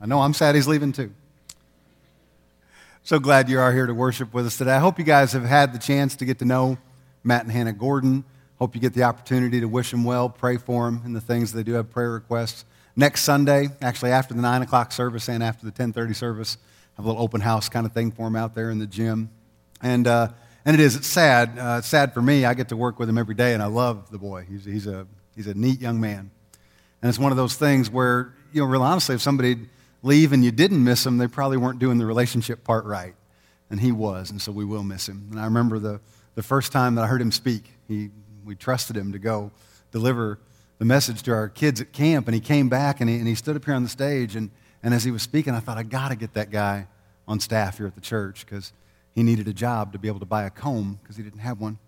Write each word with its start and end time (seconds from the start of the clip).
I 0.00 0.06
know 0.06 0.20
I'm 0.20 0.34
sad 0.34 0.54
he's 0.54 0.68
leaving 0.68 0.92
too. 0.92 1.12
So 3.02 3.18
glad 3.18 3.48
you 3.48 3.58
are 3.60 3.72
here 3.72 3.86
to 3.86 3.94
worship 3.94 4.34
with 4.34 4.46
us 4.46 4.58
today. 4.58 4.72
I 4.72 4.78
hope 4.78 4.98
you 4.98 5.04
guys 5.04 5.32
have 5.32 5.44
had 5.44 5.72
the 5.72 5.78
chance 5.78 6.16
to 6.16 6.24
get 6.24 6.38
to 6.40 6.44
know 6.44 6.76
Matt 7.24 7.44
and 7.44 7.52
Hannah 7.52 7.72
Gordon. 7.72 8.24
Hope 8.58 8.74
you 8.74 8.80
get 8.80 8.94
the 8.94 9.04
opportunity 9.04 9.60
to 9.60 9.66
wish 9.66 9.90
them 9.90 10.04
well, 10.04 10.28
pray 10.28 10.56
for 10.56 10.84
them, 10.86 11.02
and 11.04 11.14
the 11.14 11.20
things 11.20 11.52
they 11.52 11.62
do 11.62 11.74
have 11.74 11.90
prayer 11.90 12.10
requests. 12.10 12.64
Next 12.94 13.22
Sunday, 13.22 13.68
actually 13.80 14.10
after 14.10 14.34
the 14.34 14.42
9 14.42 14.62
o'clock 14.62 14.92
service 14.92 15.28
and 15.28 15.42
after 15.42 15.64
the 15.64 15.72
10.30 15.72 16.14
service, 16.14 16.58
have 16.96 17.04
a 17.06 17.08
little 17.08 17.22
open 17.22 17.40
house 17.40 17.68
kind 17.68 17.86
of 17.86 17.92
thing 17.92 18.10
for 18.10 18.24
them 18.24 18.36
out 18.36 18.54
there 18.54 18.70
in 18.70 18.78
the 18.78 18.86
gym. 18.86 19.30
And, 19.82 20.06
uh, 20.06 20.28
and 20.64 20.74
it 20.74 20.80
is, 20.80 20.96
it's 20.96 21.06
sad. 21.06 21.58
Uh, 21.58 21.76
it's 21.78 21.88
sad 21.88 22.12
for 22.12 22.20
me. 22.20 22.44
I 22.44 22.54
get 22.54 22.68
to 22.70 22.76
work 22.76 22.98
with 22.98 23.08
him 23.08 23.18
every 23.18 23.34
day, 23.34 23.54
and 23.54 23.62
I 23.62 23.66
love 23.66 24.10
the 24.10 24.18
boy. 24.18 24.46
He's, 24.48 24.64
he's, 24.64 24.86
a, 24.86 25.06
he's 25.34 25.46
a 25.46 25.54
neat 25.54 25.80
young 25.80 26.00
man. 26.00 26.30
And 27.02 27.08
it's 27.08 27.18
one 27.18 27.30
of 27.30 27.36
those 27.36 27.54
things 27.54 27.88
where, 27.88 28.34
you 28.52 28.62
know, 28.62 28.66
real 28.66 28.82
honestly, 28.82 29.14
if 29.14 29.22
somebody 29.22 29.68
leave 30.02 30.32
and 30.32 30.44
you 30.44 30.50
didn't 30.50 30.82
miss 30.82 31.04
him, 31.04 31.18
they 31.18 31.26
probably 31.26 31.56
weren't 31.56 31.78
doing 31.78 31.98
the 31.98 32.06
relationship 32.06 32.64
part 32.64 32.84
right. 32.84 33.14
And 33.70 33.80
he 33.80 33.92
was, 33.92 34.30
and 34.30 34.40
so 34.40 34.52
we 34.52 34.64
will 34.64 34.84
miss 34.84 35.08
him. 35.08 35.28
And 35.30 35.40
I 35.40 35.44
remember 35.44 35.78
the, 35.78 36.00
the 36.34 36.42
first 36.42 36.70
time 36.70 36.94
that 36.94 37.02
I 37.02 37.06
heard 37.06 37.20
him 37.20 37.32
speak, 37.32 37.64
he, 37.88 38.10
we 38.44 38.54
trusted 38.54 38.96
him 38.96 39.12
to 39.12 39.18
go 39.18 39.50
deliver 39.90 40.38
the 40.78 40.84
message 40.84 41.22
to 41.22 41.32
our 41.32 41.48
kids 41.48 41.80
at 41.80 41.92
camp, 41.92 42.28
and 42.28 42.34
he 42.34 42.40
came 42.40 42.68
back 42.68 43.00
and 43.00 43.10
he, 43.10 43.16
and 43.16 43.26
he 43.26 43.34
stood 43.34 43.56
up 43.56 43.64
here 43.64 43.74
on 43.74 43.82
the 43.82 43.88
stage. 43.88 44.36
And, 44.36 44.50
and 44.82 44.94
as 44.94 45.02
he 45.02 45.10
was 45.10 45.22
speaking, 45.22 45.54
I 45.54 45.60
thought, 45.60 45.78
I 45.78 45.82
got 45.82 46.10
to 46.10 46.16
get 46.16 46.34
that 46.34 46.50
guy 46.50 46.86
on 47.26 47.40
staff 47.40 47.78
here 47.78 47.86
at 47.86 47.94
the 47.94 48.00
church 48.00 48.46
because 48.46 48.72
he 49.14 49.22
needed 49.22 49.48
a 49.48 49.52
job 49.52 49.92
to 49.92 49.98
be 49.98 50.08
able 50.08 50.20
to 50.20 50.26
buy 50.26 50.44
a 50.44 50.50
comb 50.50 50.98
because 51.02 51.16
he 51.16 51.22
didn't 51.22 51.40
have 51.40 51.60
one. 51.60 51.78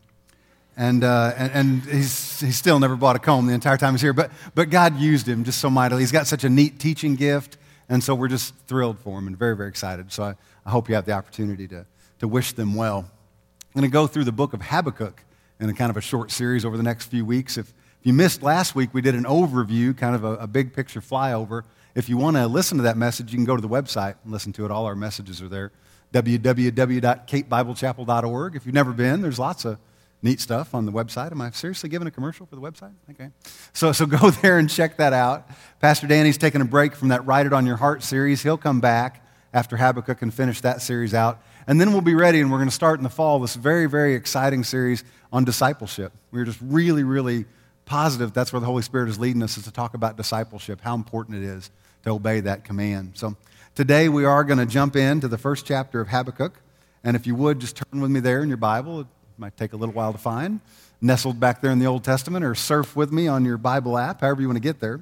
And, 0.77 1.05
uh, 1.05 1.33
and, 1.37 1.53
and, 1.53 1.83
he's, 1.83 2.41
he's 2.41 2.57
still 2.57 2.79
never 2.79 2.97
bought 2.97 3.17
a 3.17 3.19
comb 3.19 3.47
the 3.47 3.53
entire 3.53 3.77
time 3.77 3.95
he's 3.95 4.01
here, 4.01 4.13
but, 4.13 4.31
but 4.55 4.71
God 4.71 4.97
used 4.97 5.29
him 5.29 5.45
just 5.45 5.61
so 5.61 5.69
mightily. 5.69 6.03
He's 6.03 6.13
got 6.13 6.27
such 6.27 6.45
a 6.45 6.49
neat 6.49 6.79
teaching 6.79 7.17
gift. 7.17 7.59
And 7.89 8.05
so 8.05 8.15
we're 8.15 8.29
just 8.29 8.55
thrilled 8.67 8.99
for 8.99 9.19
them 9.19 9.27
and 9.27 9.37
very, 9.37 9.57
very 9.57 9.69
excited. 9.69 10.13
So 10.13 10.25
I, 10.25 10.35
I 10.67 10.71
hope 10.71 10.89
you 10.89 10.95
have 10.95 11.07
the 11.07 11.13
opportunity 11.13 11.67
to, 11.69 11.87
to 12.19 12.29
wish 12.29 12.53
them 12.53 12.75
well. 12.75 12.99
I'm 12.99 13.81
going 13.81 13.91
to 13.91 13.93
go 13.93 14.07
through 14.07 14.25
the 14.25 14.33
book 14.33 14.53
of 14.53 14.63
Habakkuk 14.63 15.25
in 15.61 15.69
a 15.69 15.75
kind 15.75 15.91
of 15.91 15.97
a 15.97 16.01
short 16.01 16.31
series 16.31 16.65
over 16.65 16.77
the 16.77 16.83
next 16.83 17.07
few 17.07 17.25
weeks. 17.25 17.57
If, 17.57 17.69
if 17.69 18.07
you 18.07 18.13
missed 18.13 18.43
last 18.43 18.75
week, 18.75 18.91
we 18.93 19.01
did 19.01 19.15
an 19.15 19.25
overview, 19.25 19.97
kind 19.97 20.15
of 20.15 20.25
a, 20.25 20.35
a 20.35 20.47
big 20.47 20.75
picture 20.75 21.01
flyover. 21.01 21.63
If 21.95 22.09
you 22.09 22.17
want 22.17 22.37
to 22.37 22.47
listen 22.47 22.77
to 22.79 22.85
that 22.85 22.97
message, 22.97 23.33
you 23.33 23.39
can 23.39 23.45
go 23.45 23.57
to 23.57 23.63
the 23.63 23.69
website 23.69 24.15
and 24.23 24.33
listen 24.33 24.53
to 24.55 24.65
it. 24.65 24.71
All 24.71 24.87
our 24.87 24.95
messages 24.95 25.43
are 25.43 25.49
there 25.49 25.73
www.capebiblechapel.org. 26.13 28.57
If 28.57 28.65
you've 28.65 28.75
never 28.75 28.93
been, 28.93 29.21
there's 29.21 29.39
lots 29.39 29.65
of 29.65 29.79
neat 30.23 30.41
stuff 30.41 30.75
on 30.75 30.87
the 30.87 30.93
website. 30.93 31.31
Am 31.31 31.41
I 31.41 31.51
seriously 31.51 31.89
giving 31.89 32.09
a 32.09 32.11
commercial 32.11 32.47
for 32.47 32.57
the 32.57 32.61
website? 32.61 32.93
Okay. 33.11 33.31
So, 33.73 33.93
so 33.93 34.07
go 34.07 34.31
there 34.43 34.59
and 34.59 34.69
check 34.69 34.97
that 34.97 35.13
out. 35.13 35.49
Pastor 35.81 36.07
Danny's 36.07 36.39
taking 36.39 36.61
a 36.61 36.65
break 36.65 36.95
from 36.95 37.09
that 37.09 37.25
Write 37.27 37.47
It 37.47 37.53
on 37.53 37.67
Your 37.67 37.77
Heart 37.77 38.03
series. 38.03 38.43
He'll 38.43 38.57
come 38.57 38.81
back 38.81 39.25
after 39.53 39.77
Habakkuk 39.77 40.23
and 40.23 40.33
finish 40.33 40.61
that 40.61 40.83
series 40.83 41.15
out. 41.15 41.41
And 41.67 41.81
then 41.81 41.93
we'll 41.93 42.01
be 42.01 42.15
ready, 42.15 42.41
and 42.41 42.51
we're 42.51 42.59
going 42.59 42.69
to 42.69 42.75
start 42.75 42.99
in 42.99 43.05
the 43.05 43.11
fall 43.11 43.39
this 43.39 43.55
very, 43.55 43.87
very 43.87 44.15
exciting 44.15 44.65
series 44.65 45.05
on 45.33 45.45
discipleship. 45.45 46.13
We're 46.31 46.45
just 46.45 46.61
really, 46.63 47.05
really 47.05 47.45
positive 47.89 48.35
that's 48.35 48.53
where 48.53 48.61
the 48.61 48.67
Holy 48.67 48.83
Spirit 48.83 49.09
is 49.09 49.19
leading 49.19 49.43
us 49.43 49.57
is 49.57 49.65
to 49.65 49.73
talk 49.73 49.95
about 49.95 50.17
discipleship, 50.17 50.81
how 50.83 50.95
important 50.95 51.39
it 51.39 51.43
is 51.43 51.71
to 52.03 52.11
obey 52.11 52.41
that 52.41 52.63
command. 52.63 53.13
So 53.15 53.35
today 53.75 54.11
we 54.11 54.25
are 54.27 54.45
going 54.45 54.59
to 54.59 54.67
jump 54.67 54.95
into 54.95 55.27
the 55.27 55.39
first 55.39 55.65
chapter 55.65 56.01
of 56.01 56.09
Habakkuk. 56.09 56.61
And 57.03 57.17
if 57.17 57.27
you 57.27 57.35
would, 57.35 57.61
just 57.61 57.77
turn 57.77 58.03
with 58.03 58.11
me 58.11 58.21
there 58.21 58.43
in 58.43 58.49
your 58.49 58.59
Bible 58.59 59.07
might 59.39 59.57
take 59.57 59.73
a 59.73 59.77
little 59.77 59.95
while 59.95 60.13
to 60.13 60.19
find, 60.19 60.61
nestled 61.01 61.39
back 61.39 61.61
there 61.61 61.71
in 61.71 61.79
the 61.79 61.87
Old 61.87 62.03
Testament, 62.03 62.45
or 62.45 62.55
surf 62.55 62.97
with 62.97 63.13
me 63.13 63.29
on 63.29 63.45
your 63.45 63.57
Bible 63.57 63.97
app, 63.97 64.21
however 64.21 64.41
you 64.41 64.49
want 64.49 64.57
to 64.57 64.61
get 64.61 64.81
there. 64.81 65.01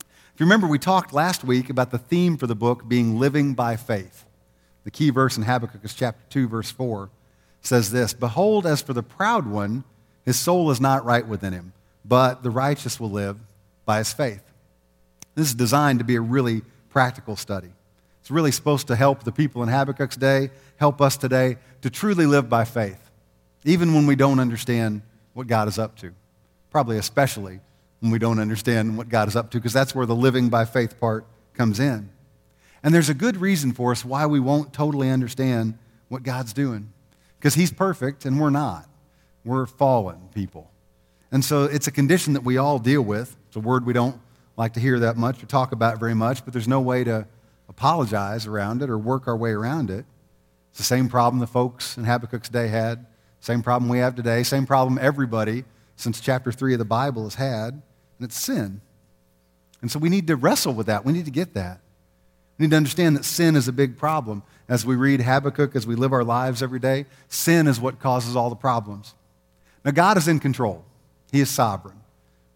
If 0.00 0.40
you 0.40 0.46
remember, 0.46 0.66
we 0.66 0.78
talked 0.78 1.12
last 1.12 1.42
week 1.42 1.70
about 1.70 1.90
the 1.90 1.98
theme 1.98 2.36
for 2.36 2.46
the 2.46 2.54
book 2.54 2.86
being 2.86 3.18
living 3.18 3.54
by 3.54 3.76
faith. 3.76 4.26
The 4.84 4.90
key 4.90 5.10
verse 5.10 5.36
in 5.36 5.44
Habakkuk 5.44 5.84
is 5.84 5.94
chapter 5.94 6.22
2, 6.30 6.48
verse 6.48 6.70
4 6.70 7.10
says 7.62 7.90
this 7.92 8.12
Behold, 8.12 8.66
as 8.66 8.82
for 8.82 8.92
the 8.92 9.02
proud 9.02 9.46
one, 9.46 9.84
his 10.24 10.38
soul 10.38 10.70
is 10.70 10.80
not 10.80 11.04
right 11.04 11.26
within 11.26 11.52
him, 11.52 11.72
but 12.04 12.42
the 12.42 12.50
righteous 12.50 13.00
will 13.00 13.10
live 13.10 13.38
by 13.84 13.98
his 13.98 14.12
faith. 14.12 14.42
This 15.34 15.46
is 15.46 15.54
designed 15.54 16.00
to 16.00 16.04
be 16.04 16.16
a 16.16 16.20
really 16.20 16.62
practical 16.90 17.36
study. 17.36 17.70
It's 18.20 18.30
really 18.30 18.52
supposed 18.52 18.88
to 18.88 18.96
help 18.96 19.22
the 19.22 19.32
people 19.32 19.62
in 19.62 19.68
Habakkuk's 19.68 20.16
day, 20.16 20.50
help 20.76 21.00
us 21.00 21.16
today 21.16 21.56
to 21.82 21.90
truly 21.90 22.26
live 22.26 22.48
by 22.48 22.64
faith 22.64 23.11
even 23.64 23.94
when 23.94 24.06
we 24.06 24.16
don't 24.16 24.40
understand 24.40 25.02
what 25.34 25.46
God 25.46 25.68
is 25.68 25.78
up 25.78 25.96
to. 25.98 26.12
Probably 26.70 26.98
especially 26.98 27.60
when 28.00 28.10
we 28.10 28.18
don't 28.18 28.38
understand 28.38 28.96
what 28.96 29.08
God 29.08 29.28
is 29.28 29.36
up 29.36 29.50
to, 29.52 29.58
because 29.58 29.72
that's 29.72 29.94
where 29.94 30.06
the 30.06 30.16
living 30.16 30.48
by 30.48 30.64
faith 30.64 30.98
part 30.98 31.24
comes 31.54 31.78
in. 31.78 32.10
And 32.82 32.92
there's 32.92 33.08
a 33.08 33.14
good 33.14 33.36
reason 33.36 33.72
for 33.72 33.92
us 33.92 34.04
why 34.04 34.26
we 34.26 34.40
won't 34.40 34.72
totally 34.72 35.08
understand 35.08 35.78
what 36.08 36.24
God's 36.24 36.52
doing, 36.52 36.92
because 37.38 37.54
He's 37.54 37.72
perfect 37.72 38.24
and 38.24 38.40
we're 38.40 38.50
not. 38.50 38.88
We're 39.44 39.66
fallen 39.66 40.28
people. 40.34 40.70
And 41.30 41.44
so 41.44 41.64
it's 41.64 41.86
a 41.86 41.92
condition 41.92 42.34
that 42.34 42.44
we 42.44 42.58
all 42.58 42.78
deal 42.78 43.02
with. 43.02 43.36
It's 43.48 43.56
a 43.56 43.60
word 43.60 43.86
we 43.86 43.92
don't 43.92 44.20
like 44.56 44.74
to 44.74 44.80
hear 44.80 44.98
that 45.00 45.16
much 45.16 45.42
or 45.42 45.46
talk 45.46 45.72
about 45.72 45.98
very 45.98 46.14
much, 46.14 46.44
but 46.44 46.52
there's 46.52 46.68
no 46.68 46.80
way 46.80 47.04
to 47.04 47.26
apologize 47.68 48.46
around 48.46 48.82
it 48.82 48.90
or 48.90 48.98
work 48.98 49.26
our 49.26 49.36
way 49.36 49.50
around 49.50 49.90
it. 49.90 50.04
It's 50.70 50.78
the 50.78 50.84
same 50.84 51.08
problem 51.08 51.40
the 51.40 51.46
folks 51.46 51.96
in 51.96 52.04
Habakkuk's 52.04 52.48
day 52.48 52.68
had. 52.68 53.06
Same 53.42 53.60
problem 53.60 53.88
we 53.88 53.98
have 53.98 54.14
today, 54.14 54.44
same 54.44 54.66
problem 54.66 54.98
everybody 55.02 55.64
since 55.96 56.20
chapter 56.20 56.52
3 56.52 56.74
of 56.74 56.78
the 56.78 56.84
Bible 56.84 57.24
has 57.24 57.34
had, 57.34 57.72
and 57.74 57.82
it's 58.20 58.38
sin. 58.38 58.80
And 59.80 59.90
so 59.90 59.98
we 59.98 60.08
need 60.08 60.28
to 60.28 60.36
wrestle 60.36 60.74
with 60.74 60.86
that. 60.86 61.04
We 61.04 61.12
need 61.12 61.24
to 61.24 61.32
get 61.32 61.52
that. 61.54 61.80
We 62.56 62.66
need 62.66 62.70
to 62.70 62.76
understand 62.76 63.16
that 63.16 63.24
sin 63.24 63.56
is 63.56 63.66
a 63.66 63.72
big 63.72 63.98
problem. 63.98 64.44
As 64.68 64.86
we 64.86 64.94
read 64.94 65.20
Habakkuk, 65.20 65.74
as 65.74 65.88
we 65.88 65.96
live 65.96 66.12
our 66.12 66.22
lives 66.22 66.62
every 66.62 66.78
day, 66.78 67.06
sin 67.26 67.66
is 67.66 67.80
what 67.80 67.98
causes 67.98 68.36
all 68.36 68.48
the 68.48 68.54
problems. 68.54 69.12
Now, 69.84 69.90
God 69.90 70.16
is 70.18 70.28
in 70.28 70.38
control, 70.38 70.84
He 71.32 71.40
is 71.40 71.50
sovereign, 71.50 72.00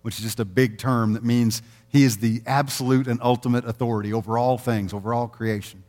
which 0.02 0.18
is 0.18 0.24
just 0.24 0.38
a 0.38 0.44
big 0.44 0.78
term 0.78 1.14
that 1.14 1.24
means 1.24 1.62
He 1.88 2.04
is 2.04 2.18
the 2.18 2.42
absolute 2.46 3.08
and 3.08 3.18
ultimate 3.20 3.64
authority 3.64 4.12
over 4.12 4.38
all 4.38 4.56
things, 4.56 4.92
over 4.92 5.12
all 5.12 5.26
creation. 5.26 5.82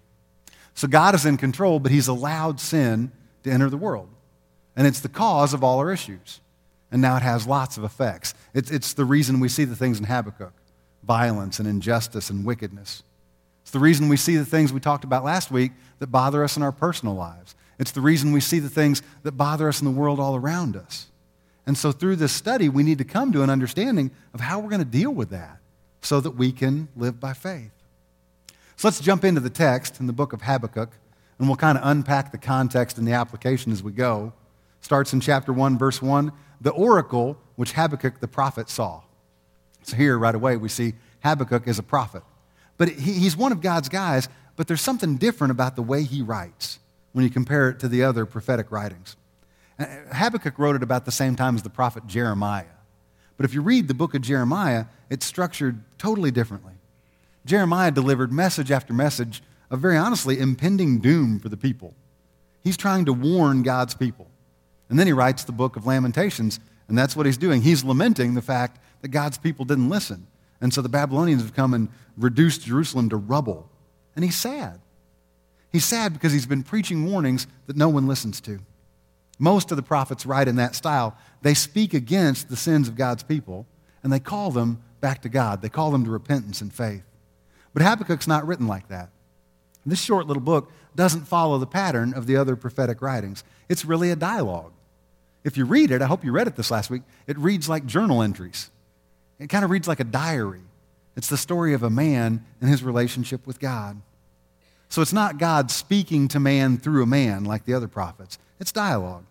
So 0.74 0.88
God 0.88 1.14
is 1.14 1.24
in 1.24 1.38
control, 1.38 1.80
but 1.80 1.92
He's 1.92 2.08
allowed 2.08 2.60
sin 2.60 3.12
to 3.44 3.52
enter 3.52 3.70
the 3.70 3.78
world. 3.78 4.10
And 4.78 4.86
it's 4.86 5.00
the 5.00 5.10
cause 5.10 5.56
of 5.56 5.64
all 5.64 5.80
our 5.80 5.92
issues. 5.92 6.40
And 6.92 7.02
now 7.02 7.18
it 7.18 7.24
has 7.24 7.48
lots 7.48 7.78
of 7.78 7.84
effects. 7.84 8.34
It's, 8.54 8.72
it's 8.72 8.94
the 8.94 9.04
reason 9.04 9.40
we 9.42 9.50
see 9.50 9.66
the 9.66 9.76
things 9.76 10.00
in 10.00 10.06
Habakkuk 10.06 10.54
violence 11.04 11.58
and 11.60 11.68
injustice 11.68 12.30
and 12.30 12.46
wickedness. 12.46 13.02
It's 13.62 13.72
the 13.72 13.80
reason 13.80 14.10
we 14.10 14.18
see 14.18 14.36
the 14.36 14.46
things 14.46 14.74
we 14.74 14.82
talked 14.82 15.06
about 15.06 15.24
last 15.24 15.52
week 15.52 15.72
that 16.00 16.08
bother 16.08 16.44
us 16.44 16.58
in 16.58 16.64
our 16.64 16.72
personal 16.74 17.16
lives. 17.16 17.56
It's 17.80 17.92
the 17.92 18.02
reason 18.02 18.34
we 18.34 18.42
see 18.42 18.60
the 18.60 18.70
things 18.70 19.02
that 19.24 19.34
bother 19.34 19.70
us 19.70 19.80
in 19.80 19.86
the 19.86 19.92
world 19.92 20.20
all 20.20 20.36
around 20.36 20.76
us. 20.76 21.08
And 21.66 21.78
so, 21.78 21.92
through 21.92 22.18
this 22.18 22.34
study, 22.34 22.68
we 22.68 22.84
need 22.84 22.98
to 22.98 23.04
come 23.06 23.32
to 23.34 23.44
an 23.44 23.50
understanding 23.50 24.12
of 24.34 24.42
how 24.42 24.60
we're 24.60 24.70
going 24.70 24.84
to 24.84 24.86
deal 24.86 25.12
with 25.12 25.30
that 25.30 25.60
so 26.02 26.20
that 26.20 26.32
we 26.32 26.52
can 26.52 26.88
live 26.96 27.20
by 27.20 27.34
faith. 27.34 27.72
So, 28.76 28.88
let's 28.88 29.00
jump 29.00 29.24
into 29.24 29.42
the 29.42 29.50
text 29.50 30.00
in 30.00 30.08
the 30.08 30.14
book 30.14 30.34
of 30.34 30.42
Habakkuk, 30.42 30.92
and 31.40 31.48
we'll 31.48 31.58
kind 31.58 31.78
of 31.78 31.86
unpack 31.86 32.32
the 32.32 32.38
context 32.38 32.98
and 32.98 33.08
the 33.08 33.14
application 33.14 33.72
as 33.72 33.84
we 33.84 33.92
go 33.92 34.34
starts 34.82 35.14
in 35.14 35.20
chapter 35.20 35.52
1, 35.52 35.78
verse 35.78 36.02
1, 36.02 36.32
the 36.62 36.72
oracle 36.72 37.38
which 37.56 37.74
Habakkuk 37.74 38.20
the 38.20 38.28
prophet 38.28 38.70
saw. 38.70 39.02
So 39.84 39.96
here, 39.96 40.18
right 40.18 40.36
away, 40.36 40.58
we 40.58 40.70
see 40.70 40.94
Habakkuk 41.24 41.68
is 41.68 41.80
a 41.80 41.84
prophet. 41.84 42.24
But 42.78 42.90
he, 42.90 43.14
he's 43.14 43.36
one 43.36 43.52
of 43.52 43.62
God's 43.62 43.90
guys, 43.90 44.30
but 44.56 44.68
there's 44.68 44.82
something 44.82 45.18
different 45.18 45.52
about 45.52 45.76
the 45.76 45.82
way 45.82 46.04
he 46.04 46.22
writes 46.22 46.80
when 47.14 47.24
you 47.24 47.30
compare 47.30 47.70
it 47.70 47.80
to 47.80 47.88
the 47.88 48.04
other 48.04 48.26
prophetic 48.26 48.72
writings. 48.72 49.16
Uh, 49.80 49.86
Habakkuk 50.12 50.58
wrote 50.60 50.76
it 50.76 50.84
about 50.84 51.06
the 51.06 51.12
same 51.12 51.36
time 51.36 51.56
as 51.56 51.64
the 51.64 51.70
prophet 51.70 52.08
Jeremiah. 52.08 52.66
But 53.38 53.46
if 53.46 53.54
you 53.54 53.62
read 53.62 53.88
the 53.88 53.94
book 53.94 54.14
of 54.16 54.22
Jeremiah, 54.22 54.86
it's 55.10 55.26
structured 55.26 55.84
totally 55.98 56.32
differently. 56.32 56.74
Jeremiah 57.46 57.92
delivered 57.92 58.32
message 58.32 58.72
after 58.72 58.94
message 58.94 59.42
of 59.70 59.80
very 59.80 59.98
honestly 59.98 60.40
impending 60.40 61.00
doom 61.00 61.40
for 61.40 61.50
the 61.50 61.58
people. 61.58 61.94
He's 62.64 62.78
trying 62.78 63.06
to 63.06 63.14
warn 63.14 63.64
God's 63.64 63.96
people. 63.96 64.27
And 64.90 64.98
then 64.98 65.08
he 65.08 65.14
writes 65.14 65.44
the 65.44 65.52
book 65.52 65.76
of 65.76 65.86
Lamentations, 65.86 66.60
and 66.88 66.98
that's 66.98 67.16
what 67.16 67.26
he's 67.26 67.38
doing. 67.38 67.62
He's 67.62 67.84
lamenting 67.84 68.34
the 68.34 68.42
fact 68.42 68.80
that 69.02 69.10
God's 69.10 69.38
people 69.38 69.66
didn't 69.66 69.90
listen. 69.90 70.28
And 70.62 70.74
so 70.74 70.82
the 70.82 70.90
Babylonians 70.90 71.42
have 71.42 71.54
come 71.54 71.74
and 71.74 71.90
reduced 72.18 72.64
Jerusalem 72.64 73.10
to 73.10 73.18
rubble. 73.18 73.70
And 74.16 74.24
he's 74.24 74.36
sad. 74.36 74.80
He's 75.72 75.86
sad 75.86 76.14
because 76.14 76.32
he's 76.32 76.46
been 76.46 76.64
preaching 76.64 77.06
warnings 77.06 77.46
that 77.68 77.76
no 77.76 77.90
one 77.90 78.08
listens 78.08 78.42
to. 78.42 78.60
Most 79.38 79.70
of 79.72 79.78
the 79.78 79.84
prophets 79.84 80.26
write 80.26 80.48
in 80.48 80.56
that 80.56 80.76
style. 80.76 81.16
They 81.42 81.54
speak 81.54 81.94
against 81.94 82.50
the 82.50 82.56
sins 82.56 82.88
of 82.88 82.96
God's 82.96 83.22
people, 83.24 83.68
and 84.02 84.12
they 84.12 84.20
call 84.20 84.50
them 84.50 84.82
back 85.00 85.22
to 85.24 85.30
God. 85.30 85.62
They 85.62 85.70
call 85.70 85.92
them 85.92 86.06
to 86.06 86.10
repentance 86.10 86.62
and 86.62 86.74
faith. 86.74 87.04
But 87.74 87.84
Habakkuk's 87.84 88.28
not 88.28 88.48
written 88.48 88.68
like 88.68 88.88
that. 88.88 89.10
This 89.86 90.02
short 90.02 90.26
little 90.28 90.42
book 90.42 90.72
doesn't 90.96 91.28
follow 91.28 91.60
the 91.60 91.68
pattern 91.68 92.14
of 92.14 92.26
the 92.26 92.36
other 92.36 92.56
prophetic 92.56 93.02
writings. 93.02 93.44
It's 93.70 93.86
really 93.86 94.10
a 94.10 94.16
dialogue. 94.16 94.74
If 95.44 95.58
you 95.58 95.66
read 95.66 95.92
it, 95.92 96.02
I 96.02 96.06
hope 96.06 96.24
you 96.24 96.32
read 96.32 96.48
it 96.48 96.56
this 96.56 96.72
last 96.72 96.90
week, 96.90 97.04
it 97.26 97.38
reads 97.38 97.70
like 97.70 97.86
journal 97.86 98.22
entries. 98.22 98.70
It 99.40 99.50
kind 99.50 99.64
of 99.64 99.72
reads 99.72 99.88
like 99.88 100.00
a 100.00 100.06
diary. 100.06 100.62
It's 101.16 101.30
the 101.30 101.38
story 101.38 101.74
of 101.74 101.84
a 101.84 101.90
man 101.90 102.46
and 102.62 102.70
his 102.70 102.84
relationship 102.84 103.46
with 103.48 103.60
God. 103.60 104.02
So 104.90 105.02
it's 105.02 105.14
not 105.14 105.38
God 105.38 105.70
speaking 105.72 106.28
to 106.30 106.40
man 106.40 106.78
through 106.78 107.04
a 107.04 107.08
man 107.08 107.44
like 107.44 107.66
the 107.66 107.74
other 107.74 107.88
prophets, 107.88 108.38
it's 108.60 108.72
dialogue. 108.72 109.26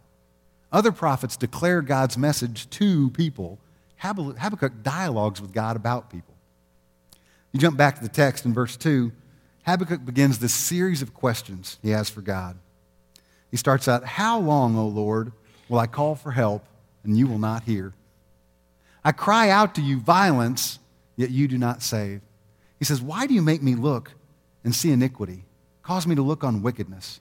Other 0.73 0.93
prophets 0.93 1.37
declare 1.37 1.81
God's 1.81 2.19
message 2.19 2.69
to 2.70 3.11
people. 3.11 3.59
Habakkuk 3.99 4.82
dialogues 4.82 5.41
with 5.41 5.52
God 5.52 5.76
about 5.76 6.11
people. 6.11 6.35
You 7.52 7.61
jump 7.61 7.76
back 7.76 7.97
to 7.97 8.02
the 8.02 8.09
text 8.09 8.44
in 8.44 8.52
verse 8.52 8.76
2, 8.76 9.11
Habakkuk 9.67 10.05
begins 10.05 10.38
this 10.38 10.55
series 10.55 11.02
of 11.02 11.12
questions 11.12 11.79
he 11.82 11.91
has 11.91 12.09
for 12.09 12.20
God. 12.20 12.56
He 13.50 13.56
starts 13.56 13.88
out, 13.88 14.05
How 14.05 14.38
long, 14.38 14.76
O 14.76 14.87
Lord, 14.87 15.32
will 15.69 15.79
I 15.79 15.87
call 15.87 16.15
for 16.15 16.33
help, 16.33 16.65
and 17.05 17.17
you 17.17 17.27
will 17.27 17.39
not 17.39 17.65
hear? 17.65 17.93
I 19.05 19.13
cry 19.13 19.51
out 19.51 19.75
to 19.77 19.83
you 19.83 20.01
violence, 20.01 20.79
yet 21.17 21.31
you 21.31 21.49
do 21.49 21.59
not 21.59 21.83
save. 21.83 22.21
He 22.79 22.85
says, 22.85 23.01
Why 23.01 23.27
do 23.27 23.35
you 23.35 23.43
make 23.43 23.63
me 23.63 23.75
look 23.75 24.13
and 24.65 24.75
see 24.75 24.91
iniquity? 24.91 25.45
Cause 25.83 26.07
me 26.07 26.15
to 26.17 26.23
look 26.23 26.43
on 26.43 26.63
wickedness. 26.63 27.21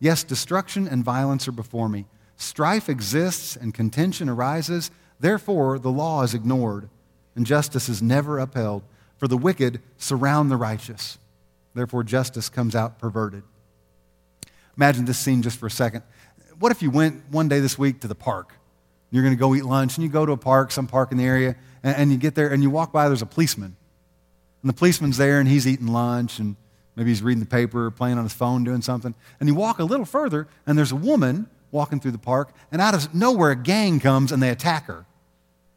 Yes, 0.00 0.24
destruction 0.24 0.88
and 0.88 1.04
violence 1.04 1.46
are 1.46 1.52
before 1.52 1.88
me. 1.88 2.06
Strife 2.36 2.88
exists 2.88 3.56
and 3.56 3.72
contention 3.72 4.28
arises. 4.28 4.90
Therefore, 5.20 5.78
the 5.78 5.92
law 5.92 6.22
is 6.22 6.34
ignored 6.34 6.88
and 7.36 7.46
justice 7.46 7.88
is 7.88 8.02
never 8.02 8.38
upheld. 8.38 8.82
For 9.16 9.28
the 9.28 9.36
wicked 9.38 9.80
surround 9.96 10.50
the 10.50 10.56
righteous. 10.56 11.18
Therefore, 11.72 12.02
justice 12.02 12.48
comes 12.48 12.74
out 12.74 12.98
perverted. 12.98 13.44
Imagine 14.76 15.04
this 15.04 15.18
scene 15.18 15.42
just 15.42 15.58
for 15.58 15.66
a 15.66 15.70
second. 15.70 16.02
What 16.58 16.72
if 16.72 16.82
you 16.82 16.90
went 16.90 17.30
one 17.30 17.48
day 17.48 17.60
this 17.60 17.78
week 17.78 18.00
to 18.00 18.08
the 18.08 18.14
park? 18.14 18.52
You're 19.10 19.22
going 19.22 19.34
to 19.34 19.38
go 19.38 19.54
eat 19.54 19.64
lunch, 19.64 19.96
and 19.96 20.04
you 20.04 20.10
go 20.10 20.26
to 20.26 20.32
a 20.32 20.36
park, 20.36 20.70
some 20.70 20.86
park 20.86 21.12
in 21.12 21.18
the 21.18 21.24
area, 21.24 21.56
and, 21.82 21.96
and 21.96 22.12
you 22.12 22.18
get 22.18 22.34
there, 22.34 22.48
and 22.48 22.62
you 22.62 22.70
walk 22.70 22.92
by, 22.92 23.08
there's 23.08 23.22
a 23.22 23.26
policeman. 23.26 23.76
And 24.62 24.68
the 24.68 24.74
policeman's 24.74 25.16
there, 25.16 25.40
and 25.40 25.48
he's 25.48 25.66
eating 25.66 25.86
lunch, 25.86 26.38
and 26.38 26.56
maybe 26.96 27.10
he's 27.10 27.22
reading 27.22 27.40
the 27.40 27.48
paper, 27.48 27.86
or 27.86 27.90
playing 27.90 28.18
on 28.18 28.24
his 28.24 28.32
phone, 28.32 28.64
doing 28.64 28.82
something. 28.82 29.14
And 29.38 29.48
you 29.48 29.54
walk 29.54 29.78
a 29.78 29.84
little 29.84 30.06
further, 30.06 30.48
and 30.66 30.76
there's 30.76 30.92
a 30.92 30.96
woman 30.96 31.48
walking 31.70 32.00
through 32.00 32.12
the 32.12 32.18
park, 32.18 32.52
and 32.72 32.80
out 32.80 32.94
of 32.94 33.14
nowhere, 33.14 33.50
a 33.50 33.56
gang 33.56 34.00
comes 34.00 34.32
and 34.32 34.42
they 34.42 34.50
attack 34.50 34.84
her. 34.86 35.06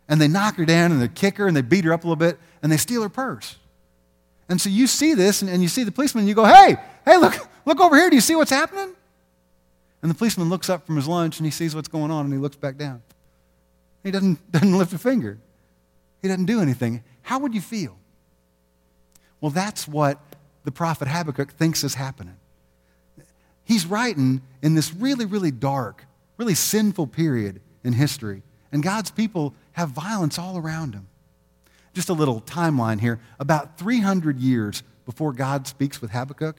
And 0.08 0.22
they 0.22 0.28
knock 0.28 0.56
her 0.56 0.66
down, 0.66 0.92
and 0.92 1.02
they 1.02 1.08
kick 1.08 1.38
her, 1.38 1.48
and 1.48 1.58
they 1.58 1.62
beat 1.62 1.86
her 1.86 1.94
up 1.94 2.04
a 2.04 2.08
little 2.08 2.16
bit, 2.16 2.40
and 2.62 2.72
they 2.72 2.78
steal 2.78 3.02
her 3.02 3.10
purse. 3.10 3.58
And 4.48 4.62
so 4.62 4.70
you 4.70 4.88
see 4.88 5.14
this, 5.14 5.42
and, 5.42 5.52
and 5.52 5.62
you 5.62 5.68
see 5.68 5.84
the 5.84 5.92
policeman, 5.92 6.22
and 6.22 6.30
you 6.30 6.36
go, 6.36 6.46
hey, 6.46 6.78
hey, 7.04 7.18
look, 7.18 7.36
look 7.66 7.80
over 7.82 7.96
here. 7.96 8.10
Do 8.10 8.16
you 8.16 8.22
see 8.22 8.36
what's 8.36 8.52
happening? 8.52 8.96
And 10.02 10.12
the 10.12 10.16
policeman 10.16 10.50
looks 10.50 10.70
up 10.70 10.86
from 10.86 10.96
his 10.96 11.08
lunch, 11.08 11.40
and 11.40 11.46
he 11.46 11.52
sees 11.52 11.76
what's 11.76 11.88
going 11.88 12.12
on, 12.12 12.26
and 12.26 12.34
he 12.34 12.40
looks 12.40 12.56
back 12.56 12.78
down. 12.78 13.02
He 14.04 14.12
doesn't, 14.12 14.52
doesn't 14.52 14.78
lift 14.78 14.94
a 14.94 14.98
finger. 14.98 15.40
He 16.22 16.28
doesn't 16.28 16.46
do 16.46 16.62
anything. 16.62 17.04
How 17.24 17.40
would 17.40 17.54
you 17.54 17.62
feel? 17.62 17.98
Well, 19.42 19.52
that's 19.52 19.88
what 19.88 20.20
the 20.64 20.72
prophet 20.72 21.08
Habakkuk 21.08 21.52
thinks 21.52 21.84
is 21.84 21.96
happening. 21.96 22.38
He's 23.64 23.86
writing 23.86 24.42
in 24.62 24.76
this 24.76 24.94
really, 24.94 25.26
really 25.26 25.52
dark, 25.52 26.06
really 26.38 26.56
sinful 26.56 27.08
period 27.08 27.62
in 27.84 27.94
history, 27.94 28.44
and 28.72 28.82
God's 28.82 29.12
people 29.12 29.54
have 29.74 29.90
violence 29.90 30.40
all 30.40 30.58
around 30.58 30.94
them. 30.94 31.08
Just 31.94 32.10
a 32.10 32.14
little 32.14 32.42
timeline 32.42 33.00
here. 33.00 33.20
About 33.40 33.78
300 33.78 34.40
years 34.40 34.84
before 35.06 35.34
God 35.34 35.68
speaks 35.68 36.02
with 36.02 36.12
Habakkuk, 36.12 36.58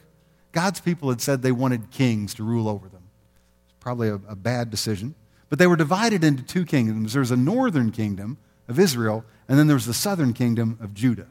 God's 0.53 0.81
people 0.81 1.11
had 1.11 1.21
said 1.21 1.43
they 1.43 1.53
wanted 1.53 1.91
kings 1.91 2.35
to 2.35 2.43
rule 2.43 2.69
over 2.69 2.89
them. 2.89 2.98
Probably 3.89 4.11
a, 4.11 4.21
a 4.29 4.37
bad 4.37 4.69
decision. 4.69 5.15
But 5.49 5.59
they 5.59 5.67
were 5.67 5.75
divided 5.75 6.23
into 6.23 6.43
two 6.43 6.67
kingdoms. 6.67 7.15
There 7.15 7.21
was 7.21 7.31
a 7.31 7.39
northern 7.39 7.91
kingdom 7.91 8.37
of 8.69 8.79
Israel, 8.79 9.25
and 9.49 9.59
then 9.59 9.67
there 9.67 9.77
was 9.77 9.87
the 9.87 9.95
southern 9.95 10.35
kingdom 10.35 10.77
of 10.79 10.93
Judah. 10.93 11.29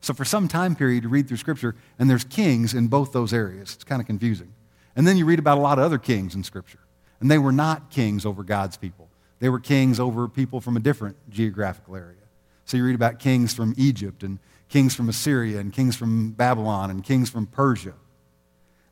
So 0.00 0.14
for 0.14 0.24
some 0.24 0.46
time 0.46 0.76
period, 0.76 1.02
you 1.02 1.08
read 1.08 1.26
through 1.26 1.38
Scripture, 1.38 1.74
and 1.98 2.08
there's 2.08 2.22
kings 2.22 2.72
in 2.72 2.86
both 2.86 3.10
those 3.10 3.32
areas. 3.32 3.74
It's 3.74 3.82
kind 3.82 4.00
of 4.00 4.06
confusing. 4.06 4.54
And 4.94 5.08
then 5.08 5.16
you 5.16 5.24
read 5.24 5.40
about 5.40 5.58
a 5.58 5.60
lot 5.60 5.76
of 5.80 5.84
other 5.84 5.98
kings 5.98 6.36
in 6.36 6.44
Scripture, 6.44 6.78
and 7.18 7.28
they 7.28 7.38
were 7.38 7.50
not 7.50 7.90
kings 7.90 8.24
over 8.24 8.44
God's 8.44 8.76
people. 8.76 9.08
They 9.40 9.48
were 9.48 9.58
kings 9.58 9.98
over 9.98 10.28
people 10.28 10.60
from 10.60 10.76
a 10.76 10.80
different 10.80 11.16
geographical 11.30 11.96
area. 11.96 12.22
So 12.64 12.76
you 12.76 12.84
read 12.84 12.94
about 12.94 13.18
kings 13.18 13.52
from 13.52 13.74
Egypt, 13.76 14.22
and 14.22 14.38
kings 14.68 14.94
from 14.94 15.08
Assyria, 15.08 15.58
and 15.58 15.72
kings 15.72 15.96
from 15.96 16.30
Babylon, 16.30 16.92
and 16.92 17.02
kings 17.02 17.28
from 17.28 17.46
Persia. 17.46 17.94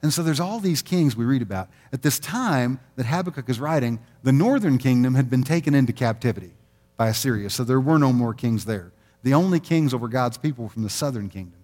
And 0.04 0.12
so 0.12 0.22
there's 0.22 0.38
all 0.38 0.60
these 0.60 0.82
kings 0.82 1.16
we 1.16 1.24
read 1.24 1.40
about. 1.40 1.70
At 1.90 2.02
this 2.02 2.18
time 2.18 2.78
that 2.96 3.06
Habakkuk 3.06 3.48
is 3.48 3.58
writing, 3.58 3.98
the 4.22 4.32
northern 4.32 4.76
kingdom 4.76 5.14
had 5.14 5.30
been 5.30 5.42
taken 5.42 5.74
into 5.74 5.94
captivity 5.94 6.50
by 6.98 7.08
Assyria, 7.08 7.48
so 7.48 7.64
there 7.64 7.80
were 7.80 7.98
no 7.98 8.12
more 8.12 8.34
kings 8.34 8.66
there. 8.66 8.92
The 9.22 9.32
only 9.32 9.60
kings 9.60 9.94
over 9.94 10.06
God's 10.08 10.36
people 10.36 10.64
were 10.64 10.70
from 10.70 10.82
the 10.82 10.90
southern 10.90 11.30
kingdom. 11.30 11.58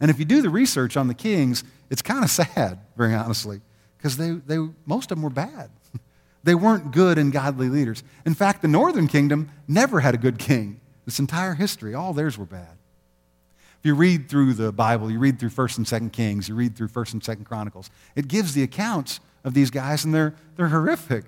And 0.00 0.10
if 0.10 0.18
you 0.18 0.26
do 0.26 0.42
the 0.42 0.50
research 0.50 0.98
on 0.98 1.08
the 1.08 1.14
kings, 1.14 1.64
it's 1.88 2.02
kind 2.02 2.22
of 2.22 2.28
sad, 2.30 2.78
very 2.94 3.14
honestly, 3.14 3.62
because 3.96 4.18
they, 4.18 4.32
they, 4.32 4.58
most 4.84 5.10
of 5.10 5.16
them 5.16 5.22
were 5.22 5.30
bad. 5.30 5.70
they 6.44 6.54
weren't 6.54 6.92
good 6.92 7.16
and 7.16 7.32
godly 7.32 7.70
leaders. 7.70 8.04
In 8.26 8.34
fact, 8.34 8.60
the 8.60 8.68
northern 8.68 9.08
kingdom 9.08 9.48
never 9.66 10.00
had 10.00 10.14
a 10.14 10.18
good 10.18 10.38
king. 10.38 10.82
This 11.06 11.18
entire 11.18 11.54
history, 11.54 11.94
all 11.94 12.12
theirs 12.12 12.36
were 12.36 12.44
bad. 12.44 12.76
If 13.82 13.86
you 13.86 13.96
read 13.96 14.28
through 14.28 14.54
the 14.54 14.70
Bible, 14.70 15.10
you 15.10 15.18
read 15.18 15.40
through 15.40 15.48
1st 15.48 15.78
and 15.78 15.86
2nd 15.86 16.12
Kings, 16.12 16.48
you 16.48 16.54
read 16.54 16.76
through 16.76 16.86
1st 16.86 17.14
and 17.14 17.22
2nd 17.22 17.44
Chronicles, 17.44 17.90
it 18.14 18.28
gives 18.28 18.54
the 18.54 18.62
accounts 18.62 19.18
of 19.42 19.54
these 19.54 19.72
guys, 19.72 20.04
and 20.04 20.14
they're, 20.14 20.36
they're 20.54 20.68
horrific. 20.68 21.24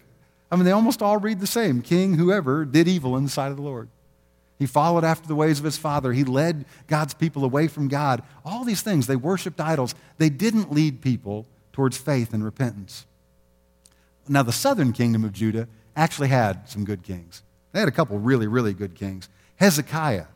I 0.52 0.54
mean, 0.54 0.64
they 0.64 0.70
almost 0.70 1.02
all 1.02 1.16
read 1.16 1.40
the 1.40 1.48
same. 1.48 1.82
King, 1.82 2.14
whoever, 2.14 2.64
did 2.64 2.86
evil 2.86 3.16
in 3.16 3.24
the 3.24 3.28
sight 3.28 3.50
of 3.50 3.56
the 3.56 3.62
Lord. 3.64 3.88
He 4.56 4.66
followed 4.66 5.02
after 5.02 5.26
the 5.26 5.34
ways 5.34 5.58
of 5.58 5.64
his 5.64 5.76
father. 5.76 6.12
He 6.12 6.22
led 6.22 6.64
God's 6.86 7.12
people 7.12 7.44
away 7.44 7.66
from 7.66 7.88
God. 7.88 8.22
All 8.44 8.62
these 8.62 8.82
things, 8.82 9.08
they 9.08 9.16
worshiped 9.16 9.60
idols. 9.60 9.96
They 10.18 10.28
didn't 10.28 10.72
lead 10.72 11.00
people 11.00 11.46
towards 11.72 11.98
faith 11.98 12.32
and 12.32 12.44
repentance. 12.44 13.04
Now, 14.28 14.44
the 14.44 14.52
southern 14.52 14.92
kingdom 14.92 15.24
of 15.24 15.32
Judah 15.32 15.66
actually 15.96 16.28
had 16.28 16.68
some 16.68 16.84
good 16.84 17.02
kings. 17.02 17.42
They 17.72 17.80
had 17.80 17.88
a 17.88 17.92
couple 17.92 18.16
really, 18.20 18.46
really 18.46 18.74
good 18.74 18.94
kings. 18.94 19.28
Hezekiah, 19.56 20.26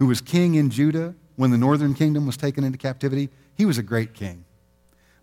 who 0.00 0.06
was 0.06 0.20
king 0.20 0.56
in 0.56 0.70
Judah, 0.70 1.14
when 1.38 1.52
the 1.52 1.56
northern 1.56 1.94
kingdom 1.94 2.26
was 2.26 2.36
taken 2.36 2.64
into 2.64 2.76
captivity, 2.76 3.28
he 3.56 3.64
was 3.64 3.78
a 3.78 3.82
great 3.82 4.12
king. 4.12 4.44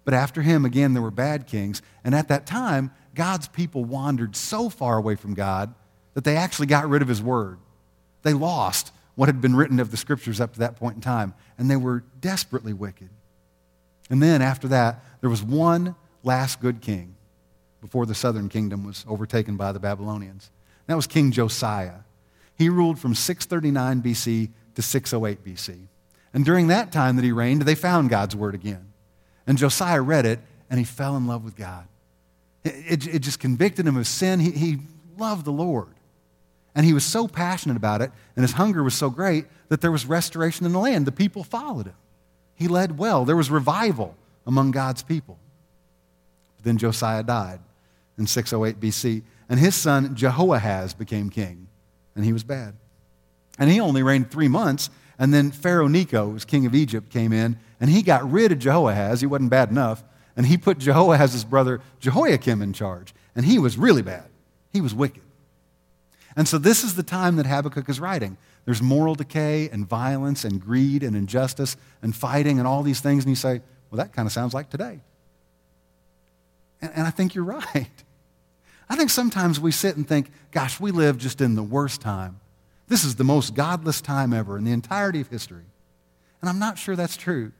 But 0.06 0.14
after 0.14 0.42
him, 0.42 0.64
again, 0.64 0.94
there 0.94 1.04
were 1.04 1.12
bad 1.12 1.46
kings. 1.46 1.82
And 2.06 2.16
at 2.16 2.30
that 2.30 2.46
time, 2.46 2.92
God's 3.14 3.50
people 3.50 3.84
wandered 3.84 4.34
so 4.34 4.70
far 4.70 4.98
away 4.98 5.16
from 5.16 5.34
God 5.34 5.76
that 6.14 6.24
they 6.24 6.38
actually 6.38 6.68
got 6.68 6.88
rid 6.88 7.02
of 7.02 7.10
his 7.10 7.22
word. 7.22 7.58
They 8.22 8.32
lost 8.32 8.94
what 9.16 9.28
had 9.28 9.42
been 9.42 9.58
written 9.58 9.78
of 9.78 9.92
the 9.92 9.98
scriptures 9.98 10.40
up 10.40 10.54
to 10.54 10.60
that 10.60 10.78
point 10.78 10.96
in 10.96 11.02
time, 11.02 11.34
and 11.58 11.70
they 11.70 11.76
were 11.76 12.06
desperately 12.22 12.72
wicked. 12.72 13.10
And 14.10 14.24
then 14.24 14.42
after 14.42 14.70
that, 14.70 15.04
there 15.20 15.30
was 15.30 15.44
one 15.44 15.96
last 16.24 16.62
good 16.62 16.80
king 16.80 17.16
before 17.82 18.06
the 18.06 18.16
southern 18.16 18.48
kingdom 18.48 18.86
was 18.86 19.04
overtaken 19.06 19.58
by 19.58 19.74
the 19.74 19.82
Babylonians. 19.82 20.50
That 20.88 20.96
was 20.96 21.08
King 21.08 21.34
Josiah. 21.34 22.06
He 22.58 22.70
ruled 22.70 23.00
from 23.00 23.16
639 23.16 24.02
BC 24.02 24.52
to 24.76 24.82
608 24.82 25.44
BC. 25.44 25.88
And 26.36 26.44
during 26.44 26.68
that 26.68 26.92
time 26.92 27.16
that 27.16 27.24
he 27.24 27.32
reigned, 27.32 27.62
they 27.62 27.76
found 27.76 28.10
God's 28.10 28.36
word 28.36 28.56
again. 28.56 28.92
And 29.48 29.58
Josiah 29.58 30.02
read 30.02 30.26
it, 30.26 30.40
and 30.70 30.78
he 30.78 30.84
fell 30.84 31.16
in 31.16 31.28
love 31.28 31.46
with 31.46 31.56
God. 31.56 31.88
It, 32.66 33.06
it, 33.06 33.16
it 33.16 33.20
just 33.20 33.40
convicted 33.40 33.88
him 33.88 33.96
of 33.96 34.06
sin. 34.06 34.42
He, 34.42 34.52
he 34.52 34.80
loved 35.18 35.46
the 35.46 35.54
Lord. 35.54 35.88
And 36.76 36.86
he 36.86 36.92
was 36.92 37.06
so 37.06 37.30
passionate 37.30 37.78
about 37.78 38.02
it, 38.02 38.12
and 38.36 38.44
his 38.44 38.52
hunger 38.52 38.84
was 38.84 38.94
so 38.94 39.10
great 39.10 39.46
that 39.70 39.80
there 39.80 39.94
was 39.94 40.06
restoration 40.06 40.66
in 40.66 40.74
the 40.74 40.80
land. 40.80 41.08
The 41.08 41.14
people 41.14 41.46
followed 41.46 41.86
him. 41.86 41.96
He 42.54 42.68
led 42.68 42.98
well. 42.98 43.24
There 43.24 43.38
was 43.38 43.50
revival 43.50 44.14
among 44.46 44.72
God's 44.72 45.04
people. 45.04 45.40
But 46.58 46.66
then 46.66 46.78
Josiah 46.78 47.24
died 47.24 47.62
in 48.18 48.28
608 48.28 48.82
BC, 48.82 49.24
and 49.48 49.58
his 49.58 49.74
son 49.74 50.14
Jehoahaz 50.14 50.94
became 50.94 51.30
king, 51.30 51.70
and 52.14 52.26
he 52.26 52.34
was 52.34 52.44
bad. 52.44 52.76
And 53.58 53.72
he 53.72 53.80
only 53.80 54.04
reigned 54.04 54.32
three 54.32 54.50
months, 54.50 54.90
and 55.18 55.34
then 55.34 55.52
Pharaoh 55.52 55.88
Necho, 55.88 56.26
who 56.26 56.32
was 56.32 56.46
king 56.46 56.66
of 56.66 56.76
Egypt, 56.76 57.10
came 57.10 57.32
in, 57.32 57.58
and 57.80 57.90
he 57.90 58.02
got 58.02 58.30
rid 58.30 58.52
of 58.52 58.60
Jehoahaz. 58.60 59.22
He 59.22 59.28
wasn't 59.28 59.50
bad 59.50 59.70
enough. 59.70 60.04
And 60.36 60.46
he 60.46 60.58
put 60.58 60.78
Jehoahaz's 60.80 61.46
brother 61.46 61.82
Jehoiakim 62.00 62.62
in 62.62 62.74
charge. 62.74 63.14
And 63.36 63.46
he 63.46 63.58
was 63.58 63.78
really 63.78 64.02
bad. 64.02 64.26
He 64.74 64.82
was 64.82 64.94
wicked. 64.94 65.24
And 66.36 66.48
so 66.48 66.58
this 66.58 66.84
is 66.84 66.96
the 66.96 67.04
time 67.04 67.38
that 67.38 67.46
Habakkuk 67.46 67.88
is 67.88 68.00
writing. 68.00 68.38
There's 68.66 68.82
moral 68.82 69.16
decay 69.16 69.70
and 69.70 69.88
violence 69.88 70.44
and 70.44 70.60
greed 70.60 71.04
and 71.04 71.16
injustice 71.16 71.78
and 72.02 72.14
fighting 72.14 72.60
and 72.60 72.68
all 72.68 72.84
these 72.84 73.00
things. 73.00 73.24
And 73.24 73.32
you 73.32 73.36
say, 73.36 73.62
well, 73.90 73.98
that 73.98 74.12
kind 74.12 74.26
of 74.26 74.34
sounds 74.34 74.54
like 74.54 74.70
today. 74.70 75.00
And, 76.82 76.92
and 76.96 77.08
I 77.08 77.12
think 77.12 77.36
you're 77.36 77.44
right. 77.76 77.88
I 78.90 78.96
think 78.96 79.10
sometimes 79.10 79.60
we 79.60 79.72
sit 79.72 79.96
and 79.96 80.08
think, 80.08 80.30
gosh, 80.52 80.80
we 80.80 80.92
live 80.92 81.18
just 81.18 81.40
in 81.40 81.56
the 81.56 81.64
worst 81.64 82.02
time. 82.02 82.40
This 82.88 83.04
is 83.04 83.16
the 83.16 83.24
most 83.24 83.56
godless 83.56 84.02
time 84.02 84.34
ever 84.34 84.58
in 84.58 84.64
the 84.64 84.72
entirety 84.72 85.22
of 85.22 85.28
history. 85.28 85.66
And 86.42 86.50
I'm 86.50 86.60
not 86.60 86.78
sure 86.78 86.96
that's 86.96 87.18
true. 87.18 87.52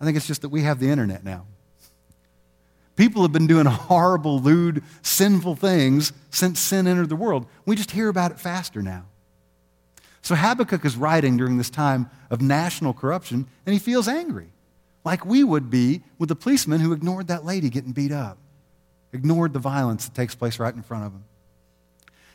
I 0.00 0.04
think 0.04 0.16
it's 0.16 0.26
just 0.26 0.42
that 0.42 0.48
we 0.48 0.62
have 0.62 0.78
the 0.78 0.88
internet 0.88 1.24
now. 1.24 1.46
People 2.96 3.22
have 3.22 3.32
been 3.32 3.46
doing 3.46 3.66
horrible, 3.66 4.40
lewd, 4.40 4.82
sinful 5.02 5.56
things 5.56 6.12
since 6.30 6.60
sin 6.60 6.86
entered 6.86 7.08
the 7.08 7.16
world. 7.16 7.46
We 7.66 7.76
just 7.76 7.90
hear 7.90 8.08
about 8.08 8.30
it 8.30 8.38
faster 8.38 8.82
now. 8.82 9.06
So 10.22 10.34
Habakkuk 10.34 10.84
is 10.84 10.96
writing 10.96 11.36
during 11.36 11.56
this 11.56 11.70
time 11.70 12.10
of 12.30 12.40
national 12.40 12.92
corruption, 12.92 13.46
and 13.64 13.72
he 13.72 13.78
feels 13.78 14.06
angry, 14.06 14.48
like 15.02 15.24
we 15.24 15.42
would 15.42 15.70
be 15.70 16.02
with 16.18 16.28
the 16.28 16.36
policeman 16.36 16.80
who 16.80 16.92
ignored 16.92 17.28
that 17.28 17.44
lady 17.44 17.70
getting 17.70 17.92
beat 17.92 18.12
up, 18.12 18.38
ignored 19.12 19.54
the 19.54 19.58
violence 19.58 20.04
that 20.04 20.14
takes 20.14 20.34
place 20.34 20.58
right 20.58 20.74
in 20.74 20.82
front 20.82 21.06
of 21.06 21.12
him. 21.12 21.24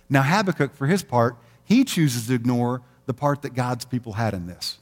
Now, 0.10 0.24
Habakkuk, 0.24 0.74
for 0.74 0.88
his 0.88 1.04
part, 1.04 1.38
he 1.66 1.84
chooses 1.84 2.28
to 2.28 2.34
ignore 2.34 2.82
the 3.06 3.14
part 3.14 3.42
that 3.42 3.54
God's 3.54 3.86
people 3.86 4.14
had 4.14 4.34
in 4.34 4.48
this. 4.48 4.78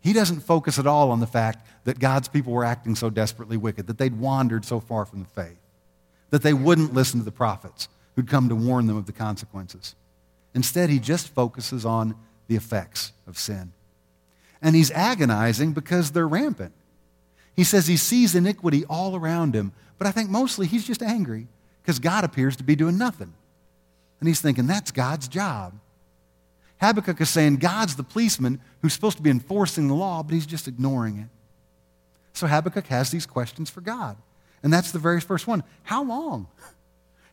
He 0.00 0.12
doesn't 0.12 0.40
focus 0.40 0.78
at 0.78 0.86
all 0.86 1.10
on 1.10 1.20
the 1.20 1.26
fact 1.26 1.66
that 1.84 1.98
God's 1.98 2.28
people 2.28 2.52
were 2.52 2.64
acting 2.64 2.94
so 2.94 3.08
desperately 3.08 3.56
wicked, 3.56 3.86
that 3.86 3.98
they'd 3.98 4.18
wandered 4.18 4.64
so 4.64 4.80
far 4.80 5.04
from 5.04 5.20
the 5.20 5.28
faith, 5.28 5.58
that 6.30 6.42
they 6.42 6.52
wouldn't 6.52 6.92
listen 6.92 7.20
to 7.20 7.24
the 7.24 7.30
prophets 7.30 7.88
who'd 8.14 8.28
come 8.28 8.48
to 8.48 8.54
warn 8.54 8.86
them 8.86 8.96
of 8.96 9.06
the 9.06 9.12
consequences. 9.12 9.94
Instead, 10.54 10.90
he 10.90 10.98
just 10.98 11.28
focuses 11.28 11.86
on 11.86 12.14
the 12.48 12.56
effects 12.56 13.12
of 13.26 13.38
sin. 13.38 13.72
And 14.60 14.76
he's 14.76 14.90
agonizing 14.90 15.72
because 15.72 16.10
they're 16.10 16.28
rampant. 16.28 16.72
He 17.54 17.64
says 17.64 17.86
he 17.86 17.96
sees 17.96 18.34
iniquity 18.34 18.84
all 18.86 19.16
around 19.16 19.54
him, 19.54 19.72
but 19.98 20.06
I 20.06 20.10
think 20.10 20.30
mostly 20.30 20.66
he's 20.66 20.86
just 20.86 21.02
angry 21.02 21.46
because 21.82 21.98
God 21.98 22.24
appears 22.24 22.56
to 22.56 22.64
be 22.64 22.76
doing 22.76 22.98
nothing. 22.98 23.32
And 24.20 24.28
he's 24.28 24.40
thinking, 24.40 24.66
that's 24.66 24.90
God's 24.90 25.28
job. 25.28 25.74
Habakkuk 26.82 27.20
is 27.20 27.30
saying 27.30 27.58
God's 27.58 27.94
the 27.94 28.02
policeman 28.02 28.60
who's 28.80 28.92
supposed 28.92 29.16
to 29.16 29.22
be 29.22 29.30
enforcing 29.30 29.86
the 29.86 29.94
law, 29.94 30.22
but 30.24 30.34
he's 30.34 30.46
just 30.46 30.66
ignoring 30.66 31.16
it. 31.16 31.28
So 32.32 32.48
Habakkuk 32.48 32.88
has 32.88 33.10
these 33.10 33.24
questions 33.24 33.70
for 33.70 33.80
God. 33.80 34.16
And 34.64 34.72
that's 34.72 34.90
the 34.90 34.98
very 34.98 35.20
first 35.20 35.46
one 35.46 35.62
How 35.84 36.02
long? 36.02 36.48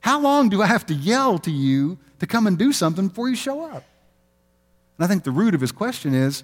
How 0.02 0.22
long 0.22 0.50
do 0.50 0.62
I 0.62 0.68
have 0.68 0.86
to 0.86 0.94
yell 0.94 1.40
to 1.40 1.52
you 1.52 1.98
to 2.20 2.28
come 2.28 2.48
and 2.48 2.58
do 2.58 2.72
something 2.72 3.08
before 3.08 3.28
you 3.28 3.36
show 3.36 3.66
up? 3.66 3.84
And 4.98 5.06
I 5.06 5.08
think 5.08 5.24
the 5.24 5.32
root 5.32 5.56
of 5.56 5.62
his 5.62 5.72
question 5.72 6.14
is 6.14 6.44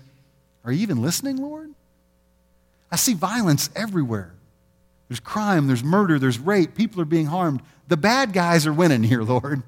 Are 0.64 0.72
you 0.72 0.82
even 0.82 1.02
listening, 1.02 1.38
Lord? 1.38 1.70
I 2.92 2.96
see 2.96 3.14
violence 3.14 3.70
everywhere. 3.76 4.34
There's 5.10 5.20
crime, 5.20 5.68
there's 5.68 5.84
murder, 5.84 6.18
there's 6.18 6.40
rape, 6.40 6.74
people 6.74 7.02
are 7.02 7.06
being 7.06 7.28
harmed. 7.28 7.62
The 7.88 7.98
bad 7.98 8.34
guys 8.34 8.66
are 8.66 8.74
winning 8.74 9.04
here, 9.04 9.22
Lord. 9.22 9.62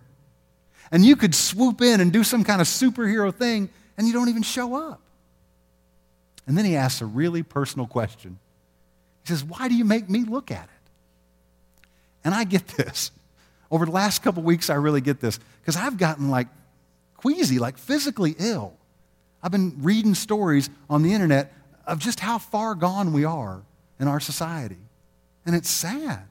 And 0.91 1.05
you 1.05 1.15
could 1.15 1.35
swoop 1.35 1.81
in 1.81 1.99
and 1.99 2.11
do 2.11 2.23
some 2.23 2.43
kind 2.43 2.61
of 2.61 2.67
superhero 2.67 3.33
thing, 3.33 3.69
and 3.97 4.07
you 4.07 4.13
don't 4.13 4.29
even 4.29 4.43
show 4.43 4.75
up. 4.75 5.01
And 6.45 6.57
then 6.57 6.65
he 6.65 6.75
asks 6.75 7.01
a 7.01 7.05
really 7.05 7.43
personal 7.43 7.87
question. 7.87 8.39
He 9.23 9.27
says, 9.29 9.43
Why 9.43 9.67
do 9.67 9.75
you 9.75 9.85
make 9.85 10.09
me 10.09 10.23
look 10.23 10.49
at 10.49 10.63
it? 10.63 10.89
And 12.23 12.33
I 12.33 12.45
get 12.45 12.67
this. 12.77 13.11
Over 13.69 13.85
the 13.85 13.91
last 13.91 14.23
couple 14.23 14.43
weeks, 14.43 14.69
I 14.69 14.75
really 14.75 15.01
get 15.01 15.19
this 15.19 15.39
because 15.61 15.75
I've 15.75 15.97
gotten 15.97 16.29
like 16.29 16.47
queasy, 17.17 17.59
like 17.59 17.77
physically 17.77 18.33
ill. 18.39 18.73
I've 19.43 19.51
been 19.51 19.75
reading 19.79 20.15
stories 20.15 20.69
on 20.89 21.03
the 21.03 21.13
internet 21.13 21.53
of 21.85 21.99
just 21.99 22.19
how 22.19 22.37
far 22.37 22.75
gone 22.75 23.11
we 23.11 23.25
are 23.25 23.61
in 23.99 24.07
our 24.07 24.19
society. 24.19 24.77
And 25.45 25.55
it's 25.55 25.69
sad. 25.69 26.23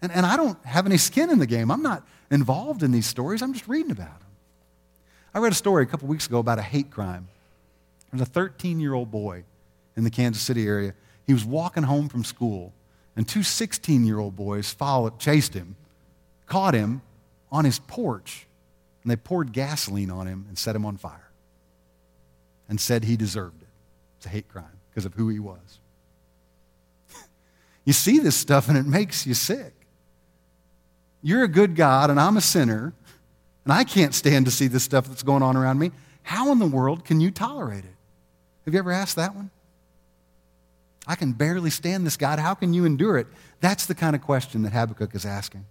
And, 0.00 0.12
and 0.12 0.24
I 0.24 0.36
don't 0.36 0.62
have 0.64 0.86
any 0.86 0.96
skin 0.96 1.30
in 1.30 1.38
the 1.38 1.46
game. 1.46 1.70
I'm 1.70 1.82
not 1.82 2.06
involved 2.30 2.82
in 2.82 2.92
these 2.92 3.06
stories, 3.06 3.42
I'm 3.42 3.52
just 3.52 3.68
reading 3.68 3.90
about 3.90 4.20
them. 4.20 4.28
I 5.34 5.38
read 5.40 5.52
a 5.52 5.56
story 5.56 5.82
a 5.82 5.86
couple 5.86 6.08
weeks 6.08 6.26
ago 6.26 6.38
about 6.38 6.58
a 6.58 6.62
hate 6.62 6.90
crime. 6.90 7.28
There 8.10 8.18
was 8.18 8.28
a 8.28 8.30
13 8.30 8.80
year 8.80 8.94
old 8.94 9.10
boy 9.10 9.44
in 9.96 10.04
the 10.04 10.10
Kansas 10.10 10.42
City 10.42 10.66
area. 10.66 10.94
He 11.26 11.32
was 11.32 11.44
walking 11.44 11.82
home 11.82 12.08
from 12.08 12.24
school, 12.24 12.72
and 13.16 13.28
two 13.28 13.42
16 13.42 14.04
year 14.04 14.18
old 14.18 14.36
boys 14.36 14.72
followed, 14.72 15.18
chased 15.18 15.54
him, 15.54 15.76
caught 16.46 16.74
him 16.74 17.02
on 17.52 17.64
his 17.64 17.78
porch, 17.78 18.46
and 19.02 19.10
they 19.10 19.16
poured 19.16 19.52
gasoline 19.52 20.10
on 20.10 20.26
him 20.26 20.46
and 20.48 20.58
set 20.58 20.74
him 20.74 20.84
on 20.84 20.96
fire 20.96 21.30
and 22.68 22.80
said 22.80 23.04
he 23.04 23.16
deserved 23.16 23.62
it. 23.62 23.68
It's 24.18 24.26
a 24.26 24.30
hate 24.30 24.48
crime 24.48 24.78
because 24.90 25.04
of 25.04 25.14
who 25.14 25.28
he 25.28 25.38
was. 25.38 25.80
you 27.84 27.92
see 27.92 28.18
this 28.18 28.36
stuff 28.36 28.68
and 28.68 28.76
it 28.76 28.86
makes 28.86 29.26
you 29.26 29.34
sick. 29.34 29.77
You're 31.22 31.44
a 31.44 31.48
good 31.48 31.76
God 31.76 32.10
and 32.10 32.20
I'm 32.20 32.36
a 32.36 32.40
sinner, 32.40 32.92
and 33.64 33.72
I 33.72 33.84
can't 33.84 34.14
stand 34.14 34.46
to 34.46 34.50
see 34.50 34.66
this 34.66 34.84
stuff 34.84 35.06
that's 35.06 35.22
going 35.22 35.42
on 35.42 35.56
around 35.56 35.78
me. 35.78 35.90
How 36.22 36.52
in 36.52 36.58
the 36.58 36.66
world 36.66 37.04
can 37.04 37.20
you 37.20 37.30
tolerate 37.30 37.84
it? 37.84 37.94
Have 38.64 38.74
you 38.74 38.80
ever 38.80 38.92
asked 38.92 39.16
that 39.16 39.34
one? 39.34 39.50
I 41.06 41.14
can 41.14 41.32
barely 41.32 41.70
stand 41.70 42.06
this, 42.06 42.18
God. 42.18 42.38
How 42.38 42.54
can 42.54 42.74
you 42.74 42.84
endure 42.84 43.16
it? 43.16 43.26
That's 43.60 43.86
the 43.86 43.94
kind 43.94 44.14
of 44.14 44.22
question 44.22 44.62
that 44.62 44.72
Habakkuk 44.72 45.14
is 45.14 45.24
asking. 45.24 45.64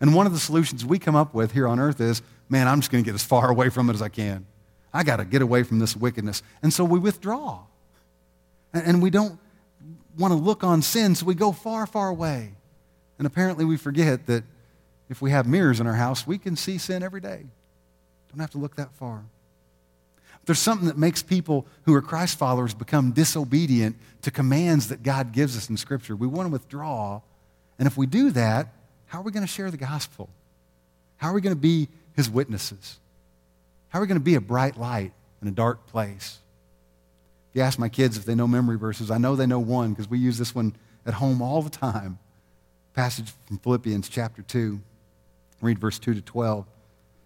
And 0.00 0.14
one 0.14 0.26
of 0.26 0.32
the 0.32 0.38
solutions 0.38 0.84
we 0.84 0.98
come 0.98 1.14
up 1.14 1.34
with 1.34 1.52
here 1.52 1.68
on 1.68 1.78
earth 1.78 2.00
is 2.00 2.22
man, 2.48 2.68
I'm 2.68 2.80
just 2.80 2.90
going 2.90 3.02
to 3.02 3.06
get 3.08 3.14
as 3.14 3.24
far 3.24 3.50
away 3.50 3.68
from 3.68 3.90
it 3.90 3.94
as 3.94 4.02
I 4.02 4.08
can. 4.08 4.46
I 4.92 5.02
got 5.02 5.16
to 5.16 5.24
get 5.24 5.42
away 5.42 5.62
from 5.62 5.78
this 5.78 5.96
wickedness. 5.96 6.42
And 6.62 6.72
so 6.72 6.84
we 6.84 6.98
withdraw. 6.98 7.64
And 8.72 9.02
we 9.02 9.10
don't 9.10 9.38
want 10.18 10.32
to 10.32 10.38
look 10.38 10.64
on 10.64 10.82
sin, 10.82 11.14
so 11.14 11.26
we 11.26 11.34
go 11.34 11.52
far, 11.52 11.86
far 11.86 12.08
away. 12.08 12.52
And 13.18 13.26
apparently 13.26 13.64
we 13.64 13.76
forget 13.76 14.26
that 14.26 14.44
if 15.08 15.22
we 15.22 15.30
have 15.30 15.46
mirrors 15.46 15.80
in 15.80 15.86
our 15.86 15.94
house, 15.94 16.26
we 16.26 16.38
can 16.38 16.56
see 16.56 16.78
sin 16.78 17.02
every 17.02 17.20
day. 17.20 17.44
Don't 18.30 18.40
have 18.40 18.50
to 18.50 18.58
look 18.58 18.76
that 18.76 18.92
far. 18.94 19.24
There's 20.46 20.58
something 20.60 20.86
that 20.86 20.96
makes 20.96 21.22
people 21.22 21.66
who 21.84 21.94
are 21.94 22.02
Christ 22.02 22.38
followers 22.38 22.72
become 22.72 23.12
disobedient 23.12 23.96
to 24.22 24.30
commands 24.30 24.88
that 24.88 25.02
God 25.02 25.32
gives 25.32 25.56
us 25.56 25.68
in 25.68 25.76
Scripture. 25.76 26.14
We 26.14 26.26
want 26.28 26.46
to 26.46 26.52
withdraw. 26.52 27.20
And 27.78 27.86
if 27.86 27.96
we 27.96 28.06
do 28.06 28.30
that, 28.30 28.68
how 29.06 29.20
are 29.20 29.22
we 29.22 29.32
going 29.32 29.44
to 29.44 29.52
share 29.52 29.70
the 29.70 29.76
gospel? 29.76 30.28
How 31.16 31.30
are 31.30 31.32
we 31.34 31.40
going 31.40 31.54
to 31.54 31.60
be 31.60 31.88
his 32.14 32.30
witnesses? 32.30 32.98
How 33.88 33.98
are 33.98 34.02
we 34.02 34.08
going 34.08 34.20
to 34.20 34.24
be 34.24 34.36
a 34.36 34.40
bright 34.40 34.76
light 34.76 35.12
in 35.42 35.48
a 35.48 35.52
dark 35.52 35.86
place? 35.86 36.38
If 37.50 37.56
you 37.56 37.62
ask 37.62 37.78
my 37.78 37.88
kids 37.88 38.16
if 38.16 38.24
they 38.24 38.34
know 38.34 38.46
memory 38.46 38.78
verses, 38.78 39.10
I 39.10 39.18
know 39.18 39.34
they 39.34 39.46
know 39.46 39.60
one 39.60 39.90
because 39.90 40.08
we 40.08 40.18
use 40.18 40.38
this 40.38 40.54
one 40.54 40.76
at 41.04 41.14
home 41.14 41.42
all 41.42 41.62
the 41.62 41.70
time. 41.70 42.18
Passage 42.94 43.32
from 43.46 43.58
Philippians 43.58 44.08
chapter 44.08 44.42
2. 44.42 44.80
Read 45.60 45.78
verse 45.78 45.98
2 45.98 46.14
to 46.14 46.20
12. 46.20 46.66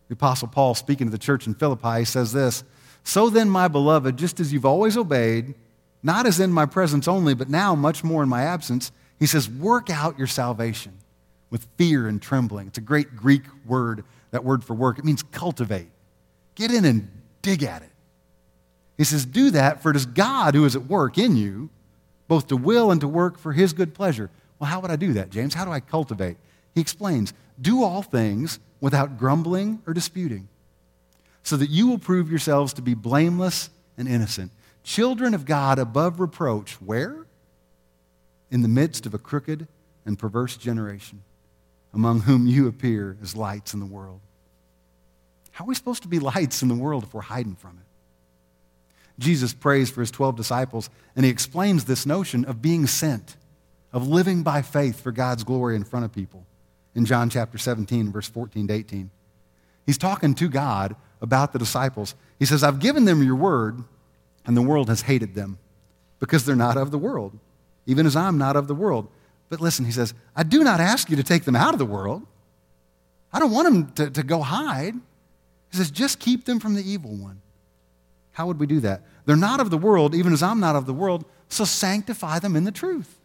The 0.09 0.15
Apostle 0.15 0.49
Paul, 0.49 0.75
speaking 0.75 1.07
to 1.07 1.11
the 1.11 1.19
church 1.19 1.47
in 1.47 1.55
Philippi, 1.55 2.05
says 2.05 2.33
this 2.33 2.65
So 3.05 3.31
then, 3.31 3.49
my 3.49 3.69
beloved, 3.69 4.17
just 4.17 4.41
as 4.41 4.53
you've 4.53 4.67
always 4.67 4.97
obeyed, 4.97 5.55
not 6.03 6.27
as 6.27 6.41
in 6.41 6.53
my 6.53 6.67
presence 6.67 7.07
only, 7.07 7.35
but 7.35 7.49
now 7.49 7.75
much 7.75 8.03
more 8.03 8.23
in 8.23 8.29
my 8.29 8.43
absence, 8.43 8.91
he 9.19 9.27
says, 9.27 9.49
work 9.49 9.91
out 9.91 10.19
your 10.19 10.27
salvation 10.27 10.93
with 11.51 11.67
fear 11.77 12.09
and 12.09 12.23
trembling. 12.23 12.69
It's 12.69 12.79
a 12.79 12.83
great 12.83 13.17
Greek 13.17 13.43
word, 13.67 14.05
that 14.31 14.45
word 14.45 14.65
for 14.65 14.75
work. 14.75 14.99
It 14.99 15.05
means 15.05 15.23
cultivate. 15.23 15.91
Get 16.55 16.71
in 16.71 16.85
and 16.85 17.11
dig 17.43 17.63
at 17.63 17.83
it. 17.83 17.91
He 18.97 19.05
says, 19.05 19.27
do 19.27 19.51
that, 19.51 19.83
for 19.83 19.91
it 19.91 19.97
is 19.97 20.07
God 20.07 20.55
who 20.55 20.65
is 20.65 20.75
at 20.75 20.87
work 20.87 21.19
in 21.19 21.37
you, 21.37 21.71
both 22.29 22.47
to 22.49 22.57
will 22.57 22.91
and 22.91 23.01
to 23.01 23.09
work 23.09 23.39
for 23.39 23.53
his 23.53 23.73
good 23.73 23.95
pleasure. 23.95 24.31
Well, 24.59 24.71
how 24.71 24.81
would 24.81 24.91
I 24.91 24.97
do 24.97 25.15
that, 25.15 25.31
James? 25.31 25.55
How 25.55 25.65
do 25.65 25.71
I 25.71 25.81
cultivate? 25.81 26.37
He 26.75 26.81
explains 26.81 27.33
do 27.61 27.83
all 27.83 28.03
things 28.03 28.59
without 28.81 29.19
grumbling 29.19 29.83
or 29.87 29.93
disputing, 29.93 30.49
so 31.43 31.57
that 31.57 31.71
you 31.71 31.87
will 31.89 31.99
prove 31.99 32.31
yourselves 32.31 32.73
to 32.75 32.83
be 32.83 32.95
blameless 32.95 33.71
and 33.99 34.09
innocent, 34.09 34.53
children 34.83 35.35
of 35.35 35.45
God 35.45 35.79
above 35.79 36.21
reproach. 36.21 36.81
Where? 36.81 37.27
In 38.51 38.63
the 38.63 38.69
midst 38.69 39.07
of 39.07 39.15
a 39.15 39.19
crooked 39.19 39.69
and 40.07 40.19
perverse 40.19 40.57
generation, 40.57 41.23
among 41.93 42.21
whom 42.21 42.47
you 42.47 42.67
appear 42.67 43.17
as 43.23 43.37
lights 43.37 43.75
in 43.75 43.81
the 43.81 43.87
world. 43.87 44.21
How 45.53 45.65
are 45.65 45.69
we 45.69 45.75
supposed 45.75 46.03
to 46.03 46.09
be 46.09 46.19
lights 46.35 46.63
in 46.63 46.69
the 46.69 46.75
world 46.75 47.05
if 47.05 47.13
we're 47.13 47.21
hiding 47.21 47.57
from 47.57 47.73
it? 47.73 47.87
Jesus 49.23 49.53
prays 49.53 49.91
for 49.91 50.01
his 50.01 50.11
12 50.11 50.35
disciples, 50.35 50.89
and 51.15 51.27
he 51.27 51.31
explains 51.31 51.85
this 51.85 52.07
notion 52.07 52.47
of 52.47 52.63
being 52.63 52.87
sent, 52.87 53.37
of 53.93 54.09
living 54.09 54.43
by 54.43 54.63
faith 54.63 55.03
for 55.03 55.13
God's 55.13 55.45
glory 55.45 55.77
in 55.77 55.85
front 55.85 56.07
of 56.07 56.13
people 56.13 56.47
in 56.95 57.05
John 57.05 57.31
chapter 57.31 57.59
17, 57.59 58.11
verse 58.13 58.29
14 58.29 58.69
to 58.69 58.75
18. 58.75 59.11
He's 59.87 59.99
talking 59.99 60.35
to 60.37 60.49
God 60.49 60.97
about 61.21 61.53
the 61.53 61.59
disciples. 61.59 62.15
He 62.39 62.45
says, 62.45 62.63
I've 62.63 62.81
given 62.81 63.05
them 63.05 63.23
your 63.23 63.37
word, 63.37 63.83
and 64.47 64.57
the 64.57 64.63
world 64.63 64.89
has 64.89 65.03
hated 65.03 65.35
them 65.35 65.59
because 66.19 66.45
they're 66.45 66.57
not 66.57 66.77
of 66.77 66.91
the 66.91 66.99
world, 66.99 67.39
even 67.87 68.07
as 68.07 68.17
I'm 68.17 68.39
not 68.39 68.57
of 68.57 68.67
the 68.67 68.75
world. 68.75 69.09
But 69.49 69.61
listen, 69.61 69.85
he 69.85 69.93
says, 69.93 70.15
I 70.37 70.43
do 70.43 70.63
not 70.63 70.81
ask 70.81 71.11
you 71.11 71.17
to 71.17 71.23
take 71.23 71.45
them 71.45 71.57
out 71.57 71.75
of 71.75 71.79
the 71.79 71.85
world. 71.85 72.27
I 73.33 73.39
don't 73.39 73.53
want 73.53 73.67
them 73.67 73.93
to, 73.93 74.11
to 74.11 74.23
go 74.23 74.43
hide. 74.43 74.95
He 75.71 75.77
says, 75.77 75.91
just 75.91 76.19
keep 76.19 76.45
them 76.45 76.61
from 76.61 76.75
the 76.75 76.89
evil 76.89 77.11
one. 77.11 77.41
How 78.33 78.47
would 78.47 78.61
we 78.61 78.67
do 78.67 78.81
that? 78.81 79.03
They're 79.27 79.37
not 79.37 79.61
of 79.61 79.71
the 79.71 79.79
world, 79.79 80.15
even 80.15 80.33
as 80.33 80.43
I'm 80.43 80.61
not 80.61 80.77
of 80.77 80.87
the 80.87 80.95
world, 80.95 81.25
so 81.49 81.65
sanctify 81.65 82.39
them 82.39 82.57
in 82.57 82.65
the 82.65 82.73
truth. 82.73 83.19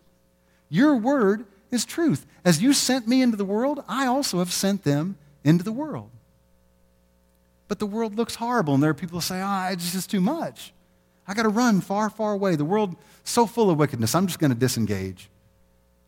Your 0.70 0.96
word 0.96 1.46
is 1.72 1.86
truth. 1.86 2.26
As 2.44 2.62
you 2.62 2.74
sent 2.74 3.08
me 3.08 3.22
into 3.22 3.38
the 3.38 3.46
world, 3.46 3.84
I 3.88 4.06
also 4.08 4.40
have 4.40 4.52
sent 4.52 4.84
them 4.84 5.18
into 5.44 5.64
the 5.64 5.72
world. 5.72 6.10
But 7.68 7.80
the 7.80 7.86
world 7.86 8.16
looks 8.16 8.36
horrible, 8.36 8.74
and 8.74 8.84
there 8.84 8.92
are 8.92 8.96
people 8.96 9.18
who 9.18 9.22
say, 9.22 9.42
ah, 9.42 9.68
oh, 9.68 9.74
it's 9.74 9.92
just 9.92 10.10
too 10.10 10.22
much. 10.22 10.74
I 11.28 11.34
got 11.34 11.44
to 11.44 11.50
run 11.50 11.82
far, 11.82 12.10
far 12.10 12.34
away. 12.34 12.56
The 12.56 12.66
world 12.66 12.96
so 13.24 13.48
full 13.48 13.70
of 13.70 13.78
wickedness. 13.78 14.14
I'm 14.14 14.28
just 14.28 14.40
going 14.40 14.52
to 14.52 14.58
disengage. 14.58 15.30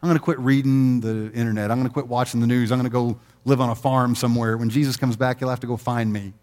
I'm 0.01 0.07
going 0.07 0.17
to 0.17 0.23
quit 0.23 0.37
reading 0.39 1.01
the 1.01 1.31
internet. 1.33 1.71
I'm 1.71 1.77
going 1.77 1.87
to 1.87 1.93
quit 1.93 2.07
watching 2.07 2.39
the 2.39 2.47
news. 2.47 2.71
I'm 2.71 2.77
going 2.77 2.89
to 2.89 2.93
go 2.93 3.19
live 3.45 3.59
on 3.59 3.69
a 3.69 3.75
farm 3.75 4.13
somewhere. 4.13 4.55
When 4.55 4.69
Jesus 4.69 4.95
comes 4.95 5.15
back, 5.15 5.39
he'll 5.39 5.49
have 5.49 5.59
to 5.61 5.67
go 5.67 5.77
find 5.77 6.13
me. 6.13 6.33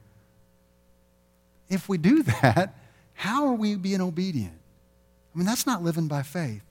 if 1.69 1.89
we 1.89 1.99
do 1.99 2.23
that, 2.43 2.75
how 3.15 3.47
are 3.47 3.55
we 3.55 3.77
being 3.77 4.01
obedient? 4.01 4.59
I 5.33 5.39
mean, 5.39 5.47
that's 5.47 5.67
not 5.67 5.83
living 5.83 6.09
by 6.09 6.23
faith. 6.23 6.63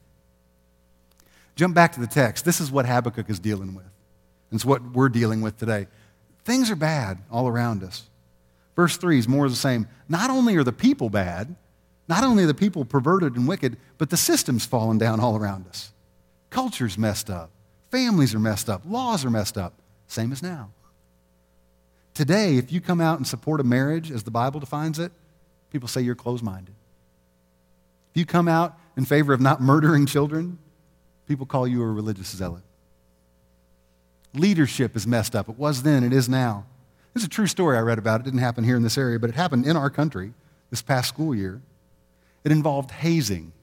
Jump 1.56 1.76
back 1.76 1.94
to 1.94 2.00
the 2.00 2.08
text. 2.08 2.46
This 2.46 2.60
is 2.60 2.72
what 2.72 2.86
Habakkuk 2.86 3.30
is 3.30 3.40
dealing 3.40 3.76
with. 3.76 3.86
It's 4.52 4.66
what 4.66 4.82
we're 4.94 5.10
dealing 5.10 5.42
with 5.42 5.58
today. 5.58 5.88
Things 6.46 6.70
are 6.70 6.76
bad 6.76 7.20
all 7.32 7.48
around 7.48 7.84
us. 7.84 8.10
Verse 8.76 8.98
3 8.98 9.20
is 9.20 9.28
more 9.28 9.46
of 9.46 9.52
the 9.52 9.58
same. 9.58 9.88
Not 10.10 10.30
only 10.30 10.56
are 10.56 10.64
the 10.64 10.72
people 10.72 11.10
bad, 11.10 11.56
not 12.08 12.24
only 12.24 12.44
are 12.44 12.48
the 12.48 12.54
people 12.54 12.86
perverted 12.86 13.36
and 13.36 13.48
wicked, 13.48 13.78
but 13.98 14.10
the 14.10 14.18
system's 14.18 14.66
fallen 14.66 14.98
down 14.98 15.20
all 15.20 15.38
around 15.38 15.68
us. 15.68 15.92
Culture's 16.50 16.98
messed 16.98 17.30
up. 17.30 17.50
Families 17.92 18.34
are 18.36 18.40
messed 18.40 18.70
up. 18.70 18.82
Laws 18.86 19.24
are 19.24 19.30
messed 19.30 19.58
up. 19.58 19.74
Same 20.08 20.32
as 20.32 20.44
now. 20.44 20.72
Today, 22.14 22.58
if 22.58 22.72
you 22.72 22.82
come 22.82 23.02
out 23.02 23.18
and 23.18 23.26
support 23.26 23.60
a 23.60 23.64
marriage 23.64 24.12
as 24.12 24.24
the 24.24 24.32
Bible 24.32 24.60
defines 24.60 25.00
it, 25.00 25.12
people 25.72 25.88
say 25.88 26.02
you're 26.02 26.16
closed 26.16 26.44
minded. 26.44 26.76
If 28.12 28.20
you 28.20 28.26
come 28.26 28.48
out 28.48 28.78
in 28.96 29.06
favor 29.06 29.34
of 29.34 29.42
not 29.42 29.62
murdering 29.62 30.06
children, 30.06 30.60
people 31.28 31.46
call 31.46 31.68
you 31.68 31.82
a 31.82 31.86
religious 31.86 32.36
zealot. 32.36 32.64
Leadership 34.34 34.96
is 34.96 35.06
messed 35.06 35.36
up. 35.36 35.48
It 35.48 35.58
was 35.58 35.84
then, 35.84 36.04
it 36.04 36.14
is 36.14 36.28
now. 36.28 36.66
This 37.14 37.22
is 37.22 37.28
a 37.28 37.30
true 37.30 37.48
story 37.48 37.78
I 37.78 37.82
read 37.82 38.00
about. 38.00 38.22
It 38.22 38.24
didn't 38.24 38.40
happen 38.40 38.64
here 38.64 38.76
in 38.76 38.82
this 38.82 38.98
area, 38.98 39.20
but 39.20 39.30
it 39.30 39.36
happened 39.36 39.66
in 39.66 39.78
our 39.78 39.90
country 39.90 40.34
this 40.72 40.82
past 40.82 41.10
school 41.10 41.36
year. 41.36 41.62
It 42.44 42.52
involved 42.52 42.92
hazing, 42.92 43.54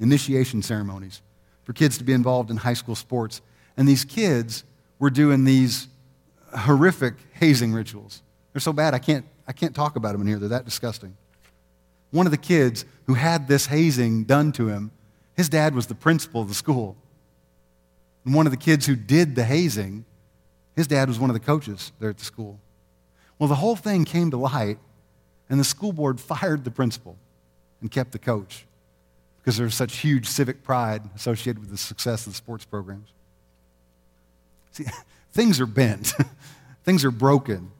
initiation 0.00 0.62
ceremonies 0.62 1.20
for 1.64 1.72
kids 1.72 1.98
to 1.98 2.04
be 2.04 2.12
involved 2.12 2.50
in 2.50 2.56
high 2.56 2.74
school 2.74 2.94
sports. 2.94 3.42
And 3.76 3.86
these 3.86 4.04
kids 4.04 4.64
were 4.98 5.10
doing 5.10 5.44
these 5.44 5.88
horrific 6.56 7.14
hazing 7.32 7.72
rituals. 7.72 8.22
They're 8.52 8.60
so 8.60 8.72
bad, 8.72 8.94
I 8.94 8.98
can't, 8.98 9.26
I 9.46 9.52
can't 9.52 9.74
talk 9.74 9.96
about 9.96 10.12
them 10.12 10.22
in 10.22 10.26
here. 10.26 10.38
They're 10.38 10.48
that 10.48 10.64
disgusting. 10.64 11.16
One 12.10 12.26
of 12.26 12.30
the 12.30 12.38
kids 12.38 12.86
who 13.04 13.14
had 13.14 13.48
this 13.48 13.66
hazing 13.66 14.24
done 14.24 14.52
to 14.52 14.68
him, 14.68 14.90
his 15.36 15.48
dad 15.48 15.74
was 15.74 15.86
the 15.86 15.94
principal 15.94 16.40
of 16.40 16.48
the 16.48 16.54
school. 16.54 16.96
And 18.24 18.34
one 18.34 18.46
of 18.46 18.50
the 18.50 18.56
kids 18.56 18.86
who 18.86 18.96
did 18.96 19.36
the 19.36 19.44
hazing, 19.44 20.04
his 20.74 20.86
dad 20.86 21.08
was 21.08 21.18
one 21.18 21.30
of 21.30 21.34
the 21.34 21.40
coaches 21.40 21.92
there 22.00 22.10
at 22.10 22.18
the 22.18 22.24
school. 22.24 22.58
Well, 23.38 23.48
the 23.48 23.56
whole 23.56 23.76
thing 23.76 24.04
came 24.04 24.30
to 24.30 24.36
light, 24.36 24.78
and 25.48 25.60
the 25.60 25.64
school 25.64 25.92
board 25.92 26.20
fired 26.20 26.64
the 26.64 26.70
principal 26.70 27.16
and 27.80 27.90
kept 27.90 28.12
the 28.12 28.18
coach 28.18 28.66
because 29.36 29.56
there's 29.56 29.74
such 29.74 29.98
huge 29.98 30.26
civic 30.26 30.64
pride 30.64 31.02
associated 31.14 31.60
with 31.60 31.70
the 31.70 31.76
success 31.76 32.26
of 32.26 32.32
the 32.32 32.36
sports 32.36 32.64
programs. 32.64 33.12
See, 34.72 34.86
things 35.32 35.60
are 35.60 35.66
bent, 35.66 36.14
things 36.84 37.04
are 37.04 37.10
broken. 37.10 37.70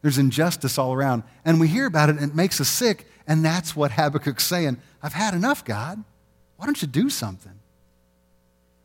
There's 0.00 0.18
injustice 0.18 0.78
all 0.78 0.92
around. 0.92 1.24
And 1.44 1.58
we 1.58 1.66
hear 1.66 1.86
about 1.86 2.08
it 2.08 2.16
and 2.20 2.30
it 2.30 2.36
makes 2.36 2.60
us 2.60 2.68
sick. 2.68 3.08
And 3.26 3.44
that's 3.44 3.74
what 3.74 3.90
Habakkuk's 3.90 4.46
saying. 4.46 4.78
I've 5.02 5.12
had 5.12 5.34
enough, 5.34 5.64
God. 5.64 6.04
Why 6.58 6.66
don't 6.66 6.82
you 6.82 6.88
do 6.88 7.08
something? 7.08 7.58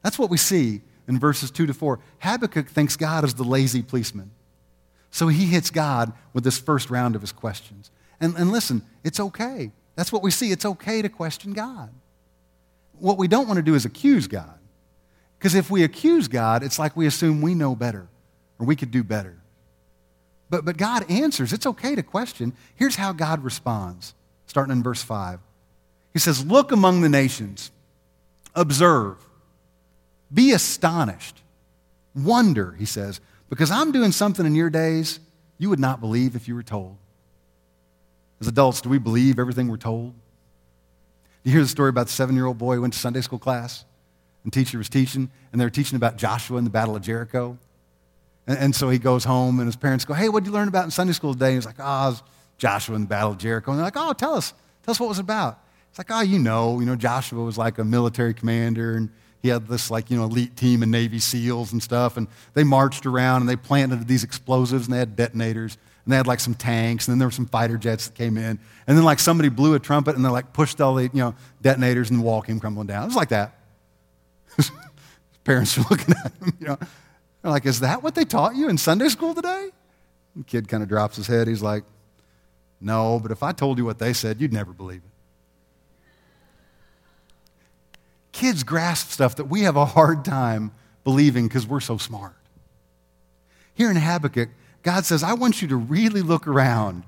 That's 0.03 0.17
what 0.17 0.29
we 0.29 0.37
see 0.37 0.81
in 1.07 1.19
verses 1.19 1.51
2 1.51 1.65
to 1.65 1.73
4. 1.73 1.99
Habakkuk 2.19 2.69
thinks 2.69 2.95
God 2.95 3.23
is 3.25 3.33
the 3.33 3.43
lazy 3.43 3.81
policeman. 3.81 4.31
So 5.11 5.27
he 5.27 5.45
hits 5.45 5.69
God 5.69 6.13
with 6.33 6.43
this 6.43 6.57
first 6.57 6.89
round 6.89 7.15
of 7.15 7.21
his 7.21 7.31
questions. 7.31 7.91
And, 8.21 8.35
and 8.35 8.51
listen, 8.51 8.83
it's 9.03 9.19
okay. 9.19 9.71
That's 9.95 10.11
what 10.11 10.23
we 10.23 10.31
see. 10.31 10.51
It's 10.51 10.65
okay 10.65 11.01
to 11.01 11.09
question 11.09 11.53
God. 11.53 11.89
What 12.99 13.17
we 13.17 13.27
don't 13.27 13.47
want 13.47 13.57
to 13.57 13.63
do 13.63 13.75
is 13.75 13.85
accuse 13.85 14.27
God. 14.27 14.57
Because 15.37 15.55
if 15.55 15.69
we 15.69 15.83
accuse 15.83 16.27
God, 16.27 16.63
it's 16.63 16.79
like 16.79 16.95
we 16.95 17.05
assume 17.05 17.41
we 17.41 17.53
know 17.53 17.75
better 17.75 18.07
or 18.59 18.65
we 18.65 18.75
could 18.75 18.91
do 18.91 19.03
better. 19.03 19.37
But, 20.49 20.63
but 20.63 20.77
God 20.77 21.09
answers. 21.09 21.53
It's 21.53 21.65
okay 21.65 21.95
to 21.95 22.03
question. 22.03 22.53
Here's 22.75 22.95
how 22.95 23.13
God 23.13 23.43
responds, 23.43 24.13
starting 24.45 24.71
in 24.71 24.83
verse 24.83 25.01
5. 25.01 25.39
He 26.13 26.19
says, 26.19 26.45
Look 26.45 26.71
among 26.71 27.01
the 27.01 27.09
nations, 27.09 27.71
observe, 28.55 29.17
be 30.33 30.51
astonished, 30.51 31.41
wonder, 32.15 32.73
he 32.73 32.85
says, 32.85 33.19
because 33.49 33.71
I'm 33.71 33.91
doing 33.91 34.11
something 34.11 34.45
in 34.45 34.55
your 34.55 34.69
days 34.69 35.19
you 35.57 35.69
would 35.69 35.79
not 35.79 35.99
believe 35.99 36.35
if 36.35 36.47
you 36.47 36.55
were 36.55 36.63
told. 36.63 36.97
As 38.41 38.47
adults, 38.47 38.81
do 38.81 38.89
we 38.89 38.97
believe 38.97 39.39
everything 39.39 39.67
we're 39.67 39.77
told? 39.77 40.13
Do 41.43 41.49
You 41.49 41.53
hear 41.53 41.61
the 41.61 41.69
story 41.69 41.89
about 41.89 42.07
the 42.07 42.13
seven 42.13 42.35
year 42.35 42.45
old 42.45 42.57
boy 42.57 42.75
who 42.75 42.81
went 42.81 42.93
to 42.93 42.99
Sunday 42.99 43.21
school 43.21 43.39
class, 43.39 43.85
and 44.43 44.51
teacher 44.51 44.77
was 44.77 44.89
teaching, 44.89 45.31
and 45.51 45.61
they 45.61 45.65
were 45.65 45.69
teaching 45.69 45.95
about 45.95 46.17
Joshua 46.17 46.57
and 46.57 46.65
the 46.65 46.71
Battle 46.71 46.95
of 46.95 47.01
Jericho. 47.01 47.57
And, 48.47 48.57
and 48.57 48.75
so 48.75 48.89
he 48.89 48.99
goes 48.99 49.23
home, 49.23 49.59
and 49.59 49.67
his 49.67 49.75
parents 49.75 50.03
go, 50.03 50.13
Hey, 50.13 50.29
what 50.29 50.43
did 50.43 50.49
you 50.49 50.53
learn 50.53 50.67
about 50.67 50.85
in 50.85 50.91
Sunday 50.91 51.13
school 51.13 51.33
today? 51.33 51.47
And 51.47 51.55
he's 51.55 51.65
like, 51.65 51.75
Oh, 51.79 52.19
Joshua 52.57 52.95
and 52.95 53.05
the 53.05 53.09
Battle 53.09 53.31
of 53.31 53.37
Jericho. 53.37 53.71
And 53.71 53.79
they're 53.79 53.85
like, 53.85 53.97
Oh, 53.97 54.13
tell 54.13 54.35
us. 54.35 54.53
Tell 54.83 54.91
us 54.91 54.99
what 54.99 55.05
it 55.07 55.09
was 55.09 55.19
about. 55.19 55.62
It's 55.93 55.99
like, 55.99 56.09
Oh, 56.09 56.21
you 56.21 56.39
know, 56.39 56.79
you 56.79 56.87
know, 56.87 56.95
Joshua 56.95 57.43
was 57.43 57.57
like 57.57 57.77
a 57.77 57.83
military 57.83 58.33
commander, 58.33 58.95
and 58.95 59.09
he 59.43 59.49
had 59.49 59.67
this 59.67 59.91
like 59.91 60.09
you 60.09 60.17
know 60.17 60.23
elite 60.23 60.55
team 60.57 60.81
of 60.81 60.89
navy 60.89 61.19
seals 61.19 61.71
and 61.71 61.83
stuff 61.83 62.15
and 62.15 62.27
they 62.53 62.63
marched 62.63 63.05
around 63.05 63.41
and 63.41 63.49
they 63.49 63.57
planted 63.57 64.07
these 64.07 64.23
explosives 64.23 64.87
and 64.87 64.93
they 64.93 64.99
had 64.99 65.17
detonators 65.17 65.77
and 66.05 66.11
they 66.11 66.17
had 66.17 66.27
like 66.27 66.39
some 66.39 66.53
tanks, 66.53 67.07
and 67.07 67.13
then 67.13 67.19
there 67.19 67.27
were 67.27 67.31
some 67.33 67.45
fighter 67.45 67.77
jets 67.77 68.07
that 68.07 68.15
came 68.15 68.37
in, 68.37 68.59
and 68.87 68.97
then 68.97 69.03
like 69.03 69.19
somebody 69.19 69.49
blew 69.49 69.73
a 69.73 69.79
trumpet, 69.79 70.15
and 70.15 70.25
they 70.25 70.29
like 70.29 70.53
pushed 70.53 70.81
all 70.81 70.95
the 70.95 71.03
you 71.03 71.09
know 71.13 71.35
detonators, 71.61 72.09
and 72.09 72.19
the 72.19 72.23
wall 72.23 72.41
came 72.41 72.59
crumbling 72.59 72.87
down. 72.87 73.03
It 73.03 73.07
was 73.07 73.15
like 73.15 73.29
that. 73.29 73.57
Parents 75.43 75.77
are 75.77 75.85
looking 75.89 76.13
at 76.23 76.33
him, 76.33 76.53
you 76.59 76.67
know, 76.67 76.77
they're 77.41 77.51
like, 77.51 77.65
"Is 77.65 77.79
that 77.79 78.03
what 78.03 78.15
they 78.15 78.25
taught 78.25 78.55
you 78.55 78.69
in 78.69 78.77
Sunday 78.77 79.09
school 79.09 79.33
today?" 79.33 79.69
The 80.35 80.43
kid 80.43 80.67
kind 80.67 80.83
of 80.83 80.89
drops 80.89 81.15
his 81.15 81.27
head. 81.27 81.47
He's 81.47 81.61
like, 81.61 81.83
"No, 82.81 83.19
but 83.19 83.31
if 83.31 83.41
I 83.41 83.51
told 83.51 83.77
you 83.77 83.85
what 83.85 83.99
they 83.99 84.13
said, 84.13 84.41
you'd 84.41 84.53
never 84.53 84.73
believe 84.73 85.01
it." 85.05 85.12
Kids 88.33 88.63
grasp 88.63 89.11
stuff 89.11 89.37
that 89.37 89.45
we 89.45 89.61
have 89.61 89.77
a 89.77 89.85
hard 89.85 90.25
time 90.25 90.71
believing 91.05 91.47
because 91.47 91.65
we're 91.65 91.79
so 91.79 91.97
smart. 91.97 92.35
Here 93.73 93.89
in 93.89 93.95
Habakkuk, 93.95 94.49
God 94.81 95.05
says, 95.05 95.23
I 95.23 95.33
want 95.33 95.61
you 95.61 95.69
to 95.69 95.75
really 95.77 96.21
look 96.21 96.45
around 96.47 97.03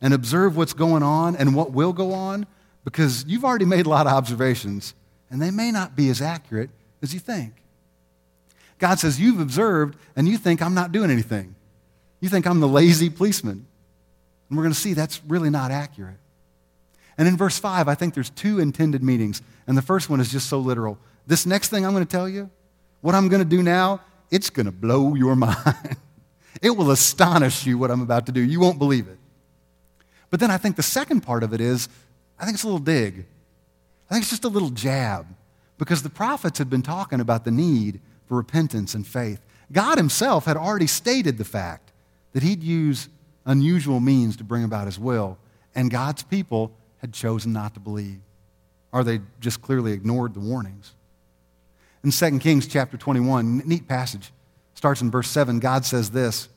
and 0.00 0.14
observe 0.14 0.56
what's 0.56 0.72
going 0.72 1.02
on 1.02 1.36
and 1.36 1.54
what 1.54 1.72
will 1.72 1.92
go 1.92 2.12
on 2.12 2.46
because 2.84 3.24
you've 3.26 3.44
already 3.44 3.64
made 3.64 3.84
a 3.84 3.88
lot 3.88 4.06
of 4.06 4.12
observations 4.12 4.94
and 5.30 5.42
they 5.42 5.50
may 5.50 5.70
not 5.70 5.94
be 5.94 6.08
as 6.08 6.22
accurate 6.22 6.70
as 7.02 7.12
you 7.12 7.20
think. 7.20 7.52
God 8.78 8.98
says, 8.98 9.20
You've 9.20 9.40
observed 9.40 9.98
and 10.16 10.28
you 10.28 10.38
think 10.38 10.62
I'm 10.62 10.74
not 10.74 10.92
doing 10.92 11.10
anything. 11.10 11.54
You 12.20 12.28
think 12.28 12.46
I'm 12.46 12.60
the 12.60 12.68
lazy 12.68 13.10
policeman. 13.10 13.66
And 14.48 14.56
we're 14.56 14.64
going 14.64 14.74
to 14.74 14.80
see 14.80 14.94
that's 14.94 15.20
really 15.26 15.50
not 15.50 15.70
accurate. 15.70 16.18
And 17.18 17.26
in 17.26 17.36
verse 17.36 17.58
5, 17.58 17.88
I 17.88 17.94
think 17.94 18.14
there's 18.14 18.30
two 18.30 18.60
intended 18.60 19.02
meanings. 19.02 19.42
And 19.66 19.76
the 19.76 19.82
first 19.82 20.08
one 20.08 20.20
is 20.20 20.30
just 20.30 20.48
so 20.48 20.60
literal. 20.60 20.98
This 21.26 21.44
next 21.44 21.68
thing 21.68 21.84
I'm 21.84 21.92
going 21.92 22.06
to 22.06 22.10
tell 22.10 22.28
you, 22.28 22.48
what 23.00 23.14
I'm 23.14 23.28
going 23.28 23.42
to 23.42 23.48
do 23.48 23.62
now, 23.62 24.00
it's 24.30 24.50
going 24.50 24.66
to 24.66 24.72
blow 24.72 25.14
your 25.14 25.36
mind. 25.46 25.96
It 26.62 26.70
will 26.70 26.90
astonish 26.90 27.66
you 27.66 27.76
what 27.76 27.90
I'm 27.90 28.00
about 28.00 28.26
to 28.26 28.32
do. 28.32 28.40
You 28.40 28.60
won't 28.60 28.78
believe 28.78 29.08
it. 29.08 29.18
But 30.30 30.40
then 30.40 30.50
I 30.50 30.56
think 30.56 30.76
the 30.76 30.82
second 30.82 31.22
part 31.22 31.42
of 31.42 31.52
it 31.52 31.60
is 31.60 31.88
I 32.38 32.44
think 32.44 32.54
it's 32.54 32.62
a 32.62 32.66
little 32.66 32.78
dig. 32.78 33.26
I 34.08 34.14
think 34.14 34.22
it's 34.22 34.30
just 34.30 34.44
a 34.44 34.48
little 34.48 34.70
jab 34.70 35.26
because 35.76 36.02
the 36.02 36.10
prophets 36.10 36.58
had 36.58 36.70
been 36.70 36.82
talking 36.82 37.20
about 37.20 37.44
the 37.44 37.50
need 37.50 38.00
for 38.26 38.36
repentance 38.36 38.94
and 38.94 39.06
faith. 39.06 39.40
God 39.72 39.98
Himself 39.98 40.44
had 40.44 40.56
already 40.56 40.86
stated 40.86 41.38
the 41.38 41.44
fact 41.44 41.92
that 42.32 42.42
He'd 42.42 42.62
use 42.62 43.08
unusual 43.44 44.00
means 44.00 44.36
to 44.36 44.44
bring 44.44 44.64
about 44.64 44.86
His 44.86 44.98
will, 44.98 45.38
and 45.74 45.90
God's 45.90 46.22
people 46.22 46.72
had 46.98 47.12
chosen 47.12 47.52
not 47.52 47.74
to 47.74 47.80
believe, 47.80 48.20
or 48.92 49.04
they 49.04 49.20
just 49.40 49.62
clearly 49.62 49.92
ignored 49.92 50.34
the 50.34 50.40
warnings. 50.40 50.94
In 52.04 52.10
2 52.10 52.38
Kings 52.38 52.66
chapter 52.66 52.96
21, 52.96 53.62
neat 53.66 53.88
passage 53.88 54.32
starts 54.74 55.00
in 55.00 55.10
verse 55.10 55.28
7. 55.28 55.58
God 55.58 55.84
says 55.84 56.10
this 56.10 56.48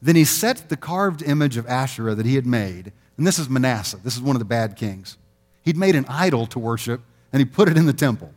Then 0.00 0.16
he 0.16 0.24
set 0.24 0.68
the 0.68 0.76
carved 0.76 1.22
image 1.22 1.56
of 1.56 1.66
Asherah 1.66 2.14
that 2.14 2.26
he 2.26 2.34
had 2.34 2.46
made, 2.46 2.92
and 3.16 3.26
this 3.26 3.38
is 3.38 3.48
Manasseh. 3.48 4.00
This 4.02 4.14
is 4.14 4.22
one 4.22 4.36
of 4.36 4.40
the 4.40 4.46
bad 4.46 4.76
kings. 4.76 5.16
He'd 5.62 5.76
made 5.76 5.96
an 5.96 6.06
idol 6.08 6.46
to 6.46 6.58
worship, 6.58 7.02
and 7.32 7.40
he 7.40 7.44
put 7.44 7.68
it 7.68 7.76
in 7.76 7.86
the 7.86 7.92
temple, 7.92 8.32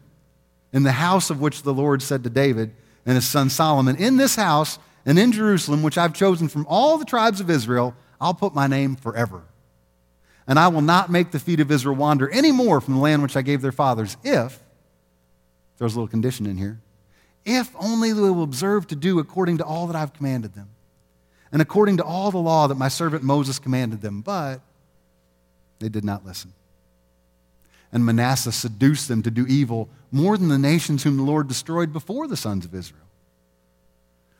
in 0.73 0.83
the 0.83 0.91
house 0.93 1.29
of 1.29 1.39
which 1.39 1.63
the 1.63 1.73
Lord 1.73 2.01
said 2.01 2.23
to 2.23 2.29
David 2.29 2.73
and 3.05 3.15
his 3.15 3.27
son 3.27 3.49
Solomon, 3.49 3.95
In 3.95 4.17
this 4.17 4.35
house 4.35 4.79
and 5.05 5.17
in 5.17 5.31
Jerusalem, 5.31 5.81
which 5.81 5.97
I've 5.97 6.13
chosen 6.13 6.47
from 6.47 6.65
all 6.67 6.97
the 6.97 7.05
tribes 7.05 7.39
of 7.39 7.49
Israel, 7.49 7.95
I'll 8.19 8.33
put 8.33 8.53
my 8.53 8.67
name 8.67 8.95
forever. 8.95 9.43
And 10.47 10.57
I 10.57 10.67
will 10.69 10.81
not 10.81 11.11
make 11.11 11.31
the 11.31 11.39
feet 11.39 11.59
of 11.59 11.71
Israel 11.71 11.95
wander 11.95 12.29
any 12.29 12.51
more 12.51 12.81
from 12.81 12.95
the 12.95 12.99
land 12.99 13.21
which 13.21 13.37
I 13.37 13.41
gave 13.41 13.61
their 13.61 13.71
fathers, 13.71 14.17
if, 14.23 14.59
there's 15.77 15.93
a 15.93 15.97
little 15.97 16.07
condition 16.07 16.45
in 16.45 16.57
here, 16.57 16.79
if 17.45 17.73
only 17.79 18.11
they 18.11 18.21
will 18.21 18.43
observe 18.43 18.87
to 18.87 18.95
do 18.95 19.19
according 19.19 19.57
to 19.59 19.65
all 19.65 19.87
that 19.87 19.95
I've 19.95 20.13
commanded 20.13 20.53
them, 20.53 20.69
and 21.51 21.61
according 21.61 21.97
to 21.97 22.03
all 22.03 22.31
the 22.31 22.37
law 22.37 22.67
that 22.67 22.75
my 22.75 22.87
servant 22.87 23.23
Moses 23.23 23.59
commanded 23.59 24.01
them. 24.01 24.21
But 24.21 24.61
they 25.79 25.89
did 25.89 26.05
not 26.05 26.25
listen. 26.25 26.53
And 27.91 28.05
Manasseh 28.05 28.53
seduced 28.53 29.07
them 29.07 29.21
to 29.23 29.31
do 29.31 29.45
evil 29.47 29.89
more 30.11 30.37
than 30.37 30.47
the 30.47 30.57
nations 30.57 31.03
whom 31.03 31.17
the 31.17 31.23
Lord 31.23 31.47
destroyed 31.47 31.91
before 31.91 32.27
the 32.27 32.37
sons 32.37 32.63
of 32.63 32.73
Israel. 32.73 33.01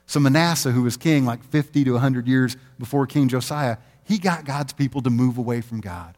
So 0.05 0.19
Manasseh, 0.19 0.71
who 0.71 0.83
was 0.83 0.97
king 0.97 1.25
like 1.25 1.43
50 1.43 1.85
to 1.85 1.91
100 1.93 2.27
years 2.27 2.55
before 2.77 3.07
King 3.07 3.27
Josiah, 3.27 3.77
he 4.05 4.17
got 4.17 4.45
God's 4.45 4.73
people 4.73 5.01
to 5.01 5.09
move 5.09 5.37
away 5.37 5.61
from 5.61 5.81
God. 5.81 6.15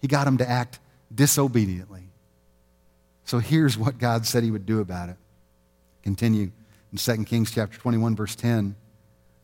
He 0.00 0.08
got 0.08 0.24
them 0.24 0.38
to 0.38 0.48
act 0.48 0.78
disobediently. 1.14 2.04
So 3.24 3.38
here's 3.38 3.76
what 3.76 3.98
God 3.98 4.26
said 4.26 4.42
he 4.42 4.50
would 4.50 4.66
do 4.66 4.80
about 4.80 5.08
it. 5.08 5.16
Continue 6.02 6.50
in 6.92 6.98
2 6.98 7.24
Kings 7.24 7.50
chapter 7.50 7.78
21 7.78 8.16
verse 8.16 8.34
10. 8.34 8.74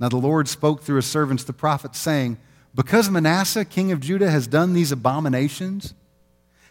Now 0.00 0.08
the 0.08 0.16
Lord 0.16 0.48
spoke 0.48 0.82
through 0.82 0.96
his 0.96 1.06
servants 1.06 1.44
the 1.44 1.52
prophets 1.52 1.98
saying, 1.98 2.38
because 2.74 3.08
Manasseh 3.08 3.64
king 3.64 3.92
of 3.92 4.00
Judah 4.00 4.30
has 4.30 4.46
done 4.46 4.72
these 4.72 4.90
abominations, 4.90 5.94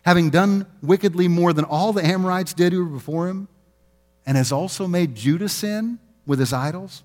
having 0.04 0.30
done 0.30 0.65
wickedly 0.82 1.28
more 1.28 1.54
than 1.54 1.65
all 1.65 1.93
the 1.93 2.06
Amorites 2.06 2.54
did 2.54 2.74
who 2.74 2.84
were 2.84 2.89
before 2.89 3.28
him, 3.28 3.48
and 4.26 4.36
has 4.38 4.52
also 4.52 4.88
made 4.88 5.15
Judah 5.15 5.50
sin 5.50 6.00
with 6.26 6.39
his 6.39 6.52
idols, 6.52 7.04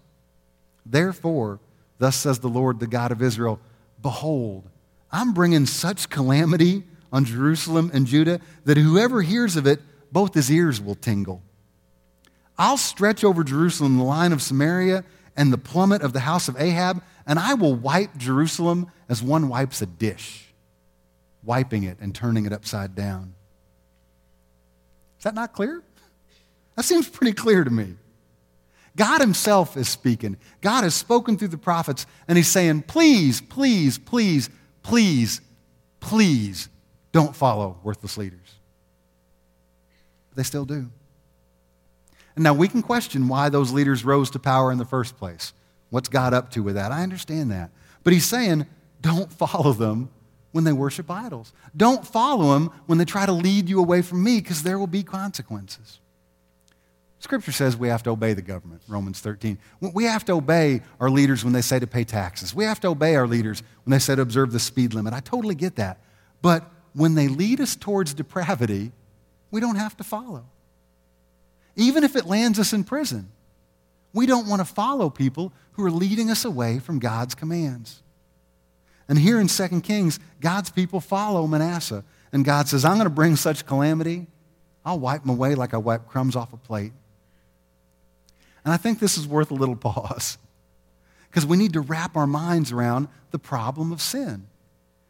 therefore, 0.85 1.61
thus 1.99 2.17
says 2.17 2.41
the 2.41 2.49
Lord, 2.49 2.81
the 2.81 2.87
God 2.87 3.13
of 3.13 3.23
Israel, 3.23 3.61
behold, 4.01 4.69
I'm 5.11 5.33
bringing 5.33 5.67
such 5.67 6.11
calamity 6.11 6.85
on 7.13 7.25
Jerusalem 7.25 7.91
and 7.95 8.07
Judah 8.07 8.41
that 8.65 8.77
whoever 8.77 9.23
hears 9.23 9.57
of 9.57 9.67
it, 9.67 9.81
both 10.13 10.35
his 10.35 10.51
ears 10.51 10.81
will 10.81 10.95
tingle. 10.95 11.43
I'll 12.59 12.77
stretch 12.77 13.25
over 13.25 13.45
Jerusalem 13.45 13.97
the 13.97 14.05
line 14.05 14.33
of 14.33 14.43
Samaria 14.43 15.05
and 15.37 15.53
the 15.53 15.59
plummet 15.59 16.03
of 16.03 16.13
the 16.13 16.21
house 16.21 16.49
of 16.49 16.61
Ahab, 16.61 17.03
and 17.27 17.39
I 17.39 17.55
will 17.55 17.75
wipe 17.75 18.17
Jerusalem 18.17 18.91
as 19.09 19.23
one 19.23 19.49
wipes 19.49 19.81
a 19.81 19.87
dish, 19.87 20.53
wiping 21.45 21.85
it 21.85 21.99
and 22.01 22.15
turning 22.15 22.47
it 22.47 22.53
upside 22.53 22.95
down. 22.95 23.35
Is 25.19 25.25
that 25.25 25.35
not 25.35 25.53
clear? 25.53 25.83
That 26.75 26.85
seems 26.85 27.09
pretty 27.09 27.33
clear 27.33 27.65
to 27.65 27.71
me. 27.71 27.95
God 28.99 29.21
Himself 29.21 29.77
is 29.77 29.89
speaking. 29.89 30.37
God 30.61 30.83
has 30.83 30.95
spoken 30.95 31.39
through 31.39 31.49
the 31.49 31.57
prophets, 31.57 32.05
and 32.27 32.37
He's 32.37 32.49
saying, 32.49 32.83
please, 32.83 33.41
please, 33.41 33.97
please, 33.97 34.51
please, 34.83 35.41
please 36.01 36.69
don't 37.13 37.35
follow 37.35 37.79
worthless 37.85 38.19
leaders. 38.19 38.57
But 40.29 40.37
they 40.37 40.43
still 40.43 40.65
do. 40.65 40.91
And 42.35 42.43
now 42.43 42.55
we 42.55 42.67
can 42.67 42.83
question 42.83 43.29
why 43.29 43.49
those 43.49 43.73
leaders 43.73 44.05
rose 44.05 44.31
to 44.33 44.41
power 44.41 44.73
in 44.73 44.79
the 44.79 44.85
first 44.85 45.17
place. 45.17 45.53
What's 45.91 46.09
God 46.09 46.35
up 46.35 46.51
to 46.51 46.63
with 46.65 46.75
that? 46.75 46.91
I 46.91 47.05
understand 47.05 47.53
that. 47.53 47.71
But 48.03 48.13
he's 48.13 48.27
saying, 48.27 48.67
don't 49.01 49.33
follow 49.33 49.73
them 49.73 50.11
when 50.51 50.65
they 50.65 50.73
worship 50.73 51.09
idols. 51.09 51.53
Don't 51.77 52.05
follow 52.05 52.53
them 52.55 52.73
when 52.87 52.99
they 52.99 53.05
try 53.05 53.27
to 53.27 53.33
lead 53.33 53.69
you 53.69 53.79
away 53.79 54.03
from 54.03 54.25
me 54.25 54.41
because 54.41 54.65
there 54.65 54.79
will 54.79 54.89
be 54.89 55.05
consequences. 55.05 56.01
Scripture 57.21 57.53
says 57.53 57.77
we 57.77 57.89
have 57.89 58.03
to 58.05 58.11
obey 58.11 58.33
the 58.33 58.43
government, 58.43 58.83
Romans 58.87 59.21
13. 59.21 59.59
We 59.81 60.05
have 60.05 60.25
to 60.27 60.33
obey 60.33 60.83
our 61.01 61.11
leaders 61.11 61.43
when 61.43 61.53
they 61.53 61.63
say 61.63 61.79
to 61.79 61.87
pay 61.87 62.05
taxes. 62.05 62.55
We 62.55 62.65
have 62.65 62.79
to 62.81 62.89
obey 62.89 63.17
our 63.17 63.27
leaders 63.27 63.63
when 63.85 63.91
they 63.91 63.99
say 63.99 64.15
to 64.15 64.23
observe 64.23 64.53
the 64.53 64.61
speed 64.61 64.95
limit. 64.95 65.13
I 65.13 65.21
totally 65.21 65.57
get 65.57 65.77
that. 65.77 66.01
But 66.43 66.65
when 66.93 67.15
they 67.15 67.27
lead 67.27 67.61
us 67.61 67.75
towards 67.75 68.15
depravity, 68.15 68.93
we 69.51 69.61
don't 69.61 69.77
have 69.77 69.97
to 69.97 70.05
follow 70.05 70.45
even 71.79 72.03
if 72.03 72.17
it 72.17 72.27
lands 72.27 72.59
us 72.59 72.73
in 72.73 72.83
prison. 72.83 73.31
We 74.13 74.27
don't 74.27 74.49
want 74.49 74.61
to 74.61 74.65
follow 74.65 75.09
people 75.09 75.53
who 75.73 75.85
are 75.87 75.93
leading 75.93 76.29
us 76.29 76.45
away 76.45 76.81
from 76.81 76.99
God's 76.99 77.37
commands. 77.37 78.03
And 79.09 79.17
here 79.17 79.41
in 79.41 79.47
2 79.47 79.81
Kings, 79.81 80.19
God's 80.41 80.71
people 80.71 81.01
follow 81.01 81.47
Manasseh. 81.47 82.05
And 82.33 82.45
God 82.45 82.67
says, 82.67 82.85
I'm 82.85 82.97
going 82.97 83.05
to 83.05 83.11
bring 83.11 83.37
such 83.37 83.65
calamity, 83.65 84.27
I'll 84.85 84.99
wipe 84.99 85.23
them 85.23 85.31
away 85.31 85.55
like 85.55 85.73
I 85.73 85.77
wipe 85.77 86.09
crumbs 86.09 86.35
off 86.35 86.53
a 86.53 86.57
plate. 86.57 86.93
And 88.69 88.75
I 88.75 88.77
think 88.77 88.99
this 88.99 89.17
is 89.17 89.27
worth 89.27 89.51
a 89.51 89.55
little 89.55 89.77
pause 89.77 90.37
because 91.31 91.47
we 91.47 91.57
need 91.57 91.73
to 91.73 91.81
wrap 91.81 92.19
our 92.19 92.27
minds 92.27 92.71
around 92.71 93.09
the 93.31 93.39
problem 93.39 93.93
of 93.93 94.03
sin 94.03 94.47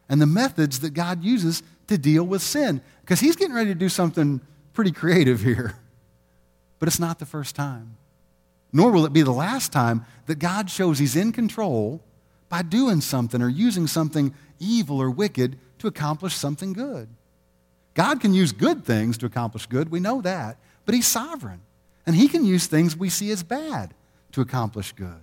and 0.09 0.23
the 0.23 0.27
methods 0.27 0.79
that 0.79 0.91
God 0.91 1.25
uses 1.25 1.65
to 1.89 1.99
deal 1.99 2.23
with 2.23 2.41
sin. 2.41 2.81
Because 3.01 3.19
He's 3.19 3.35
getting 3.35 3.57
ready 3.57 3.71
to 3.71 3.75
do 3.75 3.89
something 3.89 4.41
pretty 4.75 4.93
creative 4.93 5.41
here. 5.41 5.75
But 6.79 6.87
it's 6.87 7.01
not 7.01 7.19
the 7.19 7.27
first 7.27 7.57
time. 7.57 7.97
Nor 8.73 8.93
will 8.93 9.05
it 9.05 9.13
be 9.13 9.23
the 9.23 9.33
last 9.33 9.73
time 9.73 10.07
that 10.27 10.39
God 10.39 10.71
shows 10.71 11.01
He's 11.01 11.17
in 11.17 11.33
control 11.33 12.01
by 12.49 12.63
doing 12.63 13.01
something 13.01 13.43
or 13.43 13.49
using 13.49 13.89
something 13.89 14.33
evil 14.61 15.03
or 15.03 15.11
wicked 15.11 15.59
to 15.81 15.89
accomplish 15.89 16.37
something 16.37 16.73
good. 16.73 17.09
God 17.95 18.21
can 18.21 18.35
use 18.35 18.53
good 18.53 18.85
things 18.85 19.19
to 19.19 19.27
accomplish 19.27 19.67
good, 19.67 19.91
we 19.91 19.99
know 19.99 20.21
that, 20.21 20.59
but 20.87 20.95
He's 20.95 21.09
sovereign. 21.09 21.63
And 22.09 22.17
He 22.17 22.27
can 22.27 22.43
use 22.43 22.67
things 22.67 22.97
we 22.97 23.11
see 23.11 23.31
as 23.33 23.43
bad 23.43 23.93
to 24.33 24.41
accomplish 24.41 24.93
good. 24.93 25.21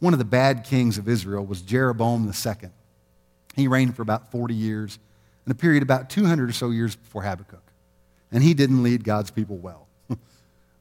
One 0.00 0.12
of 0.12 0.18
the 0.18 0.24
bad 0.24 0.64
kings 0.64 0.98
of 0.98 1.08
Israel 1.08 1.46
was 1.46 1.62
Jeroboam 1.62 2.26
II. 2.26 2.70
He 3.54 3.68
reigned 3.68 3.94
for 3.94 4.02
about 4.02 4.32
40 4.32 4.52
years, 4.52 4.98
in 5.46 5.52
a 5.52 5.54
period 5.54 5.84
about 5.84 6.10
200 6.10 6.50
or 6.50 6.52
so 6.52 6.70
years 6.70 6.96
before 6.96 7.22
Habakkuk. 7.22 7.62
And 8.32 8.42
he 8.42 8.52
didn't 8.52 8.82
lead 8.82 9.04
God's 9.04 9.30
people 9.30 9.56
well. 9.56 9.86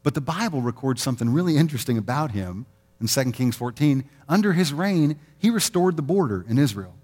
But 0.02 0.16
the 0.16 0.22
Bible 0.22 0.62
records 0.62 1.04
something 1.04 1.30
really 1.30 1.56
interesting 1.56 2.00
about 2.00 2.32
him 2.32 2.66
in 3.00 3.06
2 3.06 3.32
Kings 3.32 3.56
14. 3.56 4.04
Under 4.28 4.54
his 4.54 4.74
reign, 4.74 5.20
he 5.38 5.52
restored 5.52 5.98
the 5.98 6.02
border 6.02 6.44
in 6.50 6.58
Israel. 6.58 6.96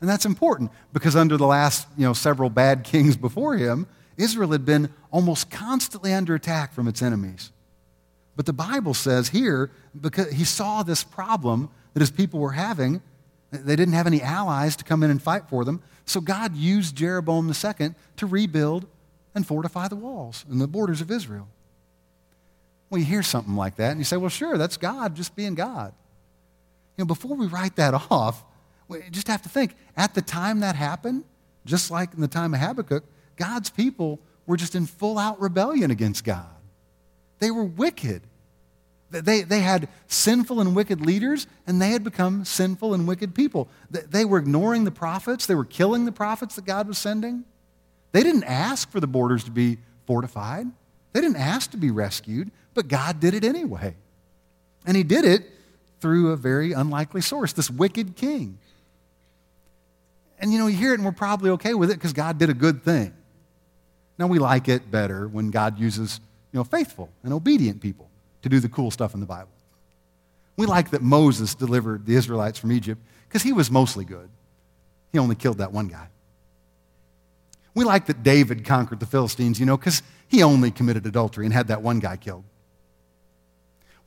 And 0.00 0.08
that's 0.08 0.24
important 0.24 0.70
because 0.94 1.14
under 1.14 1.36
the 1.36 1.46
last 1.46 1.86
you 1.98 2.06
know, 2.06 2.14
several 2.14 2.48
bad 2.48 2.84
kings 2.84 3.18
before 3.18 3.58
him, 3.58 3.86
Israel 4.20 4.52
had 4.52 4.64
been 4.64 4.92
almost 5.10 5.50
constantly 5.50 6.12
under 6.12 6.34
attack 6.34 6.72
from 6.72 6.86
its 6.88 7.02
enemies. 7.02 7.52
But 8.36 8.46
the 8.46 8.52
Bible 8.52 8.94
says 8.94 9.28
here, 9.30 9.70
because 9.98 10.30
he 10.30 10.44
saw 10.44 10.82
this 10.82 11.02
problem 11.02 11.70
that 11.94 12.00
his 12.00 12.10
people 12.10 12.40
were 12.40 12.52
having, 12.52 13.02
they 13.50 13.76
didn't 13.76 13.94
have 13.94 14.06
any 14.06 14.22
allies 14.22 14.76
to 14.76 14.84
come 14.84 15.02
in 15.02 15.10
and 15.10 15.20
fight 15.20 15.48
for 15.48 15.64
them. 15.64 15.82
So 16.06 16.20
God 16.20 16.54
used 16.54 16.96
Jeroboam 16.96 17.48
II 17.48 17.90
to 18.16 18.26
rebuild 18.26 18.86
and 19.34 19.46
fortify 19.46 19.88
the 19.88 19.96
walls 19.96 20.44
and 20.48 20.60
the 20.60 20.68
borders 20.68 21.00
of 21.00 21.10
Israel. 21.10 21.48
Well, 22.88 22.98
you 22.98 23.04
hear 23.04 23.22
something 23.22 23.56
like 23.56 23.76
that 23.76 23.92
and 23.92 24.00
you 24.00 24.04
say, 24.04 24.16
well, 24.16 24.28
sure, 24.28 24.58
that's 24.58 24.76
God 24.76 25.14
just 25.14 25.36
being 25.36 25.54
God. 25.54 25.92
You 26.96 27.04
know, 27.04 27.06
before 27.06 27.36
we 27.36 27.46
write 27.46 27.76
that 27.76 27.94
off, 28.10 28.44
we 28.88 29.02
just 29.10 29.28
have 29.28 29.42
to 29.42 29.48
think 29.48 29.74
at 29.96 30.14
the 30.14 30.22
time 30.22 30.60
that 30.60 30.74
happened, 30.74 31.24
just 31.64 31.90
like 31.90 32.12
in 32.14 32.20
the 32.20 32.28
time 32.28 32.54
of 32.54 32.60
Habakkuk, 32.60 33.04
God's 33.40 33.70
people 33.70 34.20
were 34.44 34.58
just 34.58 34.74
in 34.74 34.84
full 34.84 35.18
out 35.18 35.40
rebellion 35.40 35.90
against 35.90 36.24
God. 36.24 36.44
They 37.38 37.50
were 37.50 37.64
wicked. 37.64 38.20
They, 39.10 39.40
they 39.40 39.60
had 39.60 39.88
sinful 40.06 40.60
and 40.60 40.76
wicked 40.76 41.00
leaders, 41.00 41.46
and 41.66 41.80
they 41.80 41.90
had 41.90 42.04
become 42.04 42.44
sinful 42.44 42.92
and 42.92 43.08
wicked 43.08 43.34
people. 43.34 43.68
They 43.90 44.26
were 44.26 44.38
ignoring 44.38 44.84
the 44.84 44.90
prophets, 44.90 45.46
they 45.46 45.54
were 45.54 45.64
killing 45.64 46.04
the 46.04 46.12
prophets 46.12 46.54
that 46.56 46.66
God 46.66 46.86
was 46.86 46.98
sending. 46.98 47.44
They 48.12 48.22
didn't 48.22 48.44
ask 48.44 48.90
for 48.90 49.00
the 49.00 49.06
borders 49.06 49.44
to 49.44 49.50
be 49.50 49.78
fortified, 50.06 50.66
they 51.14 51.20
didn't 51.22 51.38
ask 51.38 51.70
to 51.70 51.78
be 51.78 51.90
rescued. 51.90 52.50
But 52.72 52.86
God 52.86 53.18
did 53.18 53.34
it 53.34 53.42
anyway. 53.42 53.96
And 54.86 54.96
he 54.96 55.02
did 55.02 55.24
it 55.24 55.42
through 56.00 56.30
a 56.30 56.36
very 56.36 56.72
unlikely 56.72 57.20
source, 57.20 57.52
this 57.52 57.68
wicked 57.68 58.14
king. 58.14 58.58
And 60.38 60.52
you 60.52 60.58
know, 60.58 60.68
you 60.68 60.76
hear 60.76 60.92
it 60.92 60.96
and 60.96 61.04
we're 61.04 61.12
probably 61.12 61.50
okay 61.50 61.74
with 61.74 61.90
it 61.90 61.94
because 61.94 62.12
God 62.12 62.38
did 62.38 62.48
a 62.48 62.54
good 62.54 62.84
thing. 62.84 63.12
Now 64.20 64.26
we 64.26 64.38
like 64.38 64.68
it 64.68 64.90
better 64.90 65.26
when 65.26 65.50
God 65.50 65.78
uses, 65.78 66.20
you 66.52 66.58
know, 66.58 66.64
faithful 66.64 67.08
and 67.24 67.32
obedient 67.32 67.80
people 67.80 68.10
to 68.42 68.50
do 68.50 68.60
the 68.60 68.68
cool 68.68 68.90
stuff 68.90 69.14
in 69.14 69.20
the 69.20 69.26
Bible. 69.26 69.48
We 70.58 70.66
like 70.66 70.90
that 70.90 71.00
Moses 71.00 71.54
delivered 71.54 72.04
the 72.04 72.16
Israelites 72.16 72.58
from 72.58 72.70
Egypt 72.70 73.00
because 73.26 73.42
he 73.42 73.54
was 73.54 73.70
mostly 73.70 74.04
good. 74.04 74.28
He 75.10 75.18
only 75.18 75.36
killed 75.36 75.56
that 75.56 75.72
one 75.72 75.88
guy. 75.88 76.08
We 77.74 77.86
like 77.86 78.06
that 78.06 78.22
David 78.22 78.66
conquered 78.66 79.00
the 79.00 79.06
Philistines, 79.06 79.58
you 79.58 79.64
know, 79.64 79.78
because 79.78 80.02
he 80.28 80.42
only 80.42 80.70
committed 80.70 81.06
adultery 81.06 81.46
and 81.46 81.54
had 81.54 81.68
that 81.68 81.80
one 81.80 81.98
guy 81.98 82.18
killed. 82.18 82.44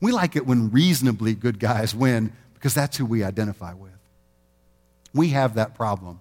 We 0.00 0.12
like 0.12 0.36
it 0.36 0.46
when 0.46 0.70
reasonably 0.70 1.34
good 1.34 1.58
guys 1.58 1.92
win 1.92 2.32
because 2.54 2.72
that's 2.72 2.96
who 2.96 3.04
we 3.04 3.24
identify 3.24 3.74
with. 3.74 3.90
We 5.12 5.30
have 5.30 5.56
that 5.56 5.74
problem. 5.74 6.20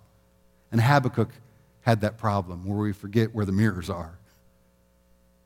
And 0.71 0.81
Habakkuk 0.81 1.29
had 1.83 2.01
that 2.01 2.17
problem 2.17 2.65
where 2.65 2.79
we 2.79 2.93
forget 2.93 3.33
where 3.33 3.45
the 3.45 3.51
mirrors 3.51 3.89
are. 3.89 4.17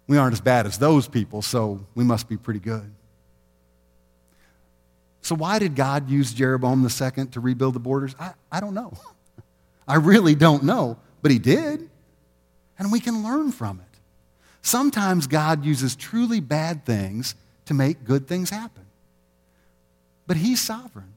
We 0.07 0.17
aren't 0.17 0.33
as 0.33 0.41
bad 0.41 0.65
as 0.65 0.77
those 0.77 1.07
people, 1.07 1.41
so 1.41 1.85
we 1.93 2.03
must 2.03 2.29
be 2.29 2.37
pretty 2.37 2.59
good. 2.59 2.93
So, 5.21 5.35
why 5.35 5.59
did 5.59 5.75
God 5.75 6.09
use 6.09 6.33
Jeroboam 6.33 6.81
II 6.85 7.25
to 7.27 7.39
rebuild 7.39 7.75
the 7.75 7.79
borders? 7.79 8.15
I, 8.17 8.33
I 8.51 8.61
don't 8.61 8.73
know. 8.73 8.93
I 9.87 9.95
really 9.95 10.35
don't 10.35 10.63
know, 10.63 10.97
but 11.21 11.31
he 11.31 11.39
did. 11.39 11.89
And 12.79 12.91
we 12.91 12.99
can 12.99 13.23
learn 13.23 13.51
from 13.51 13.79
it. 13.79 13.99
Sometimes 14.61 15.27
God 15.27 15.65
uses 15.65 15.95
truly 15.95 16.39
bad 16.39 16.85
things 16.85 17.35
to 17.65 17.73
make 17.73 18.03
good 18.03 18.27
things 18.27 18.49
happen. 18.49 18.85
But 20.27 20.37
He's 20.37 20.61
sovereign. 20.61 21.13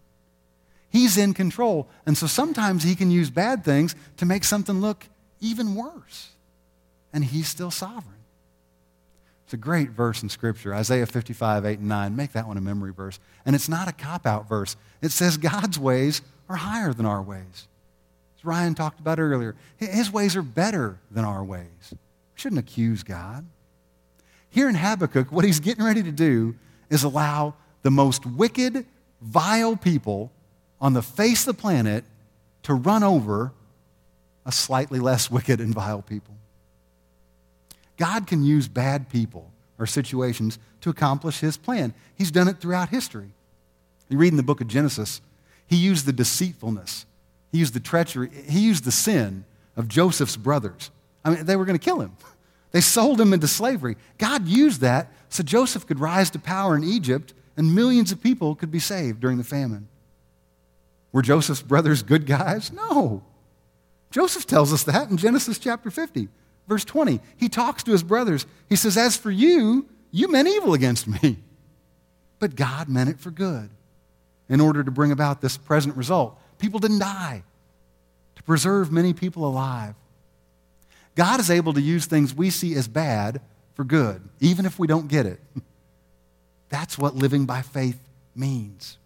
He's 0.88 1.16
in 1.16 1.34
control. 1.34 1.88
And 2.06 2.16
so 2.16 2.26
sometimes 2.26 2.82
He 2.82 2.94
can 2.94 3.10
use 3.10 3.30
bad 3.30 3.64
things 3.64 3.94
to 4.18 4.26
make 4.26 4.44
something 4.44 4.80
look 4.80 5.06
even 5.40 5.74
worse. 5.74 6.30
And 7.12 7.24
He's 7.24 7.48
still 7.48 7.70
sovereign. 7.70 8.16
It's 9.44 9.54
a 9.54 9.56
great 9.56 9.90
verse 9.90 10.22
in 10.22 10.28
Scripture, 10.28 10.72
Isaiah 10.72 11.06
55, 11.06 11.66
8 11.66 11.80
and 11.80 11.88
9. 11.88 12.14
Make 12.14 12.32
that 12.32 12.46
one 12.46 12.56
a 12.56 12.60
memory 12.60 12.92
verse. 12.92 13.18
And 13.44 13.56
it's 13.56 13.68
not 13.68 13.88
a 13.88 13.92
cop 13.92 14.24
out 14.24 14.48
verse. 14.48 14.76
It 15.02 15.10
says 15.10 15.36
God's 15.36 15.76
ways 15.76 16.22
are 16.48 16.54
higher 16.54 16.92
than 16.92 17.04
our 17.04 17.20
ways. 17.20 17.66
As 18.38 18.44
Ryan 18.44 18.76
talked 18.76 19.00
about 19.00 19.18
earlier, 19.18 19.56
his 19.76 20.12
ways 20.12 20.36
are 20.36 20.42
better 20.42 21.00
than 21.10 21.24
our 21.24 21.42
ways. 21.42 21.66
We 21.90 21.98
shouldn't 22.36 22.60
accuse 22.60 23.02
God. 23.02 23.44
Here 24.50 24.68
in 24.68 24.76
Habakkuk, 24.76 25.32
what 25.32 25.44
he's 25.44 25.58
getting 25.58 25.84
ready 25.84 26.04
to 26.04 26.12
do 26.12 26.54
is 26.88 27.02
allow 27.02 27.54
the 27.82 27.90
most 27.90 28.24
wicked, 28.24 28.86
vile 29.20 29.74
people 29.76 30.30
on 30.80 30.92
the 30.92 31.02
face 31.02 31.40
of 31.40 31.56
the 31.56 31.60
planet 31.60 32.04
to 32.62 32.74
run 32.74 33.02
over 33.02 33.52
a 34.50 34.52
slightly 34.52 34.98
less 34.98 35.30
wicked 35.30 35.60
and 35.60 35.72
vile 35.72 36.02
people. 36.02 36.34
God 37.96 38.26
can 38.26 38.42
use 38.42 38.66
bad 38.66 39.08
people 39.08 39.52
or 39.78 39.86
situations 39.86 40.58
to 40.80 40.90
accomplish 40.90 41.38
his 41.38 41.56
plan. 41.56 41.94
He's 42.16 42.32
done 42.32 42.48
it 42.48 42.58
throughout 42.58 42.88
history. 42.88 43.30
You 44.08 44.18
read 44.18 44.32
in 44.32 44.36
the 44.36 44.42
book 44.42 44.60
of 44.60 44.66
Genesis, 44.66 45.20
he 45.68 45.76
used 45.76 46.04
the 46.04 46.12
deceitfulness, 46.12 47.06
he 47.52 47.58
used 47.58 47.74
the 47.74 47.80
treachery, 47.80 48.28
he 48.48 48.58
used 48.58 48.82
the 48.82 48.90
sin 48.90 49.44
of 49.76 49.86
Joseph's 49.86 50.36
brothers. 50.36 50.90
I 51.24 51.30
mean, 51.30 51.44
they 51.44 51.54
were 51.54 51.64
going 51.64 51.78
to 51.78 51.84
kill 51.84 52.00
him. 52.00 52.16
They 52.72 52.80
sold 52.80 53.20
him 53.20 53.32
into 53.32 53.48
slavery. 53.48 53.96
God 54.16 54.46
used 54.46 54.80
that 54.82 55.10
so 55.28 55.42
Joseph 55.42 55.88
could 55.88 55.98
rise 55.98 56.30
to 56.30 56.38
power 56.38 56.76
in 56.76 56.84
Egypt 56.84 57.34
and 57.56 57.74
millions 57.74 58.12
of 58.12 58.22
people 58.22 58.54
could 58.54 58.70
be 58.70 58.78
saved 58.78 59.18
during 59.18 59.38
the 59.38 59.42
famine. 59.42 59.88
Were 61.10 61.22
Joseph's 61.22 61.62
brothers 61.62 62.04
good 62.04 62.26
guys? 62.26 62.70
No. 62.70 63.24
Joseph 64.10 64.46
tells 64.46 64.72
us 64.72 64.82
that 64.84 65.10
in 65.10 65.16
Genesis 65.16 65.58
chapter 65.58 65.90
50, 65.90 66.28
verse 66.68 66.84
20. 66.84 67.20
He 67.36 67.48
talks 67.48 67.82
to 67.84 67.92
his 67.92 68.02
brothers. 68.02 68.46
He 68.68 68.76
says, 68.76 68.96
As 68.96 69.16
for 69.16 69.30
you, 69.30 69.88
you 70.10 70.30
meant 70.30 70.48
evil 70.48 70.74
against 70.74 71.06
me, 71.06 71.38
but 72.38 72.56
God 72.56 72.88
meant 72.88 73.10
it 73.10 73.20
for 73.20 73.30
good 73.30 73.70
in 74.48 74.60
order 74.60 74.82
to 74.82 74.90
bring 74.90 75.12
about 75.12 75.40
this 75.40 75.56
present 75.56 75.96
result. 75.96 76.38
People 76.58 76.80
didn't 76.80 76.98
die, 76.98 77.42
to 78.36 78.42
preserve 78.42 78.90
many 78.90 79.12
people 79.12 79.46
alive. 79.46 79.94
God 81.14 81.40
is 81.40 81.50
able 81.50 81.72
to 81.74 81.80
use 81.80 82.06
things 82.06 82.34
we 82.34 82.50
see 82.50 82.74
as 82.74 82.88
bad 82.88 83.40
for 83.74 83.84
good, 83.84 84.22
even 84.40 84.66
if 84.66 84.78
we 84.78 84.86
don't 84.86 85.08
get 85.08 85.26
it. 85.26 85.40
That's 86.68 86.98
what 86.98 87.14
living 87.14 87.46
by 87.46 87.62
faith 87.62 87.98
means. 88.34 88.98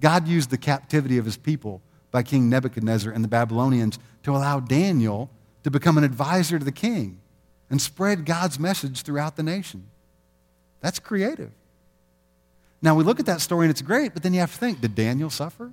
God 0.00 0.26
used 0.26 0.50
the 0.50 0.58
captivity 0.58 1.18
of 1.18 1.24
his 1.24 1.36
people 1.36 1.80
by 2.12 2.22
King 2.22 2.48
Nebuchadnezzar 2.48 3.12
and 3.12 3.24
the 3.24 3.28
Babylonians 3.28 3.98
to 4.22 4.36
allow 4.36 4.60
Daniel 4.60 5.30
to 5.64 5.70
become 5.70 5.98
an 5.98 6.04
advisor 6.04 6.58
to 6.58 6.64
the 6.64 6.70
king 6.70 7.18
and 7.70 7.82
spread 7.82 8.24
God's 8.24 8.60
message 8.60 9.02
throughout 9.02 9.34
the 9.34 9.42
nation. 9.42 9.88
That's 10.80 11.00
creative. 11.00 11.50
Now, 12.82 12.94
we 12.94 13.02
look 13.02 13.18
at 13.18 13.26
that 13.26 13.40
story 13.40 13.66
and 13.66 13.70
it's 13.70 13.82
great, 13.82 14.12
but 14.12 14.22
then 14.22 14.34
you 14.34 14.40
have 14.40 14.52
to 14.52 14.58
think 14.58 14.80
did 14.80 14.94
Daniel 14.94 15.30
suffer? 15.30 15.72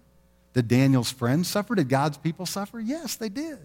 Did 0.54 0.68
Daniel's 0.68 1.12
friends 1.12 1.48
suffer? 1.48 1.76
Did 1.76 1.90
God's 1.90 2.18
people 2.18 2.46
suffer? 2.46 2.80
Yes, 2.80 3.16
they 3.16 3.30
did. 3.30 3.60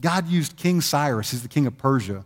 God 0.00 0.28
used 0.28 0.56
King 0.56 0.80
Cyrus, 0.80 1.30
he's 1.30 1.42
the 1.42 1.48
king 1.48 1.66
of 1.66 1.78
Persia, 1.78 2.24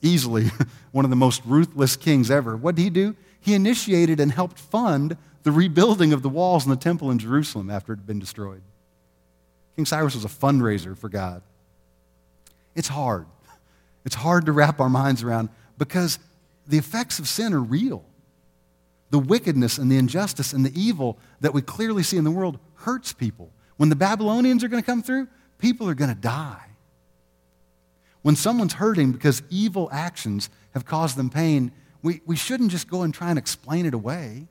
easily 0.00 0.50
one 0.92 1.04
of 1.04 1.10
the 1.10 1.16
most 1.16 1.42
ruthless 1.44 1.96
kings 1.96 2.30
ever. 2.30 2.56
What 2.56 2.76
did 2.76 2.82
he 2.82 2.90
do? 2.90 3.14
He 3.40 3.54
initiated 3.54 4.18
and 4.20 4.32
helped 4.32 4.58
fund 4.58 5.16
the 5.42 5.52
rebuilding 5.52 6.12
of 6.12 6.22
the 6.22 6.28
walls 6.28 6.64
in 6.64 6.70
the 6.70 6.76
temple 6.76 7.10
in 7.10 7.18
Jerusalem 7.18 7.70
after 7.70 7.92
it 7.92 7.96
had 7.96 8.06
been 8.06 8.18
destroyed. 8.18 8.62
King 9.76 9.86
Cyrus 9.86 10.14
was 10.14 10.24
a 10.24 10.28
fundraiser 10.28 10.96
for 10.96 11.08
God. 11.08 11.42
It's 12.74 12.88
hard. 12.88 13.26
It's 14.04 14.14
hard 14.14 14.46
to 14.46 14.52
wrap 14.52 14.80
our 14.80 14.88
minds 14.88 15.22
around 15.22 15.48
because 15.78 16.18
the 16.66 16.78
effects 16.78 17.18
of 17.18 17.28
sin 17.28 17.52
are 17.52 17.60
real. 17.60 18.04
The 19.10 19.18
wickedness 19.18 19.78
and 19.78 19.90
the 19.90 19.98
injustice 19.98 20.52
and 20.52 20.64
the 20.64 20.80
evil 20.80 21.18
that 21.40 21.52
we 21.52 21.62
clearly 21.62 22.02
see 22.02 22.16
in 22.16 22.24
the 22.24 22.30
world 22.30 22.58
hurts 22.76 23.12
people. 23.12 23.50
When 23.76 23.88
the 23.88 23.96
Babylonians 23.96 24.64
are 24.64 24.68
going 24.68 24.82
to 24.82 24.86
come 24.86 25.02
through, 25.02 25.28
people 25.58 25.88
are 25.88 25.94
going 25.94 26.14
to 26.14 26.20
die. 26.20 26.66
When 28.22 28.36
someone's 28.36 28.74
hurting 28.74 29.12
because 29.12 29.42
evil 29.50 29.88
actions 29.92 30.48
have 30.74 30.84
caused 30.84 31.16
them 31.16 31.28
pain, 31.28 31.72
we, 32.02 32.20
we 32.26 32.36
shouldn't 32.36 32.70
just 32.70 32.88
go 32.88 33.02
and 33.02 33.12
try 33.12 33.30
and 33.30 33.38
explain 33.38 33.86
it 33.86 33.94
away. 33.94 34.46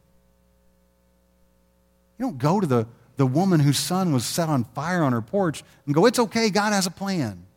You 2.22 2.28
don't 2.28 2.38
go 2.38 2.60
to 2.60 2.68
the, 2.68 2.86
the 3.18 3.26
woman 3.26 3.60
whose 3.60 3.80
son 3.80 4.14
was 4.14 4.24
set 4.24 4.48
on 4.48 4.64
fire 4.64 5.02
on 5.02 5.12
her 5.12 5.24
porch 5.24 5.64
and 5.88 5.96
go, 5.96 6.06
It's 6.06 6.20
okay, 6.20 6.52
God 6.52 6.72
has 6.72 6.86
a 6.86 6.92
plan. 6.92 7.48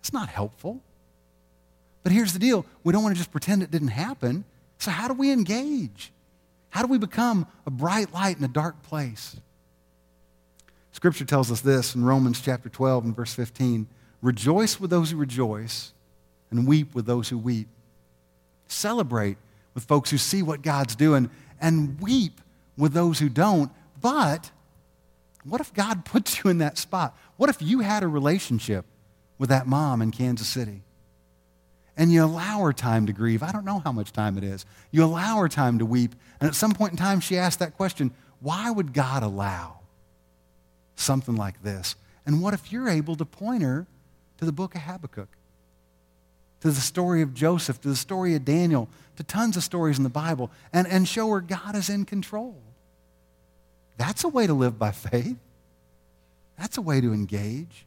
It's 0.00 0.12
not 0.12 0.28
helpful. 0.28 0.82
But 2.02 2.12
here's 2.12 2.34
the 2.34 2.38
deal 2.38 2.66
we 2.84 2.92
don't 2.92 3.02
want 3.02 3.14
to 3.14 3.18
just 3.18 3.32
pretend 3.32 3.62
it 3.62 3.70
didn't 3.70 3.88
happen. 3.88 4.44
So, 4.76 4.90
how 4.90 5.08
do 5.08 5.14
we 5.14 5.32
engage? 5.32 6.12
How 6.68 6.82
do 6.82 6.88
we 6.88 6.98
become 6.98 7.46
a 7.64 7.70
bright 7.70 8.12
light 8.12 8.36
in 8.36 8.44
a 8.44 8.48
dark 8.48 8.82
place? 8.82 9.36
Scripture 10.92 11.24
tells 11.24 11.50
us 11.50 11.62
this 11.62 11.94
in 11.94 12.04
Romans 12.04 12.42
chapter 12.42 12.68
12 12.68 13.06
and 13.06 13.16
verse 13.16 13.32
15 13.32 13.86
Rejoice 14.20 14.78
with 14.78 14.90
those 14.90 15.12
who 15.12 15.16
rejoice, 15.16 15.94
and 16.50 16.66
weep 16.66 16.94
with 16.94 17.06
those 17.06 17.30
who 17.30 17.38
weep. 17.38 17.68
Celebrate 18.68 19.38
with 19.72 19.84
folks 19.84 20.10
who 20.10 20.18
see 20.18 20.42
what 20.42 20.60
God's 20.60 20.94
doing, 20.94 21.30
and 21.58 21.98
weep 22.02 22.38
with 22.76 22.92
those 22.92 23.18
who 23.18 23.28
don't. 23.28 23.70
But 24.00 24.50
what 25.44 25.60
if 25.60 25.72
God 25.74 26.04
puts 26.04 26.42
you 26.42 26.50
in 26.50 26.58
that 26.58 26.78
spot? 26.78 27.16
What 27.36 27.50
if 27.50 27.60
you 27.60 27.80
had 27.80 28.02
a 28.02 28.08
relationship 28.08 28.84
with 29.38 29.48
that 29.48 29.66
mom 29.66 30.02
in 30.02 30.10
Kansas 30.10 30.48
City? 30.48 30.82
And 31.96 32.10
you 32.12 32.24
allow 32.24 32.60
her 32.60 32.72
time 32.72 33.06
to 33.06 33.12
grieve. 33.12 33.42
I 33.42 33.52
don't 33.52 33.64
know 33.64 33.80
how 33.80 33.92
much 33.92 34.12
time 34.12 34.38
it 34.38 34.44
is. 34.44 34.64
You 34.90 35.04
allow 35.04 35.38
her 35.38 35.48
time 35.48 35.78
to 35.80 35.86
weep. 35.86 36.14
And 36.40 36.48
at 36.48 36.54
some 36.54 36.72
point 36.72 36.92
in 36.92 36.96
time, 36.96 37.20
she 37.20 37.36
asked 37.36 37.58
that 37.58 37.76
question 37.76 38.12
why 38.40 38.70
would 38.70 38.94
God 38.94 39.22
allow 39.22 39.80
something 40.94 41.36
like 41.36 41.62
this? 41.62 41.94
And 42.24 42.40
what 42.40 42.54
if 42.54 42.72
you're 42.72 42.88
able 42.88 43.16
to 43.16 43.24
point 43.26 43.62
her 43.62 43.86
to 44.38 44.44
the 44.46 44.52
book 44.52 44.74
of 44.74 44.82
Habakkuk, 44.82 45.28
to 46.60 46.70
the 46.70 46.80
story 46.80 47.22
of 47.22 47.34
Joseph, 47.34 47.80
to 47.82 47.88
the 47.88 47.96
story 47.96 48.34
of 48.34 48.44
Daniel, 48.44 48.88
to 49.16 49.22
tons 49.22 49.56
of 49.56 49.62
stories 49.62 49.98
in 49.98 50.04
the 50.04 50.10
Bible, 50.10 50.50
and, 50.72 50.86
and 50.86 51.06
show 51.06 51.30
her 51.30 51.40
God 51.40 51.74
is 51.74 51.88
in 51.88 52.04
control? 52.04 52.56
That's 53.96 54.24
a 54.24 54.28
way 54.28 54.46
to 54.46 54.54
live 54.54 54.78
by 54.78 54.92
faith. 54.92 55.36
That's 56.58 56.78
a 56.78 56.82
way 56.82 57.00
to 57.00 57.12
engage. 57.12 57.86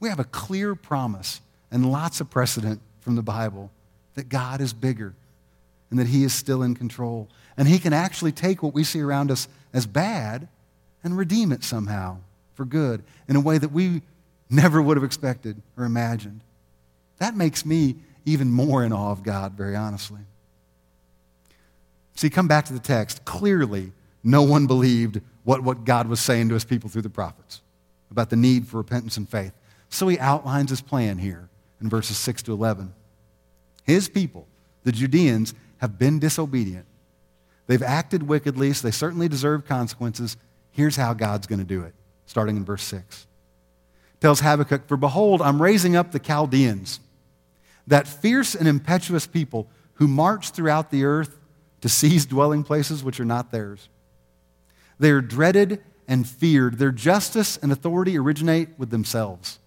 We 0.00 0.08
have 0.08 0.20
a 0.20 0.24
clear 0.24 0.74
promise 0.74 1.40
and 1.70 1.90
lots 1.90 2.20
of 2.20 2.30
precedent 2.30 2.80
from 3.00 3.16
the 3.16 3.22
Bible 3.22 3.70
that 4.14 4.28
God 4.28 4.60
is 4.60 4.72
bigger 4.72 5.14
and 5.90 5.98
that 5.98 6.06
He 6.08 6.24
is 6.24 6.34
still 6.34 6.62
in 6.62 6.74
control. 6.74 7.28
And 7.56 7.68
He 7.68 7.78
can 7.78 7.92
actually 7.92 8.32
take 8.32 8.62
what 8.62 8.74
we 8.74 8.84
see 8.84 9.00
around 9.00 9.30
us 9.30 9.48
as 9.72 9.86
bad 9.86 10.48
and 11.04 11.16
redeem 11.16 11.52
it 11.52 11.62
somehow 11.62 12.18
for 12.54 12.64
good 12.64 13.02
in 13.28 13.36
a 13.36 13.40
way 13.40 13.58
that 13.58 13.72
we 13.72 14.02
never 14.50 14.80
would 14.80 14.96
have 14.96 15.04
expected 15.04 15.60
or 15.76 15.84
imagined. 15.84 16.40
That 17.18 17.36
makes 17.36 17.64
me 17.64 17.96
even 18.24 18.50
more 18.50 18.84
in 18.84 18.92
awe 18.92 19.12
of 19.12 19.22
God, 19.22 19.52
very 19.52 19.76
honestly. 19.76 20.20
See, 22.14 22.30
come 22.30 22.48
back 22.48 22.64
to 22.66 22.72
the 22.72 22.78
text. 22.78 23.24
Clearly, 23.24 23.92
no 24.24 24.42
one 24.42 24.66
believed 24.66 25.20
what, 25.44 25.62
what 25.62 25.84
God 25.84 26.08
was 26.08 26.18
saying 26.18 26.48
to 26.48 26.54
his 26.54 26.64
people 26.64 26.90
through 26.90 27.02
the 27.02 27.10
prophets 27.10 27.60
about 28.10 28.30
the 28.30 28.36
need 28.36 28.66
for 28.66 28.78
repentance 28.78 29.16
and 29.16 29.28
faith. 29.28 29.52
So 29.88 30.08
he 30.08 30.18
outlines 30.18 30.70
his 30.70 30.80
plan 30.80 31.18
here 31.18 31.48
in 31.80 31.88
verses 31.88 32.16
6 32.18 32.42
to 32.44 32.52
11. 32.52 32.92
His 33.84 34.08
people, 34.08 34.48
the 34.82 34.92
Judeans, 34.92 35.54
have 35.78 35.98
been 35.98 36.18
disobedient. 36.18 36.86
They've 37.66 37.82
acted 37.82 38.24
wickedly, 38.24 38.72
so 38.72 38.86
they 38.86 38.92
certainly 38.92 39.28
deserve 39.28 39.66
consequences. 39.66 40.36
Here's 40.70 40.96
how 40.96 41.14
God's 41.14 41.46
going 41.46 41.58
to 41.58 41.64
do 41.64 41.82
it, 41.82 41.94
starting 42.26 42.56
in 42.56 42.64
verse 42.64 42.82
6. 42.84 43.26
Tells 44.20 44.40
Habakkuk, 44.40 44.88
For 44.88 44.96
behold, 44.96 45.42
I'm 45.42 45.60
raising 45.60 45.96
up 45.96 46.12
the 46.12 46.18
Chaldeans, 46.18 47.00
that 47.86 48.08
fierce 48.08 48.54
and 48.54 48.66
impetuous 48.66 49.26
people 49.26 49.68
who 49.94 50.08
march 50.08 50.50
throughout 50.50 50.90
the 50.90 51.04
earth 51.04 51.38
to 51.80 51.88
seize 51.88 52.26
dwelling 52.26 52.64
places 52.64 53.04
which 53.04 53.20
are 53.20 53.24
not 53.24 53.50
theirs. 53.50 53.88
They 54.98 55.10
are 55.10 55.20
dreaded 55.20 55.82
and 56.08 56.26
feared. 56.26 56.78
Their 56.78 56.92
justice 56.92 57.56
and 57.56 57.70
authority 57.70 58.18
originate 58.18 58.70
with 58.78 58.90
themselves. 58.90 59.58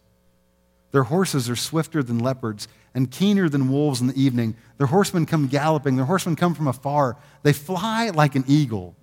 Their 0.91 1.03
horses 1.03 1.49
are 1.49 1.55
swifter 1.55 2.01
than 2.01 2.19
leopards 2.19 2.67
and 2.95 3.11
keener 3.11 3.47
than 3.47 3.71
wolves 3.71 4.01
in 4.01 4.07
the 4.07 4.21
evening. 4.21 4.55
Their 4.77 4.87
horsemen 4.87 5.25
come 5.25 5.47
galloping. 5.47 5.95
Their 5.95 6.05
horsemen 6.05 6.35
come 6.35 6.55
from 6.55 6.67
afar. 6.67 7.17
They 7.43 7.53
fly 7.53 8.09
like 8.09 8.35
an 8.35 8.45
eagle, 8.47 8.95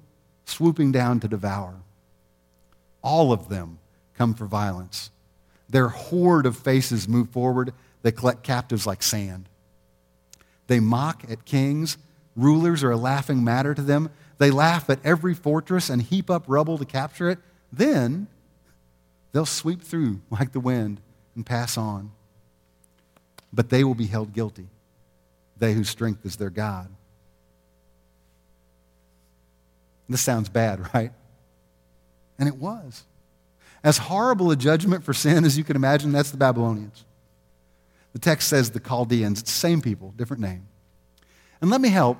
swooping 0.44 0.92
down 0.92 1.20
to 1.20 1.28
devour. 1.28 1.76
All 3.02 3.32
of 3.32 3.48
them 3.48 3.78
come 4.14 4.34
for 4.34 4.46
violence. 4.46 5.10
Their 5.68 5.88
horde 5.88 6.46
of 6.46 6.56
faces 6.56 7.08
move 7.08 7.30
forward. 7.30 7.72
They 8.06 8.12
collect 8.12 8.44
captives 8.44 8.86
like 8.86 9.02
sand. 9.02 9.48
They 10.68 10.78
mock 10.78 11.24
at 11.28 11.44
kings. 11.44 11.98
Rulers 12.36 12.84
are 12.84 12.92
a 12.92 12.96
laughing 12.96 13.42
matter 13.42 13.74
to 13.74 13.82
them. 13.82 14.10
They 14.38 14.52
laugh 14.52 14.88
at 14.88 15.04
every 15.04 15.34
fortress 15.34 15.90
and 15.90 16.00
heap 16.00 16.30
up 16.30 16.44
rubble 16.46 16.78
to 16.78 16.84
capture 16.84 17.28
it. 17.28 17.40
Then 17.72 18.28
they'll 19.32 19.44
sweep 19.44 19.82
through 19.82 20.20
like 20.30 20.52
the 20.52 20.60
wind 20.60 21.00
and 21.34 21.44
pass 21.44 21.76
on. 21.76 22.12
But 23.52 23.70
they 23.70 23.82
will 23.82 23.96
be 23.96 24.06
held 24.06 24.32
guilty, 24.32 24.68
they 25.56 25.72
whose 25.72 25.88
strength 25.88 26.24
is 26.24 26.36
their 26.36 26.48
God. 26.48 26.88
This 30.08 30.20
sounds 30.20 30.48
bad, 30.48 30.94
right? 30.94 31.10
And 32.38 32.48
it 32.48 32.54
was. 32.54 33.02
As 33.82 33.98
horrible 33.98 34.52
a 34.52 34.56
judgment 34.56 35.02
for 35.02 35.12
sin 35.12 35.44
as 35.44 35.58
you 35.58 35.64
can 35.64 35.74
imagine, 35.74 36.12
that's 36.12 36.30
the 36.30 36.36
Babylonians. 36.36 37.04
The 38.16 38.20
text 38.20 38.48
says 38.48 38.70
the 38.70 38.80
Chaldeans. 38.80 39.40
It's 39.40 39.52
the 39.52 39.58
same 39.58 39.82
people, 39.82 40.14
different 40.16 40.40
name. 40.40 40.68
And 41.60 41.70
let 41.70 41.82
me 41.82 41.90
help. 41.90 42.16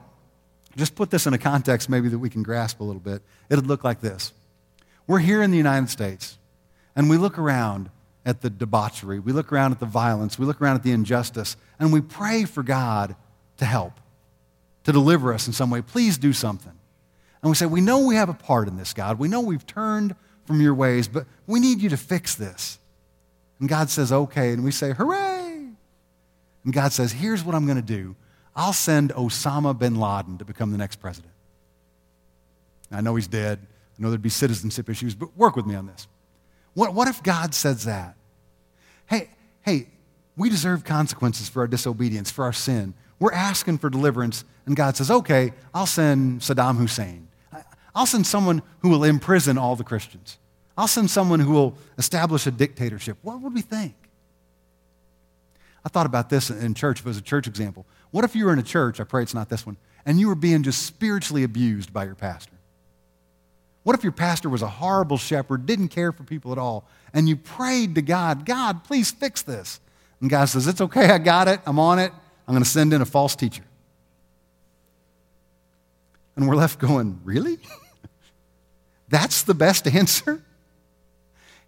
Just 0.76 0.94
put 0.94 1.10
this 1.10 1.26
in 1.26 1.32
a 1.32 1.38
context 1.38 1.88
maybe 1.88 2.10
that 2.10 2.18
we 2.18 2.28
can 2.28 2.42
grasp 2.42 2.80
a 2.80 2.84
little 2.84 3.00
bit. 3.00 3.22
It'd 3.48 3.66
look 3.66 3.82
like 3.82 4.02
this. 4.02 4.34
We're 5.06 5.20
here 5.20 5.42
in 5.42 5.52
the 5.52 5.56
United 5.56 5.88
States, 5.88 6.36
and 6.94 7.08
we 7.08 7.16
look 7.16 7.38
around 7.38 7.88
at 8.26 8.42
the 8.42 8.50
debauchery, 8.50 9.20
we 9.20 9.32
look 9.32 9.50
around 9.50 9.72
at 9.72 9.80
the 9.80 9.86
violence, 9.86 10.38
we 10.38 10.44
look 10.44 10.60
around 10.60 10.76
at 10.76 10.82
the 10.82 10.92
injustice, 10.92 11.56
and 11.78 11.94
we 11.94 12.02
pray 12.02 12.44
for 12.44 12.62
God 12.62 13.16
to 13.56 13.64
help, 13.64 13.94
to 14.84 14.92
deliver 14.92 15.32
us 15.32 15.46
in 15.46 15.54
some 15.54 15.70
way. 15.70 15.80
Please 15.80 16.18
do 16.18 16.34
something. 16.34 16.78
And 17.40 17.50
we 17.50 17.54
say, 17.54 17.64
We 17.64 17.80
know 17.80 18.00
we 18.00 18.16
have 18.16 18.28
a 18.28 18.34
part 18.34 18.68
in 18.68 18.76
this, 18.76 18.92
God. 18.92 19.18
We 19.18 19.28
know 19.28 19.40
we've 19.40 19.66
turned 19.66 20.14
from 20.44 20.60
your 20.60 20.74
ways, 20.74 21.08
but 21.08 21.24
we 21.46 21.58
need 21.58 21.80
you 21.80 21.88
to 21.88 21.96
fix 21.96 22.34
this. 22.34 22.78
And 23.60 23.66
God 23.66 23.88
says, 23.88 24.12
Okay. 24.12 24.52
And 24.52 24.62
we 24.62 24.72
say, 24.72 24.92
Hooray! 24.92 25.35
And 26.66 26.74
God 26.74 26.92
says, 26.92 27.12
Here's 27.12 27.44
what 27.44 27.54
I'm 27.54 27.64
going 27.64 27.76
to 27.78 27.82
do 27.82 28.14
I'll 28.54 28.74
send 28.74 29.10
Osama 29.12 29.78
bin 29.78 29.98
Laden 29.98 30.36
to 30.38 30.44
become 30.44 30.72
the 30.72 30.78
next 30.78 30.96
president. 30.96 31.32
I 32.92 33.00
know 33.00 33.14
he's 33.14 33.28
dead. 33.28 33.60
I 33.98 34.02
know 34.02 34.10
there'd 34.10 34.20
be 34.20 34.28
citizenship 34.28 34.90
issues, 34.90 35.14
but 35.14 35.34
work 35.36 35.56
with 35.56 35.64
me 35.64 35.74
on 35.74 35.86
this. 35.86 36.06
What, 36.74 36.92
what 36.92 37.08
if 37.08 37.22
God 37.22 37.54
says 37.54 37.84
that? 37.84 38.16
Hey, 39.06 39.30
hey, 39.62 39.88
we 40.36 40.50
deserve 40.50 40.84
consequences 40.84 41.48
for 41.48 41.60
our 41.60 41.66
disobedience, 41.66 42.30
for 42.30 42.44
our 42.44 42.52
sin. 42.52 42.92
We're 43.18 43.32
asking 43.32 43.78
for 43.78 43.88
deliverance, 43.88 44.44
and 44.66 44.76
God 44.76 44.96
says, 44.96 45.10
okay, 45.10 45.54
I'll 45.72 45.86
send 45.86 46.40
Saddam 46.40 46.76
Hussein. 46.76 47.28
I'll 47.94 48.06
send 48.06 48.26
someone 48.26 48.60
who 48.80 48.90
will 48.90 49.04
imprison 49.04 49.56
all 49.56 49.74
the 49.74 49.84
Christians. 49.84 50.36
I'll 50.76 50.88
send 50.88 51.10
someone 51.10 51.40
who 51.40 51.52
will 51.52 51.78
establish 51.96 52.46
a 52.46 52.50
dictatorship. 52.50 53.16
What 53.22 53.40
would 53.40 53.54
we 53.54 53.62
think? 53.62 53.94
I 55.86 55.88
thought 55.88 56.06
about 56.06 56.28
this 56.30 56.50
in 56.50 56.74
church, 56.74 56.98
if 56.98 57.06
it 57.06 57.08
was 57.08 57.16
a 57.16 57.22
church 57.22 57.46
example. 57.46 57.86
What 58.10 58.24
if 58.24 58.34
you 58.34 58.46
were 58.46 58.52
in 58.52 58.58
a 58.58 58.64
church, 58.64 58.98
I 58.98 59.04
pray 59.04 59.22
it's 59.22 59.34
not 59.34 59.48
this 59.48 59.64
one, 59.64 59.76
and 60.04 60.18
you 60.18 60.26
were 60.26 60.34
being 60.34 60.64
just 60.64 60.84
spiritually 60.84 61.44
abused 61.44 61.92
by 61.92 62.06
your 62.06 62.16
pastor? 62.16 62.56
What 63.84 63.94
if 63.94 64.02
your 64.02 64.10
pastor 64.10 64.48
was 64.48 64.62
a 64.62 64.66
horrible 64.66 65.16
shepherd, 65.16 65.64
didn't 65.64 65.88
care 65.88 66.10
for 66.10 66.24
people 66.24 66.50
at 66.50 66.58
all, 66.58 66.88
and 67.14 67.28
you 67.28 67.36
prayed 67.36 67.94
to 67.94 68.02
God, 68.02 68.44
God, 68.44 68.82
please 68.82 69.12
fix 69.12 69.42
this? 69.42 69.78
And 70.20 70.28
God 70.28 70.46
says, 70.46 70.66
It's 70.66 70.80
okay, 70.80 71.08
I 71.08 71.18
got 71.18 71.46
it, 71.46 71.60
I'm 71.64 71.78
on 71.78 72.00
it, 72.00 72.10
I'm 72.48 72.54
going 72.54 72.64
to 72.64 72.68
send 72.68 72.92
in 72.92 73.00
a 73.00 73.06
false 73.06 73.36
teacher. 73.36 73.62
And 76.34 76.48
we're 76.48 76.56
left 76.56 76.80
going, 76.80 77.20
Really? 77.22 77.58
That's 79.08 79.44
the 79.44 79.54
best 79.54 79.86
answer? 79.94 80.42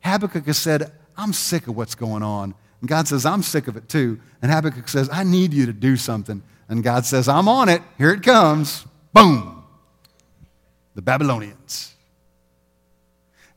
Habakkuk 0.00 0.46
has 0.46 0.58
said, 0.58 0.90
I'm 1.16 1.32
sick 1.32 1.68
of 1.68 1.76
what's 1.76 1.94
going 1.94 2.24
on. 2.24 2.56
And 2.80 2.88
God 2.88 3.08
says, 3.08 3.26
I'm 3.26 3.42
sick 3.42 3.68
of 3.68 3.76
it 3.76 3.88
too. 3.88 4.20
And 4.40 4.50
Habakkuk 4.52 4.88
says, 4.88 5.08
I 5.12 5.24
need 5.24 5.52
you 5.52 5.66
to 5.66 5.72
do 5.72 5.96
something. 5.96 6.42
And 6.68 6.82
God 6.82 7.04
says, 7.04 7.28
I'm 7.28 7.48
on 7.48 7.68
it. 7.68 7.82
Here 7.96 8.12
it 8.12 8.22
comes. 8.22 8.86
Boom. 9.12 9.64
The 10.94 11.02
Babylonians. 11.02 11.94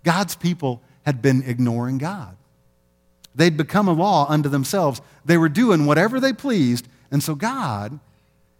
God's 0.03 0.35
people 0.35 0.81
had 1.03 1.21
been 1.21 1.43
ignoring 1.43 1.97
God. 1.97 2.35
They'd 3.35 3.57
become 3.57 3.87
a 3.87 3.93
law 3.93 4.25
unto 4.27 4.49
themselves. 4.49 5.01
They 5.23 5.37
were 5.37 5.49
doing 5.49 5.85
whatever 5.85 6.19
they 6.19 6.33
pleased. 6.33 6.87
And 7.11 7.21
so 7.21 7.35
God, 7.35 7.99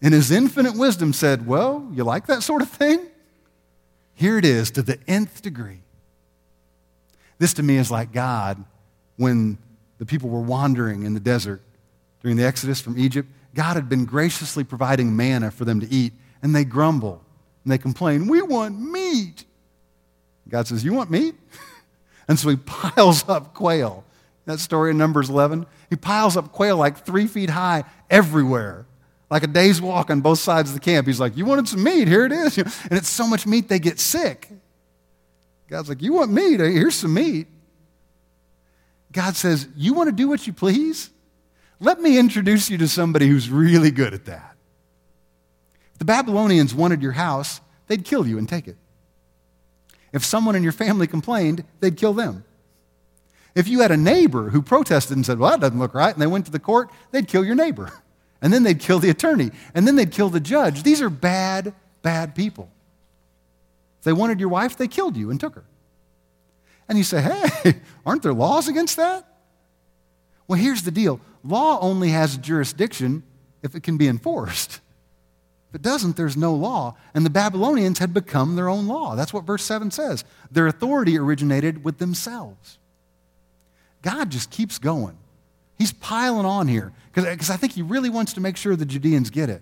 in 0.02 0.14
his 0.14 0.32
infinite 0.32 0.76
wisdom, 0.76 1.14
said, 1.14 1.46
Well, 1.46 1.90
you 1.94 2.04
like 2.04 2.28
that 2.28 2.44
sort 2.44 2.62
of 2.62 2.70
thing? 2.70 3.08
Here 4.14 4.38
it 4.38 4.46
is 4.46 4.72
to 4.72 4.82
the 4.82 5.00
nth 5.08 5.42
degree. 5.42 5.82
This 7.40 7.54
to 7.56 7.64
me 7.64 7.78
is 7.78 7.90
like 7.90 8.14
God 8.14 8.64
when 9.18 9.58
the 10.02 10.06
people 10.08 10.30
were 10.30 10.42
wandering 10.42 11.04
in 11.04 11.14
the 11.14 11.20
desert 11.20 11.62
during 12.24 12.36
the 12.36 12.44
exodus 12.44 12.82
from 12.82 12.98
Egypt. 12.98 13.30
God 13.54 13.76
had 13.76 13.88
been 13.88 14.06
graciously 14.06 14.64
providing 14.64 15.16
manna 15.16 15.52
for 15.52 15.64
them 15.64 15.80
to 15.80 15.88
eat, 15.94 16.14
and 16.42 16.56
they 16.56 16.64
grumble 16.64 17.22
and 17.64 17.72
they 17.72 17.78
complain, 17.78 18.28
We 18.28 18.42
want 18.42 18.82
meat. 18.82 19.46
God 20.50 20.66
says, 20.66 20.84
You 20.84 20.94
want 20.94 21.12
meat? 21.12 21.36
and 22.28 22.40
so 22.40 22.50
he 22.50 22.56
piles 22.56 23.30
up 23.30 23.54
quail. 23.54 24.04
That 24.46 24.60
story 24.60 24.90
in 24.90 24.98
Numbers 24.98 25.30
11. 25.30 25.68
He 25.92 25.98
piles 25.98 26.36
up 26.36 26.52
quail 26.52 26.78
like 26.78 27.06
three 27.06 27.28
feet 27.28 27.52
high 27.52 27.84
everywhere, 28.10 28.88
like 29.30 29.44
a 29.44 29.48
day's 29.48 29.80
walk 29.80 30.10
on 30.10 30.22
both 30.22 30.40
sides 30.40 30.72
of 30.72 30.74
the 30.74 30.80
camp. 30.80 31.06
He's 31.06 31.20
like, 31.20 31.38
You 31.38 31.46
wanted 31.46 31.68
some 31.68 31.84
meat? 31.84 32.08
Here 32.08 32.26
it 32.26 32.32
is. 32.32 32.58
And 32.90 32.98
it's 32.98 33.08
so 33.08 33.28
much 33.28 33.46
meat 33.46 33.70
they 33.70 33.78
get 33.78 34.00
sick. 34.00 34.50
God's 35.70 35.90
like, 35.90 36.02
You 36.02 36.14
want 36.14 36.32
meat? 36.32 36.60
Here's 36.60 36.96
some 36.96 37.14
meat. 37.14 37.46
God 39.12 39.36
says, 39.36 39.68
You 39.76 39.94
want 39.94 40.10
to 40.10 40.16
do 40.16 40.28
what 40.28 40.48
you 40.48 40.54
please? 40.54 41.10
Let 41.80 42.00
me 42.00 42.18
introduce 42.18 42.70
you 42.70 42.78
to 42.78 42.88
somebody 42.88 43.28
who's 43.28 43.50
really 43.50 43.92
good 43.92 44.14
at 44.14 44.26
that. 44.26 44.56
If 45.94 46.00
the 46.00 46.06
Babylonians 46.06 46.76
wanted 46.76 47.02
your 47.02 47.14
house, 47.14 47.60
they'd 47.88 48.06
kill 48.06 48.28
you 48.28 48.38
and 48.38 48.48
take 48.48 48.68
it. 48.68 48.78
If 50.14 50.24
someone 50.24 50.56
in 50.56 50.64
your 50.64 50.72
family 50.72 51.08
complained, 51.08 51.64
they'd 51.80 51.98
kill 51.98 52.14
them. 52.14 52.44
If 53.56 53.68
you 53.68 53.82
had 53.82 53.92
a 53.92 53.98
neighbor 53.98 54.50
who 54.50 54.62
protested 54.62 55.18
and 55.18 55.26
said, 55.26 55.40
Well, 55.40 55.52
that 55.52 55.62
doesn't 55.62 55.80
look 55.80 55.94
right, 55.94 56.14
and 56.14 56.22
they 56.22 56.28
went 56.28 56.46
to 56.46 56.52
the 56.52 56.60
court, 56.60 56.90
they'd 57.12 57.28
kill 57.28 57.46
your 57.46 57.56
neighbor. 57.56 57.92
And 58.44 58.52
then 58.52 58.64
they'd 58.64 58.80
kill 58.80 58.98
the 58.98 59.12
attorney. 59.12 59.52
And 59.76 59.86
then 59.86 59.96
they'd 59.96 60.12
kill 60.12 60.30
the 60.30 60.40
judge. 60.40 60.82
These 60.82 61.00
are 61.00 61.12
bad, 61.12 61.76
bad 62.02 62.34
people. 62.34 62.72
If 64.00 64.06
they 64.06 64.14
wanted 64.14 64.40
your 64.40 64.50
wife, 64.50 64.76
they 64.76 64.88
killed 64.88 65.16
you 65.16 65.30
and 65.30 65.40
took 65.40 65.54
her. 65.54 65.64
And 66.92 66.98
you 66.98 67.06
say, 67.06 67.22
Hey, 67.22 67.76
aren't 68.06 68.22
there 68.22 68.34
laws 68.34 68.68
against 68.68 68.98
that? 68.98 69.26
Well, 70.46 70.60
here's 70.60 70.82
the 70.82 70.92
deal 70.92 71.22
law 71.42 71.80
only 71.80 72.10
has 72.10 72.36
jurisdiction 72.36 73.24
if 73.64 73.76
it 73.76 73.82
can 73.82 73.96
be 73.96 74.10
enforced. 74.10 74.82
If 75.70 75.76
it 75.76 75.84
doesn't, 75.84 76.18
there's 76.18 76.36
no 76.36 76.54
law. 76.54 76.98
And 77.14 77.26
the 77.26 77.30
Babylonians 77.30 78.00
had 78.00 78.14
become 78.14 78.58
their 78.58 78.68
own 78.68 78.88
law. 78.88 79.16
That's 79.16 79.32
what 79.32 79.46
verse 79.46 79.64
7 79.64 79.90
says. 79.90 80.26
Their 80.52 80.68
authority 80.68 81.18
originated 81.18 81.86
with 81.86 81.98
themselves. 81.98 82.78
God 84.02 84.30
just 84.30 84.52
keeps 84.52 84.78
going. 84.78 85.18
He's 85.78 85.94
piling 85.94 86.46
on 86.46 86.68
here 86.68 86.92
because 87.16 87.50
I 87.50 87.56
think 87.56 87.72
he 87.72 87.84
really 87.84 88.10
wants 88.10 88.34
to 88.34 88.42
make 88.42 88.58
sure 88.58 88.76
the 88.76 88.86
Judeans 88.86 89.30
get 89.30 89.50
it. 89.50 89.62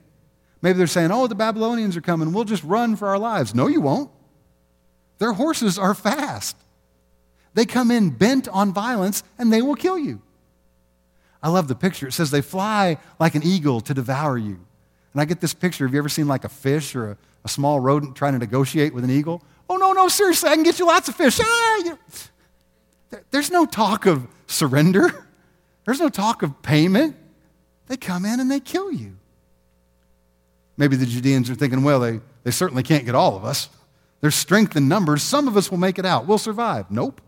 Maybe 0.63 0.79
they're 0.79 0.87
saying, 0.87 1.11
oh, 1.11 1.27
the 1.27 1.35
Babylonians 1.35 1.95
are 1.95 2.01
coming. 2.01 2.33
We'll 2.33 2.43
just 2.43 2.63
run 2.63 2.95
for 2.95 3.07
our 3.07 3.19
lives. 3.19 3.53
No, 3.53 3.67
you 3.67 3.81
won't. 3.81 4.09
Their 5.19 5.33
horses 5.33 5.77
are 5.77 5.93
fast. 5.93 6.55
They 7.53 7.65
come 7.65 7.91
in 7.91 8.11
bent 8.11 8.47
on 8.47 8.73
violence 8.73 9.23
and 9.37 9.51
they 9.51 9.61
will 9.61 9.75
kill 9.75 9.97
you. 9.97 10.21
I 11.41 11.49
love 11.49 11.67
the 11.67 11.75
picture. 11.75 12.07
It 12.07 12.13
says 12.13 12.31
they 12.31 12.41
fly 12.41 12.97
like 13.19 13.35
an 13.35 13.43
eagle 13.43 13.81
to 13.81 13.93
devour 13.93 14.37
you. 14.37 14.59
And 15.13 15.21
I 15.21 15.25
get 15.25 15.41
this 15.41 15.53
picture. 15.53 15.85
Have 15.85 15.93
you 15.93 15.99
ever 15.99 16.09
seen 16.09 16.27
like 16.27 16.43
a 16.43 16.49
fish 16.49 16.95
or 16.95 17.11
a, 17.11 17.17
a 17.45 17.49
small 17.49 17.79
rodent 17.79 18.15
trying 18.15 18.33
to 18.33 18.39
negotiate 18.39 18.93
with 18.93 19.03
an 19.03 19.09
eagle? 19.09 19.41
Oh, 19.69 19.77
no, 19.77 19.93
no, 19.93 20.07
seriously, 20.07 20.49
I 20.49 20.55
can 20.55 20.63
get 20.63 20.79
you 20.79 20.87
lots 20.87 21.09
of 21.09 21.15
fish. 21.15 21.39
Ah, 21.41 21.81
you 21.85 21.99
there's 23.31 23.49
no 23.49 23.65
talk 23.65 24.05
of 24.05 24.27
surrender, 24.47 25.25
there's 25.85 25.99
no 25.99 26.09
talk 26.09 26.43
of 26.43 26.61
payment. 26.61 27.15
They 27.87 27.97
come 27.97 28.23
in 28.23 28.39
and 28.39 28.51
they 28.51 28.59
kill 28.59 28.91
you. 28.91 29.17
Maybe 30.77 30.95
the 30.95 31.07
Judeans 31.07 31.49
are 31.49 31.55
thinking, 31.55 31.83
well, 31.83 31.99
they, 31.99 32.19
they 32.43 32.51
certainly 32.51 32.83
can't 32.83 33.03
get 33.03 33.15
all 33.15 33.35
of 33.35 33.43
us. 33.43 33.67
There's 34.21 34.35
strength 34.35 34.75
in 34.75 34.87
numbers. 34.87 35.23
Some 35.23 35.47
of 35.47 35.57
us 35.57 35.71
will 35.71 35.79
make 35.79 35.97
it 35.97 36.05
out. 36.05 36.27
We'll 36.27 36.37
survive. 36.37 36.91
Nope. 36.91 37.19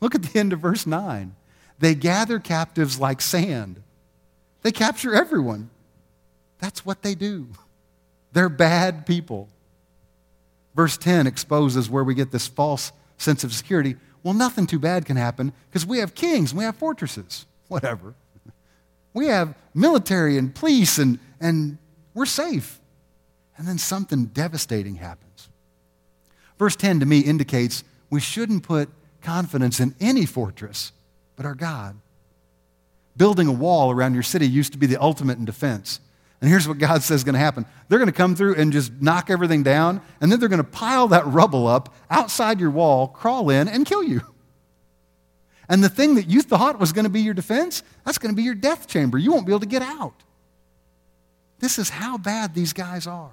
Look 0.00 0.14
at 0.14 0.22
the 0.22 0.38
end 0.38 0.52
of 0.52 0.60
verse 0.60 0.86
9. 0.86 1.34
They 1.78 1.94
gather 1.94 2.38
captives 2.38 2.98
like 3.00 3.20
sand. 3.20 3.82
They 4.62 4.72
capture 4.72 5.14
everyone. 5.14 5.70
That's 6.58 6.84
what 6.84 7.02
they 7.02 7.14
do. 7.14 7.48
They're 8.32 8.48
bad 8.48 9.06
people. 9.06 9.48
Verse 10.74 10.96
10 10.96 11.26
exposes 11.26 11.90
where 11.90 12.04
we 12.04 12.14
get 12.14 12.30
this 12.30 12.46
false 12.46 12.92
sense 13.18 13.44
of 13.44 13.52
security. 13.52 13.96
Well, 14.22 14.34
nothing 14.34 14.66
too 14.66 14.78
bad 14.78 15.04
can 15.04 15.16
happen 15.16 15.52
because 15.68 15.86
we 15.86 15.98
have 15.98 16.14
kings 16.14 16.52
and 16.52 16.58
we 16.58 16.64
have 16.64 16.76
fortresses, 16.76 17.46
whatever. 17.68 18.14
We 19.12 19.26
have 19.26 19.54
military 19.74 20.38
and 20.38 20.54
police 20.54 20.98
and, 20.98 21.18
and 21.40 21.78
we're 22.14 22.26
safe. 22.26 22.78
And 23.56 23.66
then 23.66 23.78
something 23.78 24.26
devastating 24.26 24.96
happens. 24.96 25.48
Verse 26.58 26.76
10 26.76 27.00
to 27.00 27.06
me 27.06 27.20
indicates 27.20 27.84
we 28.10 28.20
shouldn't 28.20 28.62
put 28.62 28.88
confidence 29.22 29.80
in 29.80 29.94
any 30.00 30.26
fortress 30.26 30.92
but 31.40 31.46
our 31.46 31.54
God. 31.54 31.96
Building 33.16 33.46
a 33.48 33.52
wall 33.52 33.90
around 33.90 34.12
your 34.12 34.22
city 34.22 34.46
used 34.46 34.72
to 34.72 34.78
be 34.78 34.86
the 34.86 35.00
ultimate 35.00 35.38
in 35.38 35.46
defense. 35.46 35.98
And 36.40 36.50
here's 36.50 36.68
what 36.68 36.76
God 36.76 37.02
says 37.02 37.20
is 37.20 37.24
going 37.24 37.32
to 37.32 37.38
happen 37.38 37.64
they're 37.88 37.98
going 37.98 38.10
to 38.10 38.12
come 38.12 38.36
through 38.36 38.56
and 38.56 38.70
just 38.72 38.92
knock 39.00 39.30
everything 39.30 39.62
down, 39.62 40.02
and 40.20 40.30
then 40.30 40.38
they're 40.38 40.50
going 40.50 40.62
to 40.62 40.70
pile 40.70 41.08
that 41.08 41.26
rubble 41.26 41.66
up 41.66 41.94
outside 42.10 42.60
your 42.60 42.68
wall, 42.68 43.08
crawl 43.08 43.48
in, 43.48 43.68
and 43.68 43.86
kill 43.86 44.04
you. 44.04 44.20
And 45.66 45.82
the 45.82 45.88
thing 45.88 46.16
that 46.16 46.28
you 46.28 46.42
thought 46.42 46.78
was 46.78 46.92
going 46.92 47.04
to 47.04 47.10
be 47.10 47.22
your 47.22 47.32
defense, 47.32 47.82
that's 48.04 48.18
going 48.18 48.34
to 48.34 48.36
be 48.36 48.42
your 48.42 48.54
death 48.54 48.86
chamber. 48.86 49.16
You 49.16 49.32
won't 49.32 49.46
be 49.46 49.52
able 49.52 49.60
to 49.60 49.66
get 49.66 49.80
out. 49.80 50.14
This 51.60 51.78
is 51.78 51.88
how 51.88 52.18
bad 52.18 52.54
these 52.54 52.74
guys 52.74 53.06
are. 53.06 53.32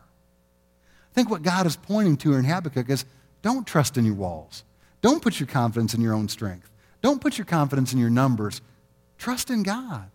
think 1.14 1.30
what 1.30 1.44
God 1.44 1.66
is 1.66 1.76
pointing 1.76 2.16
to 2.18 2.36
in 2.36 2.46
Habakkuk 2.46 2.90
is 2.90 3.04
don't 3.42 3.68
trust 3.68 3.98
in 3.98 4.06
your 4.06 4.16
walls. 4.16 4.64
Don't 5.08 5.22
put 5.22 5.40
your 5.40 5.48
confidence 5.48 5.94
in 5.94 6.02
your 6.02 6.14
own 6.14 6.28
strength. 6.28 6.70
Don't 7.02 7.22
put 7.22 7.38
your 7.38 7.46
confidence 7.46 7.94
in 7.94 7.98
your 7.98 8.10
numbers. 8.10 8.60
Trust 9.18 9.50
in 9.50 9.64
God. 9.64 10.12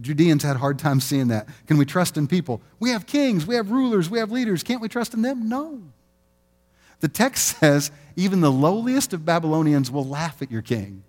Judeans 0.00 0.42
had 0.42 0.56
a 0.56 0.58
hard 0.58 0.78
time 0.78 1.00
seeing 1.00 1.28
that. 1.28 1.46
Can 1.66 1.76
we 1.76 1.84
trust 1.84 2.16
in 2.16 2.26
people? 2.26 2.62
We 2.80 2.92
have 2.92 3.04
kings, 3.04 3.46
we 3.46 3.56
have 3.56 3.70
rulers, 3.70 4.08
we 4.08 4.20
have 4.20 4.32
leaders. 4.32 4.62
Can't 4.62 4.80
we 4.80 4.88
trust 4.88 5.12
in 5.12 5.20
them? 5.20 5.50
No. 5.50 5.82
The 7.00 7.08
text 7.08 7.58
says 7.60 7.90
even 8.16 8.40
the 8.40 8.50
lowliest 8.50 9.12
of 9.12 9.26
Babylonians 9.26 9.90
will 9.90 10.06
laugh 10.06 10.40
at 10.40 10.50
your 10.50 10.62
king 10.62 11.04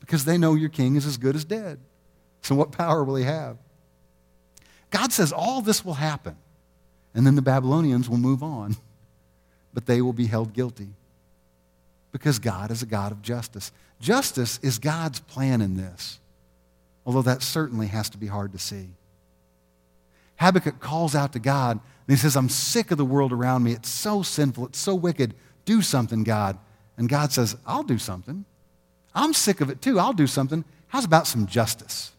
because 0.00 0.26
they 0.26 0.36
know 0.36 0.52
your 0.52 0.68
king 0.68 0.94
is 0.94 1.06
as 1.06 1.16
good 1.16 1.36
as 1.36 1.46
dead. 1.46 1.80
So, 2.42 2.54
what 2.54 2.70
power 2.70 3.02
will 3.02 3.16
he 3.16 3.24
have? 3.24 3.56
God 4.90 5.10
says 5.10 5.32
all 5.32 5.62
this 5.62 5.86
will 5.86 5.94
happen, 5.94 6.36
and 7.14 7.26
then 7.26 7.34
the 7.34 7.40
Babylonians 7.40 8.10
will 8.10 8.18
move 8.18 8.42
on, 8.42 8.76
but 9.72 9.86
they 9.86 10.02
will 10.02 10.12
be 10.12 10.26
held 10.26 10.52
guilty 10.52 10.90
because 12.14 12.38
God 12.38 12.70
is 12.70 12.80
a 12.80 12.86
God 12.86 13.10
of 13.10 13.22
justice. 13.22 13.72
Justice 13.98 14.60
is 14.62 14.78
God's 14.78 15.18
plan 15.18 15.60
in 15.60 15.76
this, 15.76 16.20
although 17.04 17.22
that 17.22 17.42
certainly 17.42 17.88
has 17.88 18.08
to 18.10 18.18
be 18.18 18.28
hard 18.28 18.52
to 18.52 18.58
see. 18.60 18.90
Habakkuk 20.36 20.78
calls 20.78 21.16
out 21.16 21.32
to 21.32 21.40
God 21.40 21.72
and 21.72 22.16
he 22.16 22.16
says, 22.16 22.36
I'm 22.36 22.48
sick 22.48 22.92
of 22.92 22.98
the 22.98 23.04
world 23.04 23.32
around 23.32 23.64
me. 23.64 23.72
It's 23.72 23.88
so 23.88 24.22
sinful. 24.22 24.66
It's 24.66 24.78
so 24.78 24.94
wicked. 24.94 25.34
Do 25.64 25.82
something, 25.82 26.22
God. 26.22 26.56
And 26.96 27.08
God 27.08 27.32
says, 27.32 27.56
I'll 27.66 27.82
do 27.82 27.98
something. 27.98 28.44
I'm 29.12 29.32
sick 29.32 29.60
of 29.60 29.68
it 29.68 29.82
too. 29.82 29.98
I'll 29.98 30.12
do 30.12 30.28
something. 30.28 30.64
How's 30.86 31.04
about 31.04 31.26
some 31.26 31.48
justice? 31.48 32.12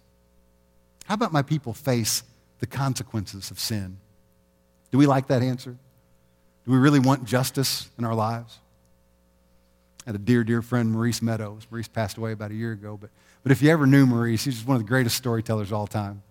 How 1.06 1.14
about 1.14 1.32
my 1.32 1.42
people 1.42 1.72
face 1.72 2.22
the 2.60 2.68
consequences 2.68 3.50
of 3.50 3.62
sin? 3.62 3.96
Do 4.92 4.98
we 4.98 5.06
like 5.06 5.28
that 5.28 5.42
answer? 5.42 5.78
Do 6.66 6.72
we 6.72 6.78
really 6.80 7.00
want 7.00 7.24
justice 7.24 7.90
in 7.98 8.04
our 8.04 8.16
lives? 8.16 8.60
Had 10.06 10.16
a 10.16 10.20
dear, 10.20 10.44
dear 10.44 10.62
friend, 10.62 10.92
Maurice 10.92 11.22
Meadows. 11.22 11.66
Maurice 11.72 11.88
passed 11.88 12.18
away 12.18 12.32
about 12.32 12.52
a 12.52 12.56
year 12.56 12.72
ago, 12.74 12.98
but, 13.00 13.10
but 13.44 13.52
if 13.52 13.62
you 13.62 13.72
ever 13.72 13.88
knew 13.88 14.06
Maurice, 14.06 14.44
he's 14.44 14.56
just 14.56 14.68
one 14.68 14.76
of 14.76 14.84
the 14.84 14.88
greatest 14.88 15.18
storytellers 15.18 15.70
of 15.70 15.74
all 15.74 15.88
time. 15.88 16.22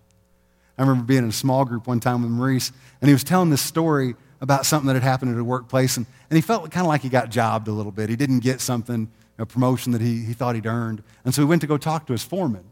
I 0.77 0.81
remember 0.81 1.03
being 1.03 1.23
in 1.23 1.29
a 1.29 1.33
small 1.33 1.65
group 1.65 1.87
one 1.87 1.99
time 1.99 2.21
with 2.21 2.31
Maurice, 2.31 2.71
and 3.01 3.09
he 3.09 3.13
was 3.13 3.23
telling 3.23 3.49
this 3.49 3.61
story 3.61 4.15
about 4.41 4.65
something 4.65 4.87
that 4.87 4.93
had 4.93 5.03
happened 5.03 5.33
at 5.33 5.39
a 5.39 5.43
workplace, 5.43 5.97
and, 5.97 6.05
and 6.29 6.37
he 6.37 6.41
felt 6.41 6.69
kind 6.71 6.85
of 6.85 6.89
like 6.89 7.01
he 7.01 7.09
got 7.09 7.29
jobbed 7.29 7.67
a 7.67 7.71
little 7.71 7.91
bit. 7.91 8.09
He 8.09 8.15
didn't 8.15 8.39
get 8.39 8.61
something, 8.61 9.09
a 9.37 9.45
promotion 9.45 9.91
that 9.93 10.01
he, 10.01 10.23
he 10.23 10.33
thought 10.33 10.55
he'd 10.55 10.65
earned. 10.65 11.03
And 11.23 11.33
so 11.33 11.41
he 11.41 11.45
went 11.45 11.61
to 11.61 11.67
go 11.67 11.77
talk 11.77 12.07
to 12.07 12.13
his 12.13 12.23
foreman. 12.23 12.63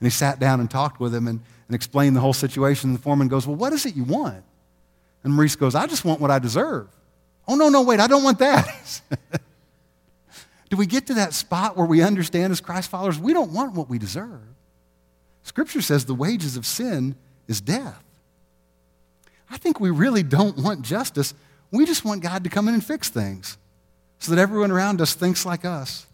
And 0.00 0.06
he 0.06 0.10
sat 0.10 0.38
down 0.40 0.60
and 0.60 0.70
talked 0.70 0.98
with 0.98 1.14
him 1.14 1.28
and, 1.28 1.40
and 1.68 1.74
explained 1.74 2.16
the 2.16 2.20
whole 2.20 2.32
situation. 2.32 2.90
And 2.90 2.98
the 2.98 3.02
foreman 3.02 3.28
goes, 3.28 3.46
Well, 3.46 3.56
what 3.56 3.72
is 3.72 3.86
it 3.86 3.94
you 3.94 4.04
want? 4.04 4.42
And 5.22 5.32
Maurice 5.32 5.54
goes, 5.54 5.74
I 5.74 5.86
just 5.86 6.04
want 6.04 6.20
what 6.20 6.30
I 6.30 6.38
deserve. 6.38 6.88
Oh, 7.46 7.54
no, 7.54 7.68
no, 7.68 7.82
wait, 7.82 8.00
I 8.00 8.06
don't 8.06 8.24
want 8.24 8.38
that. 8.40 9.00
Do 10.72 10.78
we 10.78 10.86
get 10.86 11.08
to 11.08 11.14
that 11.14 11.34
spot 11.34 11.76
where 11.76 11.84
we 11.84 12.00
understand 12.00 12.50
as 12.50 12.62
Christ 12.62 12.88
followers, 12.88 13.18
we 13.18 13.34
don't 13.34 13.52
want 13.52 13.74
what 13.74 13.90
we 13.90 13.98
deserve? 13.98 14.40
Scripture 15.42 15.82
says 15.82 16.06
the 16.06 16.14
wages 16.14 16.56
of 16.56 16.64
sin 16.64 17.14
is 17.46 17.60
death. 17.60 18.02
I 19.50 19.58
think 19.58 19.80
we 19.80 19.90
really 19.90 20.22
don't 20.22 20.56
want 20.56 20.80
justice. 20.80 21.34
We 21.70 21.84
just 21.84 22.06
want 22.06 22.22
God 22.22 22.44
to 22.44 22.48
come 22.48 22.68
in 22.68 22.74
and 22.74 22.82
fix 22.82 23.10
things 23.10 23.58
so 24.18 24.34
that 24.34 24.40
everyone 24.40 24.70
around 24.70 25.02
us 25.02 25.12
thinks 25.12 25.44
like 25.44 25.66
us. 25.66 26.06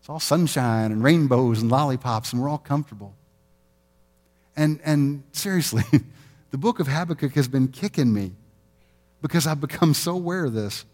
It's 0.00 0.08
all 0.08 0.20
sunshine 0.20 0.90
and 0.90 1.04
rainbows 1.04 1.60
and 1.60 1.70
lollipops, 1.70 2.32
and 2.32 2.40
we're 2.40 2.48
all 2.48 2.56
comfortable. 2.56 3.14
And, 4.56 4.80
and 4.86 5.22
seriously, 5.32 5.84
the 6.50 6.56
book 6.56 6.80
of 6.80 6.88
Habakkuk 6.88 7.34
has 7.34 7.46
been 7.46 7.68
kicking 7.68 8.10
me 8.10 8.32
because 9.20 9.46
I've 9.46 9.60
become 9.60 9.92
so 9.92 10.12
aware 10.12 10.46
of 10.46 10.54
this. 10.54 10.86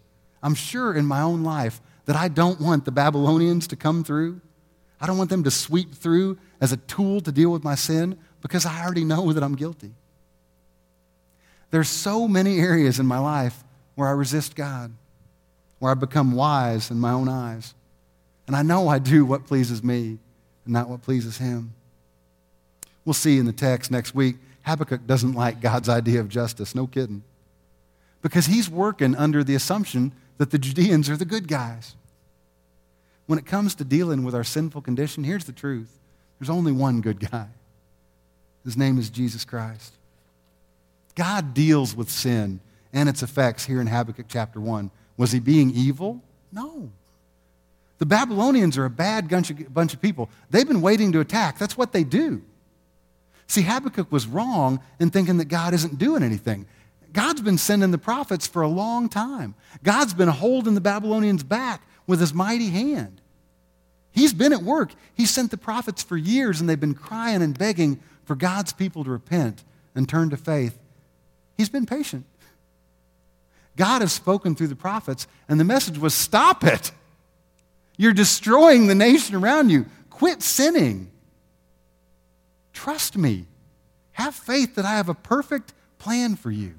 I'm 0.43 0.53
sure 0.53 0.93
in 0.93 1.05
my 1.05 1.21
own 1.21 1.45
life 1.45 1.79
that 2.09 2.15
I 2.15 2.27
don't 2.27 2.59
want 2.59 2.85
the 2.85 2.91
Babylonians 2.91 3.67
to 3.67 3.75
come 3.75 4.03
through. 4.03 4.41
I 4.99 5.05
don't 5.05 5.19
want 5.19 5.29
them 5.29 5.43
to 5.43 5.51
sweep 5.51 5.93
through 5.93 6.39
as 6.59 6.71
a 6.71 6.77
tool 6.77 7.21
to 7.21 7.31
deal 7.31 7.51
with 7.51 7.63
my 7.63 7.75
sin 7.75 8.17
because 8.41 8.65
I 8.65 8.83
already 8.83 9.05
know 9.05 9.31
that 9.31 9.43
I'm 9.43 9.53
guilty. 9.53 9.91
There's 11.69 11.87
so 11.87 12.27
many 12.27 12.57
areas 12.57 12.99
in 12.99 13.05
my 13.05 13.19
life 13.19 13.63
where 13.93 14.07
I 14.07 14.13
resist 14.13 14.55
God, 14.55 14.91
where 15.77 15.91
I 15.91 15.93
become 15.93 16.31
wise 16.31 16.89
in 16.89 16.99
my 16.99 17.11
own 17.11 17.29
eyes. 17.29 17.75
And 18.47 18.55
I 18.55 18.63
know 18.63 18.87
I 18.87 18.97
do 18.97 19.23
what 19.23 19.45
pleases 19.45 19.83
me 19.83 20.17
and 20.65 20.73
not 20.73 20.89
what 20.89 21.03
pleases 21.03 21.37
Him. 21.37 21.75
We'll 23.05 23.13
see 23.13 23.37
in 23.37 23.45
the 23.45 23.53
text 23.53 23.91
next 23.91 24.15
week, 24.15 24.37
Habakkuk 24.63 25.05
doesn't 25.05 25.33
like 25.33 25.61
God's 25.61 25.89
idea 25.89 26.21
of 26.21 26.27
justice. 26.27 26.73
No 26.73 26.87
kidding. 26.87 27.21
Because 28.23 28.47
he's 28.47 28.67
working 28.67 29.15
under 29.15 29.43
the 29.43 29.53
assumption 29.53 30.11
that 30.39 30.49
the 30.49 30.57
Judeans 30.57 31.07
are 31.07 31.15
the 31.15 31.23
good 31.23 31.47
guys. 31.47 31.95
When 33.29 33.37
it 33.37 33.45
comes 33.45 33.75
to 33.75 33.83
dealing 33.83 34.23
with 34.23 34.33
our 34.33 34.43
sinful 34.43 34.81
condition, 34.81 35.23
here's 35.23 35.45
the 35.45 35.51
truth 35.51 35.99
there's 36.39 36.49
only 36.49 36.71
one 36.71 36.99
good 36.99 37.19
guy. 37.19 37.45
His 38.65 38.75
name 38.75 38.97
is 38.97 39.11
Jesus 39.11 39.45
Christ. 39.45 39.93
God 41.13 41.53
deals 41.53 41.95
with 41.95 42.09
sin 42.09 42.59
and 42.91 43.07
its 43.07 43.21
effects 43.21 43.65
here 43.65 43.81
in 43.81 43.85
Habakkuk 43.85 44.25
chapter 44.27 44.59
1. 44.59 44.89
Was 45.15 45.31
he 45.31 45.39
being 45.39 45.69
evil? 45.75 46.23
No. 46.51 46.89
The 47.99 48.07
Babylonians 48.07 48.79
are 48.79 48.85
a 48.85 48.89
bad 48.89 49.29
bunch 49.29 49.93
of, 49.93 50.01
people. 50.01 50.27
They've 50.49 50.67
been 50.67 50.81
waiting 50.81 51.11
to 51.11 51.19
attack. 51.19 51.59
That's 51.59 51.77
what 51.77 51.93
they 51.93 52.03
do. 52.03 52.41
See, 53.45 53.61
Habakkuk 53.61 54.11
was 54.11 54.25
wrong 54.25 54.79
in 54.99 55.11
thinking 55.11 55.37
that 55.37 55.49
God 55.49 55.75
isn't 55.75 55.99
doing 55.99 56.23
anything. 56.23 56.65
God's 57.13 57.41
been 57.41 57.59
sending 57.59 57.91
the 57.91 57.99
prophets 57.99 58.47
for 58.47 58.63
a 58.63 58.67
long 58.67 59.07
time. 59.07 59.53
God's 59.83 60.15
been 60.15 60.29
holding 60.29 60.73
the 60.73 60.81
Babylonians 60.81 61.43
back 61.43 61.83
with 62.09 62.19
his 62.19 62.33
mighty 62.33 62.71
hand. 62.71 63.21
He's 64.11 64.33
been 64.33 64.51
at 64.51 64.63
work. 64.63 64.93
He 65.13 65.27
sent 65.27 65.51
the 65.51 65.57
prophets 65.57 66.01
for 66.01 66.17
years, 66.17 66.59
and 66.59 66.67
they've 66.67 66.79
been 66.79 66.95
crying 66.95 67.43
and 67.43 67.55
begging 67.55 67.99
for 68.25 68.35
God's 68.35 68.73
people 68.73 69.03
to 69.03 69.11
repent 69.11 69.63
and 69.93 70.09
turn 70.09 70.31
to 70.31 70.37
faith. 70.37 70.79
He's 71.55 71.69
been 71.69 71.85
patient. 71.85 72.25
God 73.77 74.01
has 74.01 74.11
spoken 74.11 74.55
through 74.55 74.69
the 74.69 74.75
prophets, 74.75 75.27
and 75.47 75.59
the 75.59 75.63
message 75.63 75.99
was 75.99 76.15
stop 76.15 76.63
it. 76.63 76.91
You're 77.95 78.13
destroying 78.13 78.87
the 78.87 78.95
nation 78.95 79.35
around 79.35 79.69
you. 79.69 79.85
Quit 80.09 80.41
sinning. 80.41 81.11
Trust 82.73 83.17
me. 83.17 83.45
Have 84.13 84.33
faith 84.33 84.73
that 84.75 84.85
I 84.85 84.93
have 84.93 85.09
a 85.09 85.13
perfect 85.13 85.73
plan 85.99 86.35
for 86.35 86.49
you. 86.49 86.73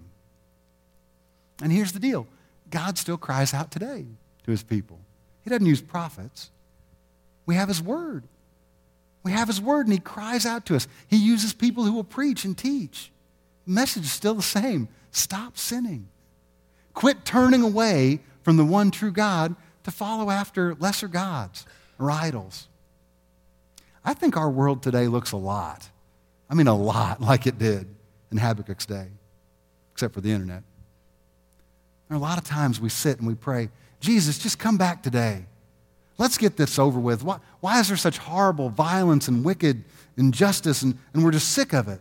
And 1.63 1.71
here's 1.71 1.93
the 1.93 2.01
deal 2.01 2.27
God 2.69 2.99
still 2.99 3.17
cries 3.17 3.55
out 3.55 3.71
today 3.71 4.07
to 4.43 4.51
his 4.51 4.65
people. 4.65 4.99
He 5.51 5.55
doesn't 5.55 5.67
use 5.67 5.83
prophets, 5.83 6.51
we 7.45 7.57
have 7.57 7.69
his 7.69 7.83
word. 7.83 8.23
We 9.23 9.33
have 9.33 9.49
His 9.49 9.61
Word, 9.61 9.87
and 9.87 9.93
He 9.93 9.99
cries 9.99 10.47
out 10.47 10.65
to 10.67 10.77
us. 10.77 10.89
He 11.07 11.17
uses 11.17 11.53
people 11.53 11.85
who 11.85 11.93
will 11.93 12.05
preach 12.05 12.45
and 12.45 12.57
teach. 12.57 13.13
The 13.67 13.73
message 13.73 14.05
is 14.05 14.13
still 14.13 14.35
the 14.35 14.43
same 14.43 14.89
stop 15.11 15.59
sinning. 15.59 16.09
Quit 16.95 17.25
turning 17.25 17.63
away 17.63 18.21
from 18.43 18.57
the 18.57 18.65
one 18.65 18.91
true 18.91 19.13
God 19.13 19.55
to 19.85 19.91
follow 19.91 20.31
after 20.31 20.75
lesser 20.77 21.09
gods 21.09 21.67
or 21.99 22.11
idols. 22.11 22.69
I 24.05 24.15
think 24.15 24.37
our 24.37 24.49
world 24.49 24.83
today 24.83 25.07
looks 25.09 25.33
a 25.33 25.37
lot, 25.37 25.91
I 26.49 26.55
mean, 26.55 26.67
a 26.67 26.77
lot 26.77 27.21
like 27.21 27.47
it 27.47 27.59
did 27.59 27.87
in 28.31 28.39
Habakkuk's 28.39 28.87
day, 28.87 29.09
except 29.93 30.15
for 30.15 30.23
the 30.23 30.33
internet. 30.33 30.63
There 32.09 32.17
are 32.17 32.19
a 32.19 32.23
lot 32.23 32.39
of 32.39 32.45
times 32.45 32.81
we 32.81 32.89
sit 32.89 33.19
and 33.19 33.27
we 33.27 33.35
pray, 33.35 33.69
Jesus, 34.01 34.39
just 34.39 34.59
come 34.59 34.77
back 34.77 35.03
today. 35.03 35.45
Let's 36.19 36.39
get 36.39 36.57
this 36.57 36.79
over 36.79 36.99
with. 36.99 37.23
Why, 37.23 37.39
why 37.61 37.81
is 37.81 37.89
there 37.89 37.97
such 37.97 38.19
horrible 38.19 38.69
violence 38.69 39.29
and 39.29 39.45
wicked 39.45 39.85
injustice, 40.17 40.83
and, 40.83 40.99
and 41.15 41.25
we're 41.25 41.31
just 41.31 41.51
sick 41.51 41.73
of 41.73 41.89
it? 41.89 42.01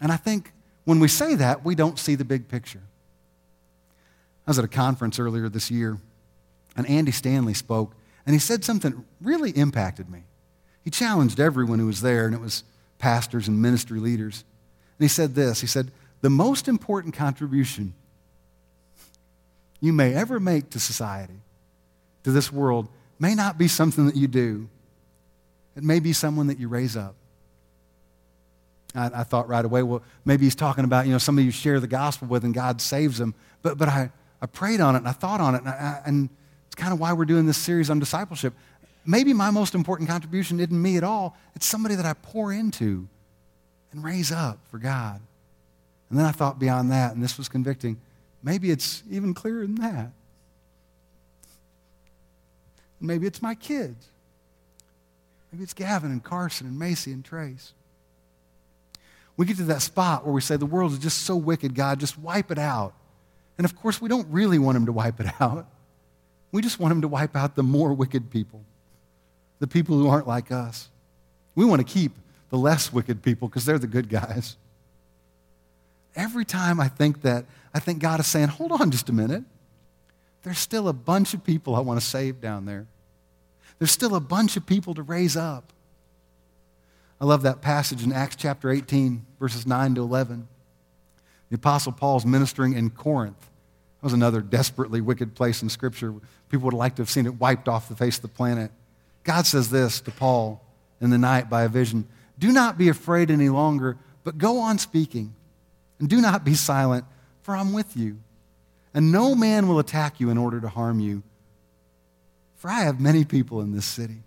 And 0.00 0.10
I 0.10 0.16
think 0.16 0.52
when 0.84 1.00
we 1.00 1.08
say 1.08 1.34
that, 1.34 1.64
we 1.64 1.74
don't 1.74 1.98
see 1.98 2.14
the 2.14 2.24
big 2.24 2.48
picture. 2.48 2.82
I 4.46 4.50
was 4.50 4.58
at 4.58 4.64
a 4.64 4.68
conference 4.68 5.18
earlier 5.18 5.48
this 5.48 5.70
year, 5.70 5.98
and 6.76 6.88
Andy 6.88 7.12
Stanley 7.12 7.54
spoke, 7.54 7.94
and 8.24 8.34
he 8.34 8.38
said 8.38 8.64
something 8.64 9.04
really 9.20 9.50
impacted 9.50 10.08
me. 10.08 10.24
He 10.84 10.90
challenged 10.90 11.40
everyone 11.40 11.80
who 11.80 11.86
was 11.86 12.00
there, 12.00 12.26
and 12.26 12.34
it 12.34 12.40
was 12.40 12.62
pastors 12.98 13.48
and 13.48 13.60
ministry 13.60 13.98
leaders. 13.98 14.44
And 14.98 15.04
he 15.04 15.08
said 15.08 15.34
this 15.34 15.60
He 15.60 15.66
said, 15.66 15.90
The 16.20 16.30
most 16.30 16.68
important 16.68 17.14
contribution 17.14 17.94
you 19.80 19.92
may 19.92 20.14
ever 20.14 20.40
make 20.40 20.70
to 20.70 20.80
society, 20.80 21.40
to 22.24 22.30
this 22.30 22.52
world, 22.52 22.88
may 23.18 23.34
not 23.34 23.58
be 23.58 23.68
something 23.68 24.06
that 24.06 24.16
you 24.16 24.26
do, 24.26 24.68
it 25.76 25.82
may 25.82 26.00
be 26.00 26.12
someone 26.12 26.46
that 26.46 26.58
you 26.58 26.68
raise 26.68 26.96
up. 26.96 27.14
I, 28.94 29.10
I, 29.14 29.24
thought 29.24 29.48
right 29.48 29.64
away, 29.64 29.82
well, 29.82 30.02
maybe 30.24 30.44
he's 30.44 30.54
talking 30.54 30.84
about, 30.84 31.06
you 31.06 31.12
know, 31.12 31.18
somebody 31.18 31.44
you 31.44 31.50
share 31.50 31.80
the 31.80 31.86
gospel 31.86 32.28
with 32.28 32.44
and 32.44 32.54
God 32.54 32.80
saves 32.80 33.18
them. 33.18 33.34
But, 33.60 33.76
but 33.76 33.88
I, 33.88 34.10
I 34.40 34.46
prayed 34.46 34.80
on 34.80 34.94
it 34.94 34.98
and 34.98 35.08
I 35.08 35.12
thought 35.12 35.40
on 35.40 35.54
it, 35.54 35.58
and, 35.58 35.68
I, 35.68 36.00
and 36.06 36.30
it's 36.66 36.74
kind 36.74 36.94
of 36.94 36.98
why 36.98 37.12
we're 37.12 37.26
doing 37.26 37.44
this 37.46 37.58
series 37.58 37.90
on 37.90 37.98
discipleship. 37.98 38.54
Maybe 39.04 39.34
my 39.34 39.50
most 39.50 39.74
important 39.74 40.08
contribution 40.08 40.58
isn't 40.60 40.82
me 40.82 40.96
at 40.96 41.04
all, 41.04 41.36
it's 41.54 41.66
somebody 41.66 41.94
that 41.94 42.06
I 42.06 42.14
pour 42.14 42.52
into 42.52 43.06
and 43.92 44.02
raise 44.02 44.32
up 44.32 44.58
for 44.70 44.78
God. 44.78 45.20
And 46.08 46.18
then 46.18 46.24
I 46.24 46.32
thought 46.32 46.58
beyond 46.58 46.90
that, 46.92 47.14
and 47.14 47.22
this 47.22 47.36
was 47.36 47.48
convicting 47.48 48.00
Maybe 48.46 48.70
it's 48.70 49.02
even 49.10 49.34
clearer 49.34 49.62
than 49.62 49.74
that. 49.74 50.12
Maybe 53.00 53.26
it's 53.26 53.42
my 53.42 53.56
kids. 53.56 54.06
Maybe 55.50 55.64
it's 55.64 55.74
Gavin 55.74 56.12
and 56.12 56.22
Carson 56.22 56.68
and 56.68 56.78
Macy 56.78 57.10
and 57.10 57.24
Trace. 57.24 57.72
We 59.36 59.46
get 59.46 59.56
to 59.56 59.64
that 59.64 59.82
spot 59.82 60.24
where 60.24 60.32
we 60.32 60.40
say, 60.40 60.56
The 60.56 60.64
world 60.64 60.92
is 60.92 61.00
just 61.00 61.22
so 61.22 61.34
wicked, 61.34 61.74
God, 61.74 61.98
just 61.98 62.16
wipe 62.20 62.52
it 62.52 62.58
out. 62.58 62.94
And 63.58 63.64
of 63.64 63.74
course, 63.74 64.00
we 64.00 64.08
don't 64.08 64.28
really 64.30 64.60
want 64.60 64.76
Him 64.76 64.86
to 64.86 64.92
wipe 64.92 65.18
it 65.18 65.26
out. 65.40 65.66
We 66.52 66.62
just 66.62 66.78
want 66.78 66.92
Him 66.92 67.02
to 67.02 67.08
wipe 67.08 67.34
out 67.34 67.56
the 67.56 67.64
more 67.64 67.92
wicked 67.94 68.30
people, 68.30 68.62
the 69.58 69.66
people 69.66 69.98
who 69.98 70.06
aren't 70.08 70.28
like 70.28 70.52
us. 70.52 70.88
We 71.56 71.64
want 71.64 71.84
to 71.84 71.92
keep 71.92 72.12
the 72.50 72.58
less 72.58 72.92
wicked 72.92 73.22
people 73.22 73.48
because 73.48 73.64
they're 73.64 73.76
the 73.76 73.88
good 73.88 74.08
guys. 74.08 74.56
Every 76.14 76.44
time 76.44 76.78
I 76.78 76.86
think 76.86 77.22
that, 77.22 77.44
I 77.76 77.78
think 77.78 77.98
God 77.98 78.20
is 78.20 78.26
saying, 78.26 78.48
Hold 78.48 78.72
on 78.72 78.90
just 78.90 79.10
a 79.10 79.12
minute. 79.12 79.44
There's 80.42 80.58
still 80.58 80.88
a 80.88 80.94
bunch 80.94 81.34
of 81.34 81.44
people 81.44 81.74
I 81.74 81.80
want 81.80 82.00
to 82.00 82.06
save 82.06 82.40
down 82.40 82.64
there. 82.64 82.86
There's 83.78 83.90
still 83.90 84.14
a 84.14 84.20
bunch 84.20 84.56
of 84.56 84.64
people 84.64 84.94
to 84.94 85.02
raise 85.02 85.36
up. 85.36 85.74
I 87.20 87.26
love 87.26 87.42
that 87.42 87.60
passage 87.60 88.02
in 88.02 88.12
Acts 88.12 88.36
chapter 88.36 88.70
18, 88.70 89.26
verses 89.38 89.66
9 89.66 89.96
to 89.96 90.00
11. 90.00 90.48
The 91.50 91.56
Apostle 91.56 91.92
Paul's 91.92 92.24
ministering 92.24 92.72
in 92.72 92.88
Corinth. 92.88 93.40
That 93.40 94.06
was 94.06 94.14
another 94.14 94.40
desperately 94.40 95.02
wicked 95.02 95.34
place 95.34 95.60
in 95.60 95.68
Scripture. 95.68 96.14
People 96.48 96.64
would 96.64 96.74
like 96.74 96.94
to 96.96 97.02
have 97.02 97.10
seen 97.10 97.26
it 97.26 97.38
wiped 97.38 97.68
off 97.68 97.90
the 97.90 97.96
face 97.96 98.16
of 98.16 98.22
the 98.22 98.28
planet. 98.28 98.70
God 99.22 99.44
says 99.44 99.68
this 99.68 100.00
to 100.02 100.10
Paul 100.10 100.64
in 101.02 101.10
the 101.10 101.18
night 101.18 101.50
by 101.50 101.64
a 101.64 101.68
vision 101.68 102.08
Do 102.38 102.52
not 102.52 102.78
be 102.78 102.88
afraid 102.88 103.30
any 103.30 103.50
longer, 103.50 103.98
but 104.24 104.38
go 104.38 104.60
on 104.60 104.78
speaking. 104.78 105.34
And 105.98 106.08
do 106.08 106.22
not 106.22 106.42
be 106.42 106.54
silent, 106.54 107.04
for 107.46 107.54
I'm 107.54 107.72
with 107.72 107.96
you. 107.96 108.18
And 108.92 109.12
no 109.12 109.36
man 109.36 109.68
will 109.68 109.78
attack 109.78 110.18
you 110.18 110.30
in 110.30 110.36
order 110.36 110.60
to 110.60 110.68
harm 110.68 110.98
you, 110.98 111.22
for 112.56 112.68
I 112.68 112.80
have 112.80 112.98
many 112.98 113.24
people 113.24 113.60
in 113.60 113.70
this 113.70 113.84
city. 113.84 114.24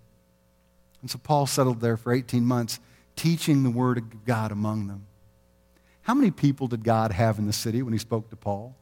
And 1.02 1.10
so 1.10 1.18
Paul 1.22 1.46
settled 1.46 1.82
there 1.82 1.98
for 1.98 2.14
18 2.14 2.46
months, 2.46 2.80
teaching 3.16 3.62
the 3.62 3.68
word 3.68 3.98
of 3.98 4.24
God 4.24 4.52
among 4.52 4.86
them. 4.86 5.06
How 6.00 6.14
many 6.14 6.30
people 6.30 6.66
did 6.66 6.82
God 6.82 7.12
have 7.12 7.38
in 7.38 7.46
the 7.46 7.52
city 7.52 7.82
when 7.82 7.92
he 7.92 7.98
spoke 7.98 8.30
to 8.30 8.36
Paul? 8.36 8.74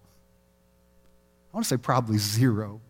I 1.52 1.56
want 1.56 1.64
to 1.64 1.68
say 1.70 1.76
probably 1.76 2.18
zero. 2.18 2.80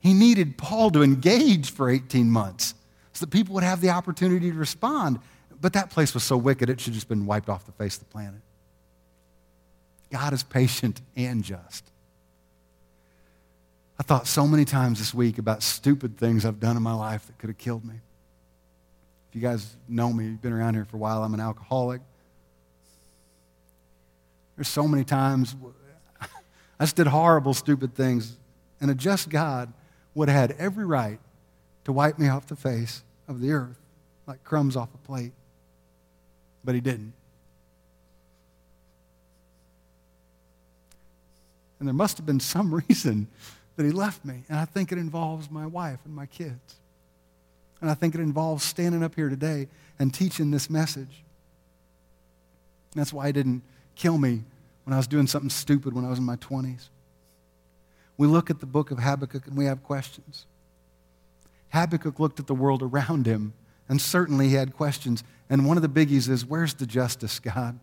He 0.00 0.12
needed 0.12 0.58
Paul 0.58 0.90
to 0.90 1.02
engage 1.02 1.70
for 1.70 1.88
18 1.88 2.30
months 2.30 2.74
so 3.14 3.24
that 3.24 3.30
people 3.30 3.54
would 3.54 3.64
have 3.64 3.80
the 3.80 3.88
opportunity 3.88 4.50
to 4.50 4.56
respond. 4.58 5.18
But 5.62 5.72
that 5.72 5.88
place 5.88 6.12
was 6.12 6.24
so 6.24 6.36
wicked, 6.36 6.68
it 6.68 6.78
should 6.78 6.90
have 6.90 6.96
just 6.96 7.08
been 7.08 7.24
wiped 7.24 7.48
off 7.48 7.64
the 7.64 7.72
face 7.72 7.94
of 7.96 8.00
the 8.00 8.12
planet. 8.12 8.42
God 10.10 10.32
is 10.32 10.42
patient 10.42 11.00
and 11.16 11.42
just. 11.42 11.90
I 13.98 14.02
thought 14.02 14.26
so 14.26 14.46
many 14.46 14.64
times 14.64 14.98
this 14.98 15.14
week 15.14 15.38
about 15.38 15.62
stupid 15.62 16.18
things 16.18 16.44
I've 16.44 16.60
done 16.60 16.76
in 16.76 16.82
my 16.82 16.92
life 16.92 17.26
that 17.26 17.38
could 17.38 17.48
have 17.48 17.58
killed 17.58 17.84
me. 17.84 17.94
If 19.30 19.34
you 19.34 19.40
guys 19.40 19.76
know 19.88 20.12
me, 20.12 20.26
you've 20.26 20.42
been 20.42 20.52
around 20.52 20.74
here 20.74 20.84
for 20.84 20.96
a 20.96 21.00
while, 21.00 21.22
I'm 21.22 21.34
an 21.34 21.40
alcoholic. 21.40 22.02
There's 24.54 24.68
so 24.68 24.86
many 24.86 25.04
times 25.04 25.56
I 26.20 26.84
just 26.84 26.96
did 26.96 27.06
horrible, 27.06 27.54
stupid 27.54 27.94
things, 27.94 28.36
and 28.80 28.90
a 28.90 28.94
just 28.94 29.28
God 29.28 29.72
would 30.14 30.28
have 30.28 30.50
had 30.50 30.58
every 30.58 30.84
right 30.84 31.18
to 31.84 31.92
wipe 31.92 32.18
me 32.18 32.28
off 32.28 32.46
the 32.46 32.56
face 32.56 33.02
of 33.28 33.40
the 33.40 33.52
earth 33.52 33.78
like 34.26 34.42
crumbs 34.44 34.76
off 34.76 34.88
a 34.94 34.98
plate. 34.98 35.32
But 36.64 36.74
he 36.74 36.80
didn't. 36.80 37.12
And 41.78 41.86
there 41.86 41.94
must 41.94 42.16
have 42.16 42.26
been 42.26 42.40
some 42.40 42.74
reason 42.88 43.28
that 43.76 43.84
he 43.84 43.92
left 43.92 44.24
me. 44.24 44.44
And 44.48 44.58
I 44.58 44.64
think 44.64 44.92
it 44.92 44.98
involves 44.98 45.50
my 45.50 45.66
wife 45.66 46.00
and 46.04 46.14
my 46.14 46.26
kids. 46.26 46.76
And 47.80 47.90
I 47.90 47.94
think 47.94 48.14
it 48.14 48.20
involves 48.20 48.64
standing 48.64 49.02
up 49.02 49.14
here 49.14 49.28
today 49.28 49.68
and 49.98 50.12
teaching 50.12 50.50
this 50.50 50.70
message. 50.70 51.22
And 52.92 53.00
that's 53.00 53.12
why 53.12 53.26
he 53.26 53.32
didn't 53.32 53.62
kill 53.94 54.16
me 54.16 54.42
when 54.84 54.94
I 54.94 54.96
was 54.96 55.06
doing 55.06 55.26
something 55.26 55.50
stupid 55.50 55.92
when 55.94 56.04
I 56.04 56.08
was 56.08 56.18
in 56.18 56.24
my 56.24 56.36
20s. 56.36 56.88
We 58.16 58.26
look 58.26 58.48
at 58.48 58.60
the 58.60 58.66
book 58.66 58.90
of 58.90 58.98
Habakkuk 58.98 59.46
and 59.46 59.56
we 59.56 59.66
have 59.66 59.82
questions. 59.82 60.46
Habakkuk 61.70 62.18
looked 62.18 62.40
at 62.40 62.46
the 62.46 62.54
world 62.54 62.82
around 62.82 63.26
him, 63.26 63.52
and 63.88 64.00
certainly 64.00 64.48
he 64.48 64.54
had 64.54 64.74
questions. 64.74 65.22
And 65.50 65.66
one 65.66 65.76
of 65.76 65.82
the 65.82 65.88
biggies 65.88 66.28
is 66.28 66.46
where's 66.46 66.74
the 66.74 66.86
justice, 66.86 67.38
God? 67.38 67.78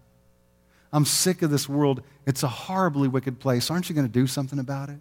I'm 0.94 1.06
sick 1.06 1.42
of 1.42 1.50
this 1.50 1.68
world. 1.68 2.04
It's 2.28 2.44
a 2.44 2.48
horribly 2.48 3.08
wicked 3.08 3.40
place. 3.40 3.72
Aren't 3.72 3.90
you 3.90 3.96
going 3.96 4.08
to 4.08 4.14
do 4.14 4.28
something 4.28 4.60
about 4.60 4.90
it? 4.90 5.00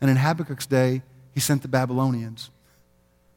And 0.00 0.10
in 0.10 0.16
Habakkuk's 0.16 0.66
day, 0.66 1.02
he 1.34 1.40
sent 1.40 1.62
the 1.62 1.68
Babylonians. 1.68 2.50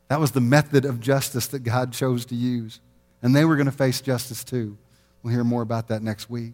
That 0.07 0.21
was 0.21 0.31
the 0.31 0.41
method 0.41 0.85
of 0.85 1.01
justice 1.01 1.47
that 1.47 1.59
God 1.59 1.91
chose 1.91 2.25
to 2.27 2.35
use. 2.35 2.79
And 3.21 3.35
they 3.35 3.43
were 3.43 3.57
going 3.57 3.65
to 3.65 3.73
face 3.73 3.99
justice 3.99 4.43
too. 4.43 4.77
We'll 5.21 5.33
hear 5.33 5.43
more 5.43 5.61
about 5.61 5.89
that 5.89 6.01
next 6.01 6.29
week. 6.29 6.53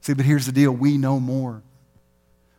See, 0.00 0.14
but 0.14 0.24
here's 0.24 0.46
the 0.46 0.52
deal 0.52 0.72
we 0.72 0.98
know 0.98 1.20
more. 1.20 1.62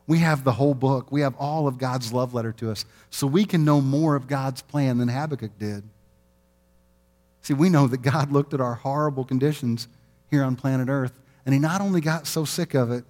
We 0.07 0.19
have 0.19 0.45
the 0.45 0.53
whole 0.53 0.73
book, 0.73 1.11
we 1.11 1.21
have 1.21 1.36
all 1.36 1.67
of 1.67 1.78
God's 1.78 2.13
love 2.13 2.34
letter 2.34 2.53
to 2.53 2.71
us. 2.71 2.86
So 3.09 3.28
we 3.28 3.43
can 3.43 3.65
know 3.65 3.82
more 3.82 4.15
of 4.15 4.28
God's 4.28 4.61
plan 4.61 4.99
than 4.99 5.09
Habakkuk 5.09 5.59
did. 5.59 5.84
See, 7.41 7.53
we 7.53 7.69
know 7.69 7.88
that 7.88 8.01
God 8.01 8.32
looked 8.32 8.53
at 8.53 8.61
our 8.61 8.75
horrible 8.75 9.25
conditions 9.25 9.89
here 10.30 10.43
on 10.43 10.55
planet 10.55 10.89
Earth, 10.89 11.19
and 11.45 11.53
He 11.53 11.59
not 11.59 11.82
only 11.82 12.01
got 12.01 12.28
so 12.28 12.45
sick 12.45 12.73
of 12.73 12.91
it, 12.91 13.05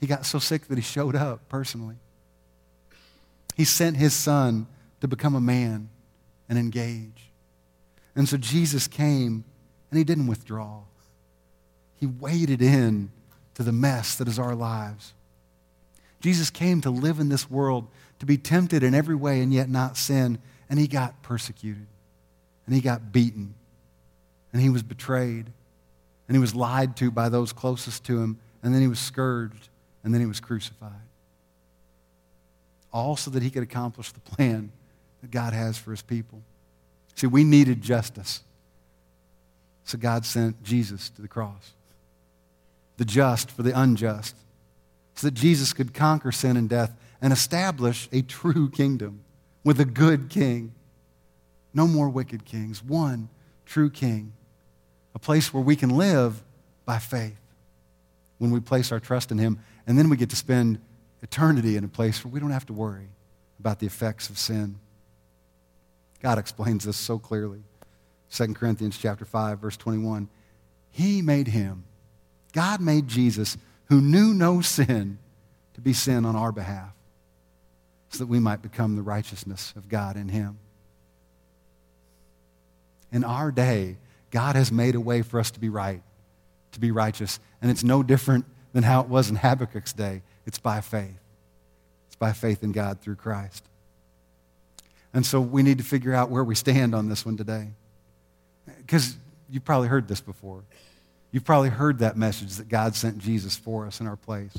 He 0.00 0.06
got 0.06 0.26
so 0.26 0.38
sick 0.38 0.68
that 0.68 0.78
He 0.78 0.82
showed 0.82 1.16
up 1.16 1.48
personally. 1.48 1.96
He 3.54 3.64
sent 3.64 3.96
his 3.96 4.14
son 4.14 4.66
to 5.00 5.08
become 5.08 5.34
a 5.34 5.40
man 5.40 5.88
and 6.48 6.58
engage. 6.58 7.30
And 8.16 8.28
so 8.28 8.36
Jesus 8.36 8.86
came 8.86 9.44
and 9.90 9.98
he 9.98 10.04
didn't 10.04 10.26
withdraw. 10.26 10.82
He 11.96 12.06
waded 12.06 12.60
in 12.60 13.10
to 13.54 13.62
the 13.62 13.72
mess 13.72 14.16
that 14.16 14.28
is 14.28 14.38
our 14.38 14.54
lives. 14.54 15.14
Jesus 16.20 16.50
came 16.50 16.80
to 16.80 16.90
live 16.90 17.20
in 17.20 17.28
this 17.28 17.50
world, 17.50 17.86
to 18.18 18.26
be 18.26 18.36
tempted 18.36 18.82
in 18.82 18.94
every 18.94 19.14
way 19.14 19.40
and 19.40 19.52
yet 19.52 19.68
not 19.68 19.96
sin. 19.96 20.38
And 20.68 20.78
he 20.78 20.88
got 20.88 21.22
persecuted. 21.22 21.86
And 22.66 22.74
he 22.74 22.80
got 22.80 23.12
beaten. 23.12 23.54
And 24.52 24.62
he 24.62 24.70
was 24.70 24.82
betrayed. 24.82 25.52
And 26.28 26.36
he 26.36 26.40
was 26.40 26.54
lied 26.54 26.96
to 26.96 27.10
by 27.10 27.28
those 27.28 27.52
closest 27.52 28.04
to 28.04 28.20
him. 28.20 28.38
And 28.62 28.74
then 28.74 28.80
he 28.80 28.88
was 28.88 28.98
scourged. 28.98 29.68
And 30.02 30.12
then 30.12 30.20
he 30.20 30.26
was 30.26 30.40
crucified 30.40 30.92
all 32.94 33.16
so 33.16 33.30
that 33.32 33.42
he 33.42 33.50
could 33.50 33.64
accomplish 33.64 34.12
the 34.12 34.20
plan 34.20 34.70
that 35.20 35.30
God 35.30 35.52
has 35.52 35.76
for 35.76 35.90
his 35.90 36.00
people. 36.00 36.40
See, 37.16 37.26
we 37.26 37.42
needed 37.42 37.82
justice. 37.82 38.42
So 39.84 39.98
God 39.98 40.24
sent 40.24 40.62
Jesus 40.62 41.10
to 41.10 41.20
the 41.20 41.28
cross, 41.28 41.72
the 42.96 43.04
just 43.04 43.50
for 43.50 43.62
the 43.62 43.78
unjust, 43.78 44.36
so 45.16 45.26
that 45.26 45.34
Jesus 45.34 45.72
could 45.72 45.92
conquer 45.92 46.32
sin 46.32 46.56
and 46.56 46.68
death 46.68 46.94
and 47.20 47.32
establish 47.32 48.08
a 48.12 48.22
true 48.22 48.70
kingdom 48.70 49.20
with 49.64 49.80
a 49.80 49.84
good 49.84 50.30
king. 50.30 50.72
No 51.74 51.86
more 51.88 52.08
wicked 52.08 52.44
kings, 52.44 52.82
one 52.82 53.28
true 53.66 53.90
king, 53.90 54.32
a 55.14 55.18
place 55.18 55.52
where 55.52 55.62
we 55.62 55.76
can 55.76 55.90
live 55.90 56.42
by 56.84 56.98
faith 56.98 57.38
when 58.38 58.50
we 58.50 58.60
place 58.60 58.92
our 58.92 59.00
trust 59.00 59.30
in 59.30 59.38
him. 59.38 59.58
And 59.86 59.98
then 59.98 60.08
we 60.08 60.16
get 60.16 60.30
to 60.30 60.36
spend 60.36 60.78
eternity 61.22 61.76
in 61.76 61.84
a 61.84 61.88
place 61.88 62.24
where 62.24 62.32
we 62.32 62.40
don't 62.40 62.50
have 62.50 62.66
to 62.66 62.72
worry 62.72 63.08
about 63.58 63.78
the 63.78 63.86
effects 63.86 64.28
of 64.28 64.38
sin. 64.38 64.78
God 66.20 66.38
explains 66.38 66.84
this 66.84 66.96
so 66.96 67.18
clearly. 67.18 67.62
2 68.32 68.54
Corinthians 68.54 68.98
chapter 68.98 69.24
5 69.24 69.58
verse 69.58 69.76
21. 69.76 70.28
He 70.90 71.22
made 71.22 71.48
him. 71.48 71.84
God 72.52 72.80
made 72.80 73.08
Jesus 73.08 73.56
who 73.86 74.00
knew 74.00 74.32
no 74.32 74.60
sin 74.60 75.18
to 75.74 75.80
be 75.80 75.92
sin 75.92 76.24
on 76.24 76.36
our 76.36 76.52
behalf 76.52 76.92
so 78.08 78.18
that 78.18 78.26
we 78.26 78.38
might 78.38 78.62
become 78.62 78.96
the 78.96 79.02
righteousness 79.02 79.72
of 79.76 79.88
God 79.88 80.16
in 80.16 80.28
him. 80.28 80.58
In 83.12 83.24
our 83.24 83.50
day, 83.50 83.96
God 84.34 84.56
has 84.56 84.72
made 84.72 84.96
a 84.96 85.00
way 85.00 85.22
for 85.22 85.38
us 85.38 85.52
to 85.52 85.60
be 85.60 85.68
right, 85.68 86.02
to 86.72 86.80
be 86.80 86.90
righteous, 86.90 87.38
and 87.62 87.70
it's 87.70 87.84
no 87.84 88.02
different 88.02 88.44
than 88.72 88.82
how 88.82 89.00
it 89.00 89.08
was 89.08 89.30
in 89.30 89.36
Habakkuk's 89.36 89.92
day. 89.92 90.22
It's 90.44 90.58
by 90.58 90.80
faith. 90.80 91.20
It's 92.08 92.16
by 92.16 92.32
faith 92.32 92.64
in 92.64 92.72
God 92.72 93.00
through 93.00 93.14
Christ. 93.14 93.64
And 95.12 95.24
so 95.24 95.40
we 95.40 95.62
need 95.62 95.78
to 95.78 95.84
figure 95.84 96.12
out 96.12 96.30
where 96.30 96.42
we 96.42 96.56
stand 96.56 96.96
on 96.96 97.08
this 97.08 97.24
one 97.24 97.36
today. 97.36 97.68
Because 98.78 99.16
you've 99.48 99.64
probably 99.64 99.86
heard 99.86 100.08
this 100.08 100.20
before. 100.20 100.64
You've 101.30 101.44
probably 101.44 101.68
heard 101.68 102.00
that 102.00 102.16
message 102.16 102.56
that 102.56 102.68
God 102.68 102.96
sent 102.96 103.18
Jesus 103.18 103.56
for 103.56 103.86
us 103.86 104.00
in 104.00 104.08
our 104.08 104.16
place. 104.16 104.52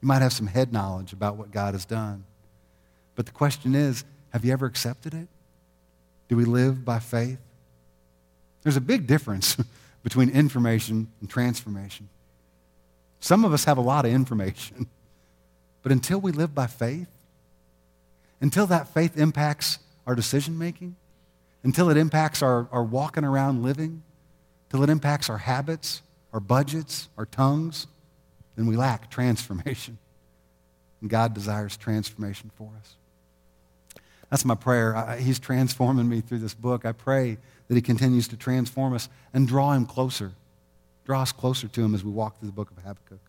You 0.00 0.08
might 0.08 0.22
have 0.22 0.32
some 0.32 0.46
head 0.46 0.72
knowledge 0.72 1.12
about 1.12 1.36
what 1.36 1.50
God 1.50 1.74
has 1.74 1.84
done. 1.84 2.24
But 3.14 3.26
the 3.26 3.32
question 3.32 3.74
is 3.74 4.04
have 4.30 4.46
you 4.46 4.54
ever 4.54 4.64
accepted 4.64 5.12
it? 5.12 5.28
Do 6.28 6.36
we 6.36 6.46
live 6.46 6.82
by 6.82 6.98
faith? 6.98 7.38
There's 8.62 8.76
a 8.76 8.80
big 8.80 9.06
difference 9.06 9.56
between 10.02 10.30
information 10.30 11.10
and 11.20 11.28
transformation. 11.28 12.08
Some 13.20 13.44
of 13.44 13.52
us 13.52 13.64
have 13.64 13.78
a 13.78 13.82
lot 13.82 14.04
of 14.04 14.12
information. 14.12 14.86
But 15.80 15.92
until 15.92 16.20
we 16.20 16.32
live 16.32 16.54
by 16.56 16.66
faith, 16.66 17.08
until 18.40 18.66
that 18.66 18.88
faith 18.88 19.16
impacts 19.16 19.78
our 20.06 20.14
decision 20.14 20.58
making, 20.58 20.96
until 21.62 21.88
it 21.88 21.96
impacts 21.96 22.42
our, 22.42 22.68
our 22.72 22.82
walking 22.82 23.24
around 23.24 23.62
living, 23.62 24.02
until 24.66 24.82
it 24.82 24.90
impacts 24.90 25.30
our 25.30 25.38
habits, 25.38 26.02
our 26.32 26.40
budgets, 26.40 27.08
our 27.16 27.26
tongues, 27.26 27.86
then 28.56 28.66
we 28.66 28.76
lack 28.76 29.10
transformation. 29.10 29.98
And 31.00 31.08
God 31.08 31.32
desires 31.32 31.76
transformation 31.76 32.50
for 32.56 32.70
us. 32.80 32.96
That's 34.30 34.44
my 34.44 34.54
prayer. 34.54 34.94
I, 34.94 35.16
he's 35.16 35.38
transforming 35.38 36.08
me 36.08 36.20
through 36.20 36.38
this 36.38 36.54
book. 36.54 36.84
I 36.84 36.92
pray 36.92 37.38
that 37.68 37.74
He 37.74 37.80
continues 37.80 38.28
to 38.28 38.36
transform 38.36 38.94
us 38.94 39.08
and 39.32 39.46
draw 39.46 39.72
Him 39.72 39.86
closer. 39.86 40.32
Draw 41.04 41.22
us 41.22 41.32
closer 41.32 41.68
to 41.68 41.84
Him 41.84 41.94
as 41.94 42.04
we 42.04 42.10
walk 42.10 42.38
through 42.38 42.48
the 42.48 42.54
book 42.54 42.70
of 42.70 42.76
Habakkuk. 42.78 43.20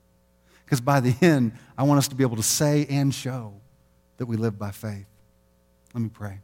Because 0.66 0.82
by 0.82 1.00
the 1.00 1.16
end, 1.22 1.54
I 1.78 1.84
want 1.84 1.98
us 1.98 2.08
to 2.10 2.16
be 2.16 2.24
able 2.24 2.36
to 2.36 2.44
say 2.44 2.86
and 2.90 3.14
show 3.14 3.54
that 4.18 4.26
we 4.26 4.38
live 4.38 4.60
by 4.60 4.72
faith. 4.72 5.06
Let 5.94 6.02
me 6.02 6.10
pray. 6.14 6.40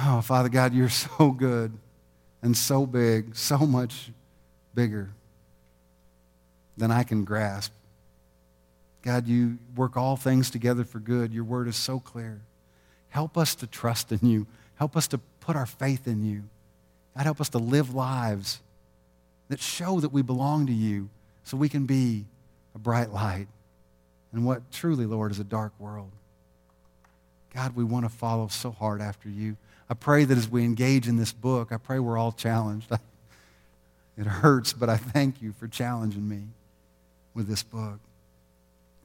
Oh, 0.00 0.20
Father 0.22 0.48
God, 0.48 0.72
you're 0.72 0.88
so 0.88 1.32
good 1.32 1.72
and 2.40 2.56
so 2.56 2.86
big, 2.86 3.36
so 3.36 3.58
much 3.58 4.10
bigger 4.74 5.10
than 6.76 6.90
I 6.90 7.02
can 7.02 7.24
grasp. 7.24 7.72
God, 9.02 9.26
you 9.26 9.58
work 9.76 9.96
all 9.96 10.16
things 10.16 10.50
together 10.50 10.84
for 10.84 10.98
good. 11.00 11.32
Your 11.32 11.44
word 11.44 11.68
is 11.68 11.76
so 11.76 11.98
clear. 11.98 12.40
Help 13.08 13.36
us 13.36 13.54
to 13.56 13.66
trust 13.66 14.12
in 14.12 14.20
you. 14.22 14.46
Help 14.76 14.96
us 14.96 15.08
to 15.08 15.18
put 15.40 15.56
our 15.56 15.66
faith 15.66 16.06
in 16.06 16.24
you. 16.24 16.44
God, 17.16 17.24
help 17.24 17.40
us 17.40 17.48
to 17.50 17.58
live 17.58 17.94
lives 17.94 18.60
that 19.48 19.60
show 19.60 20.00
that 20.00 20.12
we 20.12 20.22
belong 20.22 20.66
to 20.66 20.72
you 20.72 21.10
so 21.44 21.56
we 21.56 21.68
can 21.68 21.84
be 21.84 22.24
a 22.74 22.78
bright 22.78 23.10
light 23.10 23.48
in 24.32 24.44
what 24.44 24.70
truly, 24.70 25.04
Lord, 25.04 25.30
is 25.30 25.38
a 25.38 25.44
dark 25.44 25.72
world. 25.78 26.10
God, 27.54 27.76
we 27.76 27.84
want 27.84 28.06
to 28.06 28.08
follow 28.08 28.48
so 28.48 28.70
hard 28.70 29.02
after 29.02 29.28
you. 29.28 29.56
I 29.90 29.94
pray 29.94 30.24
that 30.24 30.38
as 30.38 30.48
we 30.48 30.64
engage 30.64 31.06
in 31.06 31.16
this 31.16 31.32
book, 31.32 31.70
I 31.70 31.76
pray 31.76 31.98
we're 31.98 32.16
all 32.18 32.32
challenged. 32.32 32.90
It 34.18 34.26
hurts, 34.26 34.74
but 34.74 34.90
I 34.90 34.98
thank 34.98 35.40
you 35.40 35.52
for 35.52 35.66
challenging 35.66 36.28
me 36.28 36.42
with 37.34 37.48
this 37.48 37.62
book. 37.62 37.98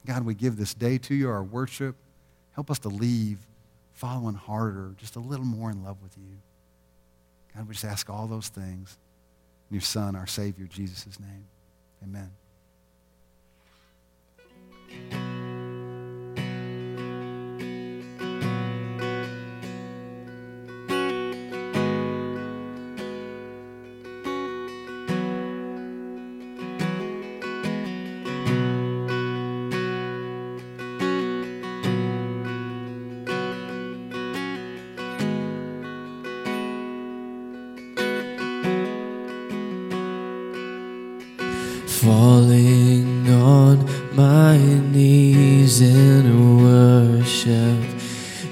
God, 0.07 0.25
we 0.25 0.33
give 0.33 0.55
this 0.55 0.73
day 0.73 0.97
to 0.99 1.13
you, 1.13 1.29
our 1.29 1.43
worship. 1.43 1.97
Help 2.53 2.71
us 2.71 2.79
to 2.79 2.87
leave 2.87 3.39
following 3.93 4.35
harder, 4.35 4.93
just 4.97 5.17
a 5.17 5.19
little 5.19 5.45
more 5.45 5.69
in 5.69 5.83
love 5.83 5.97
with 6.01 6.17
you. 6.17 6.37
God, 7.53 7.67
we 7.67 7.73
just 7.73 7.83
ask 7.83 8.09
all 8.09 8.25
those 8.25 8.47
things 8.47 8.97
in 9.69 9.75
your 9.75 9.81
Son, 9.81 10.15
our 10.15 10.27
Savior, 10.27 10.65
Jesus' 10.65 11.19
name. 11.19 11.45
Amen. 12.03 12.31
Falling 42.07 43.29
on 43.29 43.75
my 44.15 44.57
knees 44.93 45.81
in 45.81 46.23
worship, 46.63 47.83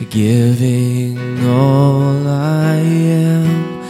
giving 0.09 1.17
all 1.47 2.27
I 2.27 2.75
am 2.75 3.81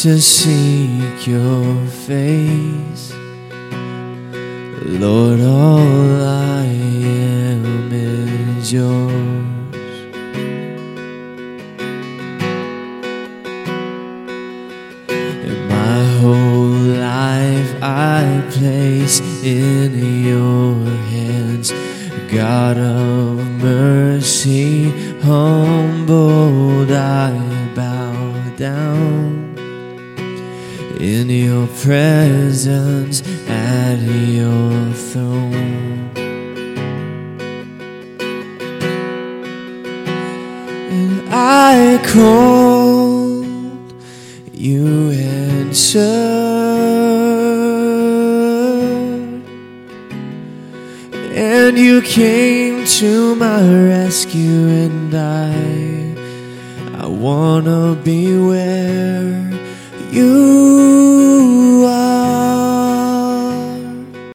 to 0.00 0.20
seek 0.20 1.26
your 1.34 1.86
face. 2.08 3.14
Lord, 5.02 5.40
all 5.40 6.22
I 6.26 6.31